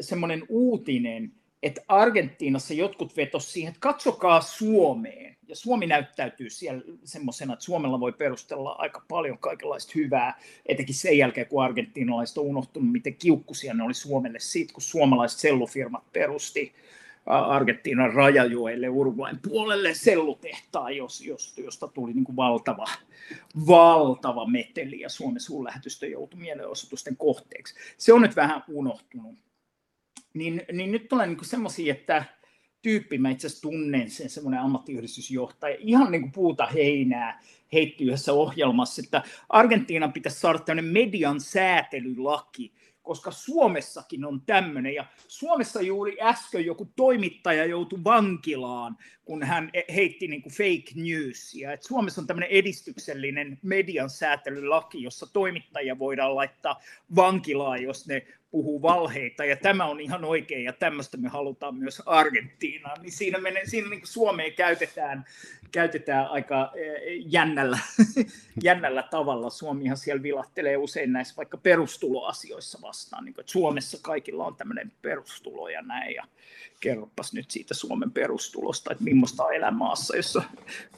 semmoinen 0.00 0.42
uutinen, 0.48 1.32
että 1.62 1.80
Argentiinassa 1.88 2.74
jotkut 2.74 3.16
vetos 3.16 3.52
siihen, 3.52 3.70
että 3.70 3.80
katsokaa 3.80 4.40
Suomeen. 4.40 5.36
Ja 5.48 5.56
Suomi 5.56 5.86
näyttäytyy 5.86 6.50
siellä 6.50 6.82
semmoisena, 7.04 7.52
että 7.52 7.64
Suomella 7.64 8.00
voi 8.00 8.12
perustella 8.12 8.72
aika 8.78 9.02
paljon 9.08 9.38
kaikenlaista 9.38 9.92
hyvää, 9.94 10.40
etenkin 10.66 10.94
sen 10.94 11.18
jälkeen, 11.18 11.46
kun 11.46 11.64
argentiinalaiset 11.64 12.38
on 12.38 12.44
unohtunut, 12.44 12.92
miten 12.92 13.16
kiukkusia 13.16 13.74
ne 13.74 13.82
oli 13.82 13.94
Suomelle 13.94 14.38
siitä, 14.40 14.72
kun 14.72 14.82
suomalaiset 14.82 15.38
sellufirmat 15.38 16.12
perusti 16.12 16.72
Argentiinan 17.26 18.12
rajajoelle 18.12 18.88
Uruguayn 18.88 19.38
puolelle 19.48 19.94
sellutehtaa, 19.94 20.90
jos, 20.90 21.20
jos, 21.20 21.58
josta 21.58 21.88
tuli 21.88 22.12
niin 22.12 22.24
kuin 22.24 22.36
valtava, 22.36 22.86
valtava 23.66 24.46
meteli 24.46 25.00
ja 25.00 25.08
Suomen 25.08 25.40
suurlähetystö 25.40 26.06
joutui 26.06 26.40
mielenosoitusten 26.40 27.16
kohteeksi. 27.16 27.74
Se 27.98 28.12
on 28.12 28.22
nyt 28.22 28.36
vähän 28.36 28.64
unohtunut 28.68 29.38
niin, 30.34 30.62
niin 30.72 30.92
nyt 30.92 31.08
tulee 31.08 31.26
niin 31.26 31.44
semmoisia, 31.44 31.94
että 31.94 32.24
tyyppi, 32.82 33.18
mä 33.18 33.30
itse 33.30 33.46
asiassa 33.46 33.62
tunnen 33.62 34.10
sen, 34.10 34.30
semmoinen 34.30 34.60
ammattiyhdistysjohtaja, 34.60 35.76
ihan 35.78 36.12
niin 36.12 36.22
kuin 36.22 36.32
puuta 36.32 36.66
heinää 36.66 37.42
heitti 37.72 38.04
yhdessä 38.04 38.32
ohjelmassa, 38.32 39.02
että 39.04 39.22
Argentiinan 39.48 40.12
pitäisi 40.12 40.40
saada 40.40 40.58
tämmöinen 40.58 40.92
median 40.92 41.40
säätelylaki, 41.40 42.72
koska 43.02 43.30
Suomessakin 43.30 44.24
on 44.24 44.40
tämmöinen. 44.46 44.94
Ja 44.94 45.06
Suomessa 45.28 45.82
juuri 45.82 46.16
äsken 46.20 46.66
joku 46.66 46.92
toimittaja 46.96 47.64
joutui 47.64 48.04
vankilaan, 48.04 48.96
kun 49.24 49.42
hän 49.42 49.70
heitti 49.94 50.28
niin 50.28 50.42
kuin 50.42 50.52
fake 50.52 50.92
newsia. 50.94 51.72
Et 51.72 51.82
Suomessa 51.82 52.20
on 52.20 52.26
tämmöinen 52.26 52.50
edistyksellinen 52.50 53.58
median 53.62 54.10
säätelylaki, 54.10 55.02
jossa 55.02 55.26
toimittajia 55.32 55.98
voidaan 55.98 56.34
laittaa 56.34 56.80
vankilaan, 57.16 57.82
jos 57.82 58.06
ne 58.06 58.26
puhuu 58.52 58.82
valheita, 58.82 59.44
ja 59.44 59.56
tämä 59.56 59.84
on 59.84 60.00
ihan 60.00 60.24
oikein, 60.24 60.64
ja 60.64 60.72
tämmöistä 60.72 61.16
me 61.16 61.28
halutaan 61.28 61.74
myös 61.74 62.02
Argentiinaan, 62.06 63.02
niin 63.02 63.12
siinä, 63.12 63.38
menee, 63.38 63.66
siinä 63.66 63.88
niin 63.88 64.00
Suomeen 64.04 64.52
käytetään, 64.52 65.24
käytetään 65.72 66.26
aika 66.26 66.72
eh, 66.74 66.92
jännällä, 67.26 67.78
jännällä 68.64 69.02
tavalla. 69.02 69.50
Suomihan 69.50 69.96
siellä 69.96 70.22
vilahtelee 70.22 70.76
usein 70.76 71.12
näissä 71.12 71.36
vaikka 71.36 71.56
perustuloasioissa 71.56 72.78
vastaan, 72.82 73.24
niin 73.24 73.34
kuin, 73.34 73.42
että 73.42 73.52
Suomessa 73.52 73.98
kaikilla 74.02 74.46
on 74.46 74.56
tämmöinen 74.56 74.92
perustulo 75.02 75.68
ja 75.68 75.82
näin, 75.82 76.14
ja 76.14 76.24
kerropas 76.82 77.32
nyt 77.32 77.50
siitä 77.50 77.74
Suomen 77.74 78.10
perustulosta, 78.10 78.92
että 78.92 79.04
millaista 79.04 79.44
on 79.44 79.54
elämäassa, 79.54 80.16
jossa 80.16 80.42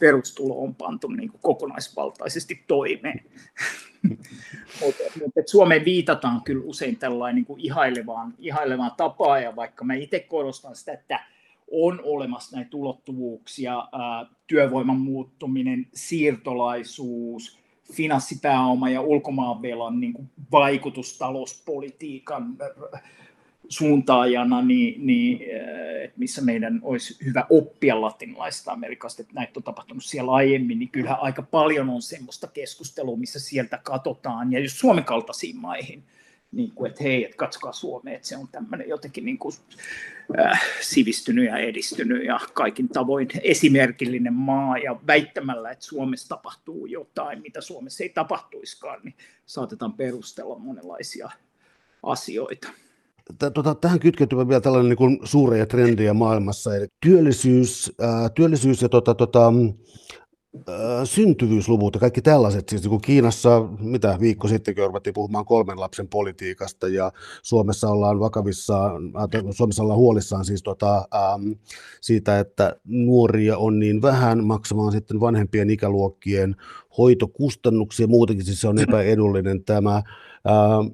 perustulo 0.00 0.62
on 0.62 0.74
pantu 0.74 1.08
niin 1.08 1.30
kuin 1.30 1.40
kokonaisvaltaisesti 1.40 2.64
toimeen. 2.66 3.24
Mutta 4.80 5.02
mut, 5.20 5.32
Suomeen 5.46 5.84
viitataan 5.84 6.42
kyllä 6.44 6.64
usein 6.64 6.96
tällainen 6.96 7.34
niin 7.34 7.44
kuin 7.44 7.60
ihailevaan, 7.60 8.34
ihailevaan 8.38 8.92
tapaan, 8.96 9.42
ja 9.42 9.56
vaikka 9.56 9.84
mä 9.84 9.94
itse 9.94 10.20
korostan 10.20 10.76
sitä, 10.76 10.92
että 10.92 11.20
on 11.70 12.00
olemassa 12.04 12.56
näitä 12.56 12.76
ulottuvuuksia, 12.76 13.88
työvoiman 14.46 15.00
muuttuminen, 15.00 15.86
siirtolaisuus, 15.94 17.58
finanssipääoma 17.92 18.90
ja 18.90 19.00
ulkomaanvelan 19.00 20.00
niin 20.00 20.12
kuin 20.12 20.30
vaikutus 20.52 21.18
talouspolitiikan 21.18 22.56
suuntaajana, 23.68 24.62
niin, 24.62 25.06
niin 25.06 25.40
että 26.04 26.18
missä 26.18 26.42
meidän 26.42 26.80
olisi 26.82 27.24
hyvä 27.24 27.46
oppia 27.50 28.00
latinalaisesta 28.00 28.72
Amerikasta, 28.72 29.22
että 29.22 29.34
näitä 29.34 29.52
on 29.56 29.62
tapahtunut 29.62 30.04
siellä 30.04 30.32
aiemmin, 30.32 30.78
niin 30.78 30.88
kyllähän 30.88 31.18
aika 31.20 31.42
paljon 31.42 31.90
on 31.90 32.02
semmoista 32.02 32.46
keskustelua, 32.46 33.16
missä 33.16 33.40
sieltä 33.40 33.78
katsotaan, 33.82 34.52
ja 34.52 34.60
jos 34.60 34.78
Suomen 34.78 35.04
kaltaisiin 35.04 35.56
maihin, 35.56 36.02
niin 36.52 36.70
kuin, 36.74 36.90
että 36.90 37.04
hei, 37.04 37.24
että 37.24 37.36
katsokaa 37.36 37.72
Suomea, 37.72 38.14
että 38.14 38.28
se 38.28 38.36
on 38.36 38.48
tämmöinen 38.48 38.88
jotenkin 38.88 39.24
niin 39.24 39.38
kuin, 39.38 39.54
äh, 40.38 40.62
sivistynyt 40.80 41.44
ja 41.44 41.58
edistynyt 41.58 42.24
ja 42.24 42.40
kaikin 42.54 42.88
tavoin 42.88 43.28
esimerkillinen 43.42 44.34
maa, 44.34 44.78
ja 44.78 44.96
väittämällä, 45.06 45.70
että 45.70 45.84
Suomessa 45.84 46.28
tapahtuu 46.28 46.86
jotain, 46.86 47.42
mitä 47.42 47.60
Suomessa 47.60 48.02
ei 48.04 48.08
tapahtuiskaan, 48.08 49.00
niin 49.04 49.14
saatetaan 49.46 49.92
perustella 49.92 50.58
monenlaisia 50.58 51.30
asioita. 52.02 52.68
Tota, 53.54 53.74
tähän 53.74 54.00
kytkeytyy 54.00 54.48
vielä 54.48 54.60
tällainen 54.60 54.88
niin 54.88 54.96
kuin 54.96 55.18
suuria 55.24 55.66
trendiä 55.66 56.14
maailmassa, 56.14 56.76
eli 56.76 56.86
työllisyys, 57.06 57.92
ää, 58.00 58.28
työllisyys 58.28 58.82
ja 58.82 58.88
tota, 58.88 59.14
tota, 59.14 59.52
ää, 60.68 61.04
syntyvyysluvut 61.04 61.94
ja 61.94 62.00
kaikki 62.00 62.22
tällaiset. 62.22 62.68
Siis 62.68 62.82
niin 62.82 62.90
kuin 62.90 63.00
Kiinassa, 63.00 63.68
mitä 63.80 64.16
viikko 64.20 64.48
sitten 64.48 64.76
ruvettiin 64.76 65.14
puhumaan 65.14 65.44
kolmen 65.44 65.80
lapsen 65.80 66.08
politiikasta 66.08 66.88
ja 66.88 67.12
Suomessa 67.42 67.88
ollaan 67.88 68.20
vakavissa, 68.20 68.90
Suomessa 69.50 69.82
ollaan 69.82 69.98
huolissaan 69.98 70.44
siis 70.44 70.62
tota, 70.62 70.94
ää, 70.94 71.38
siitä, 72.00 72.38
että 72.38 72.76
nuoria 72.84 73.58
on 73.58 73.78
niin 73.78 74.02
vähän 74.02 74.44
maksamaan 74.44 74.92
sitten 74.92 75.20
vanhempien 75.20 75.70
ikäluokkien 75.70 76.56
hoitokustannuksia. 76.98 78.06
Muutenkin 78.06 78.46
siis 78.46 78.60
se 78.60 78.68
on 78.68 78.78
epäedullinen 78.78 79.64
tämä. 79.64 80.02
Ää, 80.44 80.84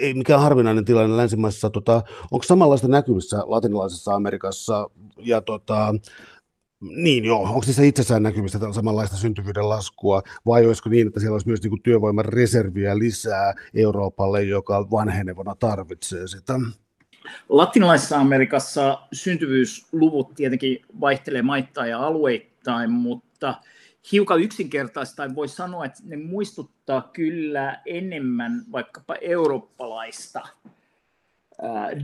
ei 0.00 0.14
mikään 0.14 0.40
harvinainen 0.40 0.84
tilanne 0.84 1.16
länsimaissa. 1.16 1.70
Tota, 1.70 2.02
onko 2.30 2.42
samanlaista 2.42 2.88
näkyvissä 2.88 3.42
latinalaisessa 3.46 4.14
Amerikassa 4.14 4.90
ja 5.18 5.40
tota, 5.40 5.94
niin 6.80 7.24
joo, 7.24 7.42
onko 7.42 7.62
niissä 7.66 7.82
itsessään 7.82 8.22
näkymistä 8.22 8.72
samanlaista 8.72 9.16
syntyvyyden 9.16 9.68
laskua, 9.68 10.22
vai 10.46 10.66
olisiko 10.66 10.88
niin, 10.88 11.06
että 11.06 11.20
siellä 11.20 11.34
olisi 11.34 11.48
myös 11.48 11.62
niin 11.62 11.82
työvoiman 11.82 12.24
reserviä 12.24 12.98
lisää 12.98 13.54
Euroopalle, 13.74 14.42
joka 14.42 14.90
vanhenevana 14.90 15.54
tarvitsee 15.54 16.28
sitä? 16.28 16.60
Latinalaisessa 17.48 18.18
Amerikassa 18.18 18.98
syntyvyysluvut 19.12 20.34
tietenkin 20.34 20.78
vaihtelee 21.00 21.42
maittain 21.42 21.90
ja 21.90 21.98
alueittain, 21.98 22.90
mutta 22.90 23.54
hiukan 24.12 24.42
yksinkertaista 24.42 25.34
voi 25.34 25.48
sanoa, 25.48 25.84
että 25.84 26.02
ne 26.04 26.16
muistuttaa 26.16 27.10
kyllä 27.12 27.80
enemmän 27.86 28.64
vaikkapa 28.72 29.14
eurooppalaista 29.20 30.48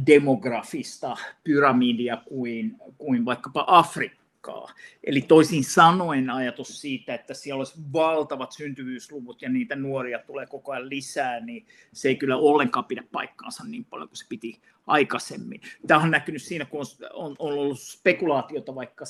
demografista 0.07 1.17
pyramidia 1.45 2.17
kuin, 2.17 2.77
kuin 2.99 3.25
vaikkapa 3.25 3.65
Afrikkaa. 3.67 4.73
Eli 5.05 5.21
toisin 5.21 5.65
sanoen 5.65 6.31
ajatus 6.31 6.81
siitä, 6.81 7.15
että 7.15 7.35
siellä 7.35 7.59
olisi 7.59 7.79
valtavat 7.93 8.53
syntyvyysluvut 8.53 9.43
ja 9.43 9.49
niitä 9.49 9.77
nuoria 9.77 10.19
tulee 10.19 10.47
koko 10.47 10.73
ajan 10.73 10.89
lisää, 10.89 11.41
niin 11.41 11.67
se 11.93 12.09
ei 12.09 12.17
kyllä 12.17 12.37
ollenkaan 12.37 12.85
pidä 12.85 13.05
paikkaansa 13.13 13.65
niin 13.65 13.85
paljon 13.85 14.09
kuin 14.09 14.17
se 14.17 14.25
piti 14.29 14.61
aikaisemmin. 14.87 15.61
Tämä 15.87 16.03
on 16.03 16.11
näkynyt 16.11 16.43
siinä, 16.43 16.65
kun 16.65 16.81
on, 16.81 16.87
on 17.13 17.37
ollut 17.39 17.81
spekulaatiota 17.81 18.75
vaikka 18.75 19.05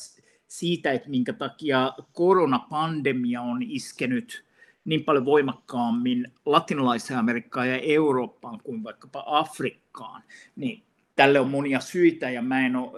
siitä, 0.53 0.93
että 0.93 1.11
minkä 1.11 1.33
takia 1.33 1.93
koronapandemia 2.13 3.43
on 3.43 3.63
iskenyt 3.63 4.45
niin 4.85 5.05
paljon 5.05 5.25
voimakkaammin 5.25 6.33
latinalaiseen 6.47 7.19
Amerikkaan 7.19 7.69
ja 7.69 7.79
Eurooppaan 7.79 8.61
kuin 8.63 8.85
vaikkapa 8.85 9.25
Afrikkaan, 9.27 10.23
niin 10.57 10.83
tälle 11.17 11.41
on 11.41 11.51
monia 11.51 11.81
syitä 11.81 12.31
ja 12.31 12.43
mä 12.43 12.67
en 12.67 12.77
ole 12.77 12.93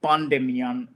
pandemian 0.00 0.88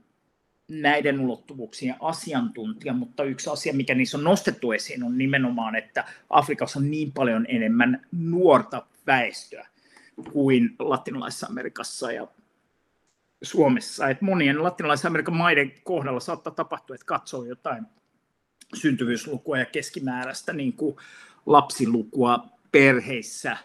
näiden 0.67 1.19
ulottuvuuksien 1.19 1.95
asiantuntija, 1.99 2.93
mutta 2.93 3.23
yksi 3.23 3.49
asia, 3.49 3.73
mikä 3.73 3.95
niissä 3.95 4.17
on 4.17 4.23
nostettu 4.23 4.71
esiin, 4.71 5.03
on 5.03 5.17
nimenomaan, 5.17 5.75
että 5.75 6.05
Afrikassa 6.29 6.79
on 6.79 6.91
niin 6.91 7.11
paljon 7.11 7.45
enemmän 7.49 8.05
nuorta 8.11 8.85
väestöä 9.07 9.67
kuin 10.31 10.75
latinalaisessa 10.79 11.47
Amerikassa 11.47 12.11
ja 12.11 12.27
Suomessa. 13.43 14.09
Et 14.09 14.21
monien 14.21 14.63
latinalaisen 14.63 15.09
Amerikan 15.09 15.35
maiden 15.35 15.73
kohdalla 15.83 16.19
saattaa 16.19 16.53
tapahtua, 16.53 16.95
että 16.95 17.05
katsoo 17.05 17.45
jotain 17.45 17.85
syntyvyyslukua 18.73 19.57
ja 19.57 19.65
keskimääräistä 19.65 20.53
niin 20.53 20.73
kuin 20.73 20.95
lapsilukua 21.45 22.45
perheissä 22.71 23.57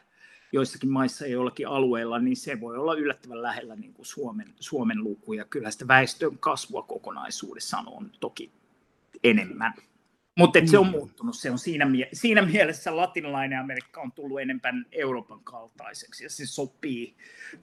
joissakin 0.52 0.90
maissa 0.90 1.26
ja 1.26 1.32
joillakin 1.32 1.68
alueilla, 1.68 2.18
niin 2.18 2.36
se 2.36 2.60
voi 2.60 2.76
olla 2.76 2.94
yllättävän 2.94 3.42
lähellä 3.42 3.76
niin 3.76 3.94
kuin 3.94 4.06
Suomen, 4.06 4.54
Suomen 4.60 5.04
lukuja. 5.04 5.44
Kyllä 5.44 5.70
sitä 5.70 5.88
väestön 5.88 6.38
kasvua 6.38 6.82
kokonaisuudessaan 6.82 7.88
on 7.88 8.10
toki 8.20 8.52
enemmän. 9.24 9.74
Mutta 10.38 10.58
se 10.64 10.78
on 10.78 10.86
mm. 10.86 10.90
muuttunut. 10.90 11.36
Se 11.36 11.50
on 11.50 11.58
siinä, 11.58 11.86
siinä 12.12 12.42
mielessä 12.42 12.96
latinalainen 12.96 13.58
Amerikka 13.58 14.00
on 14.00 14.12
tullut 14.12 14.40
enemmän 14.40 14.86
Euroopan 14.92 15.40
kaltaiseksi 15.44 16.24
ja 16.24 16.30
se 16.30 16.46
sopii 16.46 17.14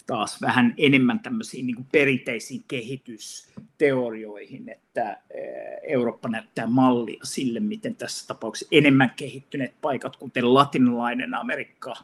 taas 0.08 0.42
vähän 0.42 0.74
enemmän 0.78 1.20
tämmöisiin 1.20 1.68
niin 1.68 1.86
perinteisiin 1.92 2.64
kehitysteorioihin, 2.68 4.70
että 4.70 5.12
eh, 5.12 5.80
Eurooppa 5.84 6.30
näyttää 6.30 6.68
mallia 6.68 7.20
sille, 7.24 7.60
miten 7.60 7.96
tässä 7.96 8.28
tapauksessa 8.28 8.70
enemmän 8.72 9.14
kehittyneet 9.16 9.74
paikat, 9.82 10.16
kuten 10.16 10.54
latinalainen 10.54 11.34
Amerikka, 11.34 11.96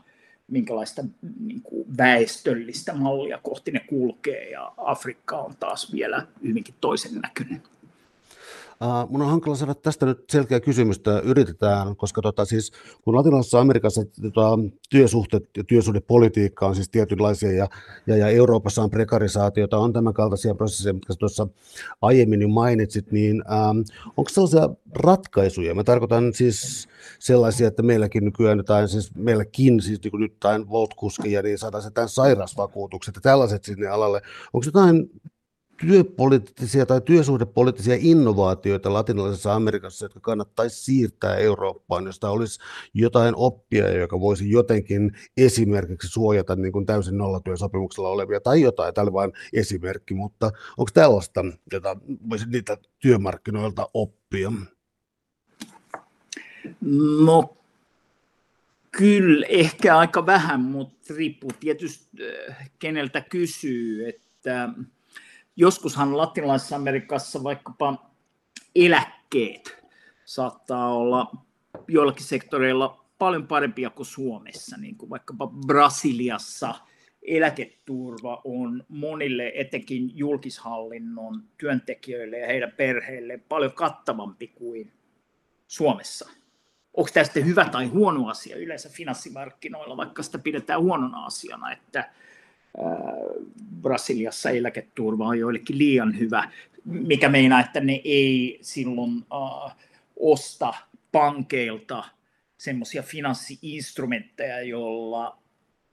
minkälaista 0.47 1.03
niin 1.39 1.61
kuin 1.61 1.97
väestöllistä 1.97 2.93
mallia 2.93 3.39
kohti 3.43 3.71
ne 3.71 3.79
kulkee 3.79 4.49
ja 4.49 4.73
Afrikka 4.77 5.37
on 5.37 5.55
taas 5.59 5.93
vielä 5.93 6.27
hyvinkin 6.43 6.75
toisen 6.81 7.21
näköinen. 7.21 7.61
Uh, 8.81 9.09
mun 9.09 9.21
on 9.21 9.29
hankala 9.29 9.55
saada 9.55 9.75
tästä 9.75 10.05
nyt 10.05 10.29
selkeä 10.29 10.59
kysymystä, 10.59 11.19
yritetään, 11.19 11.95
koska 11.95 12.21
tota, 12.21 12.45
siis, 12.45 12.71
kun 13.01 13.15
latinalaisessa 13.15 13.59
Amerikassa 13.59 14.01
tota, 14.21 14.59
työsuhteet 14.89 15.43
ja 15.57 15.63
työsuhdepolitiikka 15.63 16.67
on 16.67 16.75
siis 16.75 16.89
tietynlaisia 16.89 17.51
ja, 17.51 17.67
ja, 18.07 18.17
ja 18.17 18.27
Euroopassa 18.27 18.83
on 18.83 18.89
prekarisaatiota, 18.89 19.77
on 19.77 19.93
tämän 19.93 20.13
kaltaisia 20.13 20.55
prosesseja, 20.55 20.93
mitkä 20.93 21.13
tuossa 21.19 21.47
aiemmin 22.01 22.41
jo 22.41 22.47
mainitsit, 22.47 23.11
niin 23.11 23.43
ähm, 23.51 23.77
onko 24.17 24.29
sellaisia 24.29 24.69
ratkaisuja? 24.93 25.75
Mä 25.75 25.83
tarkoitan 25.83 26.33
siis 26.33 26.87
sellaisia, 27.19 27.67
että 27.67 27.83
meilläkin 27.83 28.25
nykyään 28.25 28.57
jotain, 28.57 28.87
siis 28.87 29.15
meilläkin 29.15 29.81
siis 29.81 30.03
niin 30.03 30.11
kuin 30.11 30.21
nyt 30.21 30.31
jotain 30.31 30.69
Volt-kuskeja, 30.69 31.41
niin 31.41 31.57
saadaan 31.57 31.83
jotain 31.83 32.09
sairausvakuutukset 32.09 33.15
ja 33.15 33.21
tällaiset 33.21 33.63
sinne 33.63 33.87
alalle. 33.87 34.21
Onko 34.53 34.65
jotain 34.65 35.09
työpoliittisia 35.81 36.85
tai 36.85 37.01
työsuhdepoliittisia 37.01 37.95
innovaatioita 37.99 38.93
latinalaisessa 38.93 39.55
Amerikassa, 39.55 40.05
jotka 40.05 40.19
kannattaisi 40.19 40.83
siirtää 40.83 41.35
Eurooppaan, 41.35 42.05
josta 42.05 42.29
olisi 42.29 42.59
jotain 42.93 43.35
oppia, 43.35 43.89
joka 43.89 44.19
voisi 44.19 44.51
jotenkin 44.51 45.11
esimerkiksi 45.37 46.07
suojata 46.07 46.55
niin 46.55 46.71
kuin 46.71 46.85
täysin 46.85 47.17
nollatyösopimuksella 47.17 48.09
olevia 48.09 48.41
tai 48.41 48.61
jotain, 48.61 48.93
tällä 48.93 49.13
vain 49.13 49.31
esimerkki, 49.53 50.13
mutta 50.13 50.45
onko 50.77 50.91
tällaista, 50.93 51.45
jota 51.71 51.97
voisi 52.29 52.45
niitä 52.49 52.77
työmarkkinoilta 52.99 53.89
oppia? 53.93 54.51
No 57.25 57.57
kyllä, 58.91 59.45
ehkä 59.49 59.97
aika 59.97 60.25
vähän, 60.25 60.59
mutta 60.59 61.13
riippuu 61.13 61.51
tietysti 61.59 62.07
äh, 62.49 62.71
keneltä 62.79 63.21
kysyy, 63.21 64.09
että 64.09 64.69
joskushan 65.55 66.17
latinalaisessa 66.17 66.75
Amerikassa 66.75 67.43
vaikkapa 67.43 68.11
eläkkeet 68.75 69.85
saattaa 70.25 70.93
olla 70.93 71.31
joillakin 71.87 72.25
sektoreilla 72.25 73.05
paljon 73.17 73.47
parempia 73.47 73.89
kuin 73.89 74.05
Suomessa, 74.05 74.77
niin 74.77 74.97
kuin 74.97 75.09
vaikkapa 75.09 75.47
Brasiliassa 75.67 76.75
eläketurva 77.21 78.41
on 78.43 78.83
monille 78.87 79.51
etenkin 79.55 80.17
julkishallinnon 80.17 81.43
työntekijöille 81.57 82.39
ja 82.39 82.47
heidän 82.47 82.71
perheille 82.71 83.37
paljon 83.37 83.73
kattavampi 83.73 84.47
kuin 84.47 84.91
Suomessa. 85.67 86.29
Onko 86.93 87.09
tämä 87.13 87.23
sitten 87.23 87.45
hyvä 87.45 87.65
tai 87.65 87.85
huono 87.85 88.27
asia 88.27 88.57
yleensä 88.57 88.89
finanssimarkkinoilla, 88.89 89.97
vaikka 89.97 90.23
sitä 90.23 90.39
pidetään 90.39 90.81
huonona 90.81 91.25
asiana, 91.25 91.71
että 91.71 92.11
Brasiliassa 93.81 94.49
eläketurva 94.49 95.27
on 95.27 95.39
joillekin 95.39 95.77
liian 95.77 96.19
hyvä, 96.19 96.49
mikä 96.85 97.29
meinaa, 97.29 97.59
että 97.59 97.79
ne 97.79 98.01
ei 98.03 98.59
silloin 98.61 99.25
uh, 99.33 99.71
osta 100.15 100.73
pankeilta 101.11 102.03
semmoisia 102.57 103.03
finanssiinstrumentteja, 103.03 104.61
joilla 104.61 105.37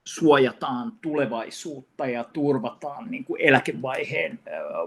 suojataan 0.04 0.92
tulevaisuutta 1.02 2.06
ja 2.06 2.24
turvataan 2.24 3.10
niin 3.10 3.24
kuin 3.24 3.40
eläkevaiheen 3.40 4.38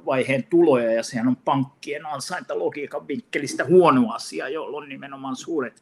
vaiheen 0.06 0.44
tuloja, 0.44 0.92
ja 0.92 1.04
sehän 1.04 1.28
on 1.28 1.36
pankkien 1.36 2.06
ansaintalogiikan 2.06 3.08
vinkkelistä 3.08 3.66
huono 3.66 4.12
asia, 4.12 4.50
jolloin 4.50 4.90
nimenomaan 4.90 5.36
suuret 5.36 5.82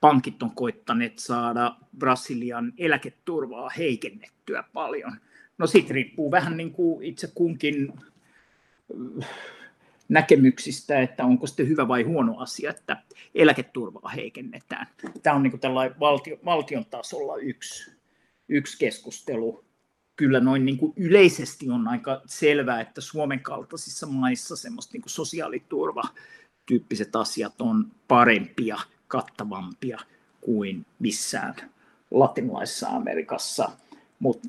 pankit 0.00 0.42
on 0.42 0.50
koittaneet 0.50 1.18
saada 1.18 1.76
Brasilian 1.98 2.72
eläketurvaa 2.78 3.70
heikennettyä 3.78 4.64
paljon. 4.72 5.12
No 5.58 5.66
siitä 5.66 5.94
riippuu 5.94 6.30
vähän 6.30 6.56
niin 6.56 6.72
kuin 6.72 7.04
itse 7.04 7.30
kunkin 7.34 7.92
näkemyksistä, 10.08 11.00
että 11.00 11.24
onko 11.24 11.46
sitten 11.46 11.68
hyvä 11.68 11.88
vai 11.88 12.02
huono 12.02 12.38
asia, 12.38 12.70
että 12.70 13.02
eläketurvaa 13.34 14.08
heikennetään. 14.08 14.86
Tämä 15.22 15.36
on 15.36 15.42
niin 15.42 15.50
kuin 15.50 15.60
tällainen 15.60 16.00
valtio, 16.00 16.36
valtion 16.44 16.84
tasolla 16.84 17.36
yksi, 17.36 17.92
yksi 18.48 18.78
keskustelu. 18.78 19.64
Kyllä 20.16 20.40
noin 20.40 20.64
niin 20.64 20.78
kuin 20.78 20.92
yleisesti 20.96 21.70
on 21.70 21.88
aika 21.88 22.22
selvää, 22.26 22.80
että 22.80 23.00
Suomen 23.00 23.40
kaltaisissa 23.40 24.06
maissa 24.06 24.56
semmoista 24.56 24.92
niin 24.92 25.02
kuin 25.02 25.10
sosiaaliturva-tyyppiset 25.10 27.16
asiat 27.16 27.60
on 27.60 27.86
parempia, 28.08 28.78
kattavampia 29.08 29.98
kuin 30.40 30.86
missään 30.98 31.54
latinalaisessa 32.10 32.88
Amerikassa– 32.88 33.70
mutta 34.18 34.48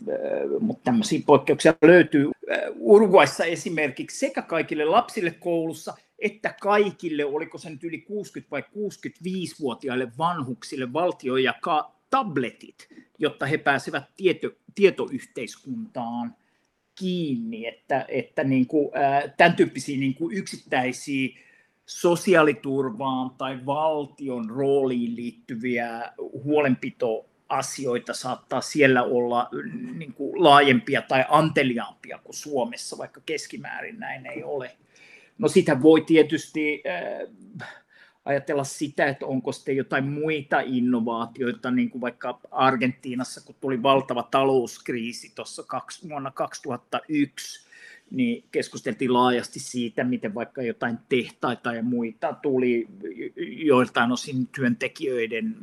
mut 0.60 0.84
tämmöisiä 0.84 1.20
poikkeuksia 1.26 1.74
löytyy 1.82 2.30
Uruguayssa 2.76 3.46
esimerkiksi 3.46 4.20
sekä 4.20 4.42
kaikille 4.42 4.86
lapsille 4.86 5.32
koulussa 5.32 5.94
että 6.22 6.56
kaikille, 6.62 7.26
oliko 7.26 7.58
se 7.58 7.70
nyt 7.70 7.84
yli 7.84 7.98
60 7.98 8.52
vai 8.52 8.62
65-vuotiaille 8.62 10.12
vanhuksille 10.18 10.94
valtio 10.94 11.38
jakaa 11.38 12.02
tabletit, 12.10 12.88
jotta 13.20 13.46
he 13.46 13.58
pääsevät 13.58 14.04
tieto, 14.18 14.50
tietoyhteiskuntaan 14.76 16.36
kiinni, 16.96 17.68
että, 17.68 18.06
että 18.08 18.44
niin 18.44 18.68
kuin, 18.68 18.92
tämän 19.38 19.56
tyyppisiä 19.56 19.98
niin 19.98 20.16
kuin 20.16 20.38
yksittäisiä 20.38 21.30
sosiaaliturvaan 21.86 23.32
tai 23.38 23.66
valtion 23.66 24.50
rooliin 24.50 25.16
liittyviä 25.16 26.12
huolenpito 26.44 27.29
asioita 27.50 28.14
saattaa 28.14 28.62
siellä 28.62 29.04
olla 29.04 29.50
niin 29.98 30.14
kuin 30.14 30.44
laajempia 30.44 31.02
tai 31.02 31.26
anteliaampia 31.30 32.20
kuin 32.24 32.36
Suomessa, 32.36 32.98
vaikka 32.98 33.22
keskimäärin 33.26 34.00
näin 34.00 34.26
ei 34.26 34.44
ole. 34.44 34.78
No 35.38 35.48
sitä 35.48 35.82
voi 35.82 36.02
tietysti 36.02 36.84
äh, 37.62 37.70
ajatella 38.26 38.64
sitä, 38.64 39.06
että 39.06 39.26
onko 39.26 39.52
sitten 39.52 39.78
jotain 39.78 40.06
muita 40.06 40.60
innovaatioita, 40.60 41.72
niin 41.72 41.90
kuin 41.90 42.02
vaikka 42.02 42.40
Argentiinassa, 42.52 43.42
kun 43.46 43.56
tuli 43.62 43.84
valtava 43.84 44.24
talouskriisi 44.24 45.32
tuossa 45.36 45.64
vuonna 46.10 46.32
2001, 46.32 47.70
niin 48.12 48.44
keskusteltiin 48.52 49.14
laajasti 49.14 49.60
siitä, 49.60 50.04
miten 50.04 50.36
vaikka 50.36 50.62
jotain 50.62 50.98
tehtaita 51.10 51.74
ja 51.74 51.84
muita 51.84 52.34
tuli 52.42 52.88
joiltain 53.66 54.12
osin 54.12 54.48
työntekijöiden 54.48 55.56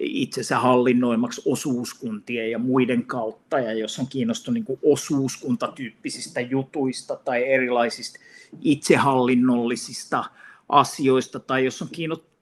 itsensä 0.00 0.58
hallinnoimaksi 0.58 1.42
osuuskuntien 1.44 2.50
ja 2.50 2.58
muiden 2.58 3.06
kautta, 3.06 3.58
ja 3.58 3.72
jos 3.72 3.98
on 3.98 4.06
kiinnostunut 4.06 4.64
niin 4.68 4.78
osuuskuntatyyppisistä 4.82 6.40
jutuista 6.40 7.16
tai 7.16 7.52
erilaisista 7.52 8.18
itsehallinnollisista 8.60 10.24
asioista, 10.68 11.40
tai 11.40 11.64
jos 11.64 11.82
on 11.82 11.88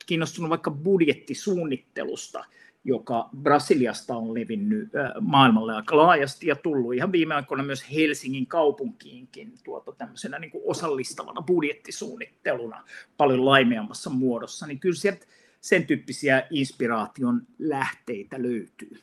kiinnostunut 0.07 0.51
vaikka 0.51 0.71
budjettisuunnittelusta, 0.71 2.45
joka 2.85 3.29
Brasiliasta 3.43 4.17
on 4.17 4.35
levinnyt 4.35 4.89
maailmalle 5.21 5.75
aika 5.75 5.97
laajasti 5.97 6.47
ja 6.47 6.57
tullut 6.57 6.95
ihan 6.95 7.13
viime 7.13 7.35
aikoina 7.35 7.65
myös 7.65 7.93
Helsingin 7.95 8.47
kaupunkiinkin 8.47 9.53
tuota 9.65 9.93
tämmöisenä 9.93 10.39
niin 10.39 10.51
osallistavana 10.65 11.43
budjettisuunnitteluna 11.43 12.85
paljon 13.17 13.45
laimeammassa 13.45 14.11
muodossa, 14.11 14.67
niin 14.67 14.79
kyllä 14.79 14.95
sieltä 14.95 15.27
sen 15.67 15.87
tyyppisiä 15.87 16.47
inspiraation 16.51 17.43
lähteitä 17.59 18.43
löytyy. 18.43 19.01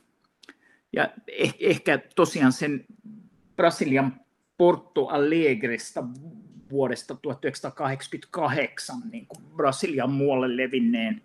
Ja 0.92 1.10
eh, 1.28 1.54
ehkä 1.60 1.98
tosiaan 2.14 2.52
sen 2.52 2.84
Brasilian 3.56 4.20
Porto 4.58 5.06
Alegresta 5.06 6.04
vuodesta 6.70 7.14
1988 7.14 8.96
niin 9.12 9.26
kuin 9.26 9.44
Brasilian 9.56 10.12
muualle 10.12 10.56
levinneen 10.56 11.22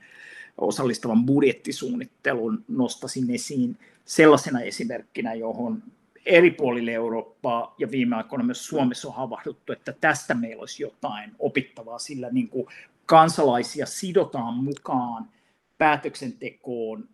osallistavan 0.58 1.26
budjettisuunnittelun 1.26 2.66
nostasin 2.68 3.32
esiin 3.32 3.78
sellaisena 4.06 4.62
esimerkkinä, 4.62 5.34
johon 5.34 5.84
eri 6.26 6.52
puolille 6.52 6.94
Eurooppaa 6.94 7.76
ja 7.78 7.92
viime 7.92 8.16
aikoina 8.16 8.44
myös 8.44 8.66
Suomessa 8.66 9.08
on 9.08 9.16
havahduttu, 9.16 9.74
että 9.74 9.94
tästä 10.02 10.34
meillä 10.34 10.60
olisi 10.60 10.84
jotain 10.84 11.32
opittavaa, 11.40 12.00
sillä 12.00 12.30
niin 12.32 12.50
kuin 12.50 12.68
kansalaisia 13.10 13.86
sidotaan 13.86 14.54
mukaan 14.54 15.30
päätöksentekoon 15.78 17.10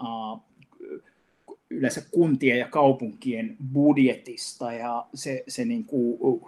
yleensä 1.70 2.02
kuntien 2.12 2.60
ja 2.60 2.68
kaupunkien 2.68 3.58
budjetista 3.74 4.74
ja 4.74 5.06
se, 5.14 5.44
se 5.48 5.66
niin 5.66 5.86
kuin 5.86 6.42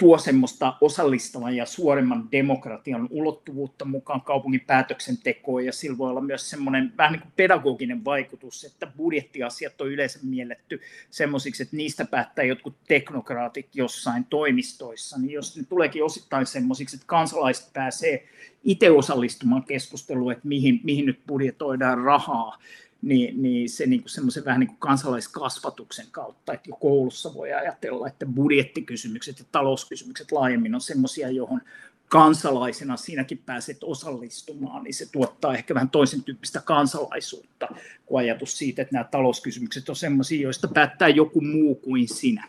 tuo 0.00 0.18
semmoista 0.18 0.74
osallistavan 0.80 1.56
ja 1.56 1.66
suoremman 1.66 2.28
demokratian 2.32 3.08
ulottuvuutta 3.10 3.84
mukaan 3.84 4.20
kaupungin 4.20 4.60
päätöksentekoon. 4.60 5.64
Ja 5.64 5.72
sillä 5.72 5.98
voi 5.98 6.10
olla 6.10 6.20
myös 6.20 6.50
semmoinen 6.50 6.92
vähän 6.98 7.12
niin 7.12 7.22
kuin 7.22 7.32
pedagoginen 7.36 8.04
vaikutus, 8.04 8.64
että 8.64 8.86
budjettiasiat 8.96 9.80
on 9.80 9.92
yleensä 9.92 10.18
mielletty 10.22 10.80
semmoisiksi, 11.10 11.62
että 11.62 11.76
niistä 11.76 12.04
päättää 12.04 12.44
jotkut 12.44 12.76
teknokraatit 12.88 13.68
jossain 13.74 14.24
toimistoissa, 14.24 15.18
niin 15.18 15.32
jos 15.32 15.56
ne 15.56 15.64
tuleekin 15.68 16.04
osittain 16.04 16.46
semmoisiksi, 16.46 16.96
että 16.96 17.06
kansalaiset 17.06 17.72
pääsee 17.72 18.28
itse 18.64 18.90
osallistumaan 18.90 19.64
keskusteluun, 19.64 20.32
että 20.32 20.48
mihin, 20.48 20.80
mihin 20.84 21.06
nyt 21.06 21.20
budjetoidaan 21.26 21.98
rahaa, 21.98 22.58
niin, 23.02 23.42
niin 23.42 23.70
se 23.70 23.86
niin 23.86 24.00
kuin 24.00 24.10
semmoisen 24.10 24.44
vähän 24.44 24.60
niin 24.60 24.68
kuin 24.68 24.78
kansalaiskasvatuksen 24.78 26.06
kautta, 26.10 26.52
että 26.52 26.70
jo 26.70 26.76
koulussa 26.76 27.34
voi 27.34 27.52
ajatella, 27.52 28.08
että 28.08 28.26
budjettikysymykset 28.26 29.38
ja 29.38 29.44
talouskysymykset 29.52 30.32
laajemmin 30.32 30.74
on 30.74 30.80
semmoisia, 30.80 31.30
johon 31.30 31.60
kansalaisena 32.08 32.96
sinäkin 32.96 33.38
pääset 33.38 33.78
osallistumaan, 33.82 34.84
niin 34.84 34.94
se 34.94 35.06
tuottaa 35.12 35.54
ehkä 35.54 35.74
vähän 35.74 35.90
toisen 35.90 36.22
tyyppistä 36.22 36.62
kansalaisuutta 36.64 37.68
kuin 38.06 38.20
ajatus 38.20 38.58
siitä, 38.58 38.82
että 38.82 38.94
nämä 38.94 39.04
talouskysymykset 39.04 39.88
on 39.88 39.96
semmoisia, 39.96 40.42
joista 40.42 40.68
päättää 40.68 41.08
joku 41.08 41.40
muu 41.40 41.74
kuin 41.74 42.08
sinä. 42.08 42.44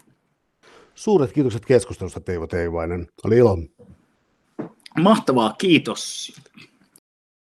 Suuret 0.95 1.32
kiitokset 1.32 1.66
keskustelusta 1.66 2.20
Teivo 2.20 2.47
Teivainen. 2.47 3.08
Oli 3.24 3.38
ilo. 3.38 3.58
Mahtavaa, 4.99 5.56
kiitos. 5.58 6.34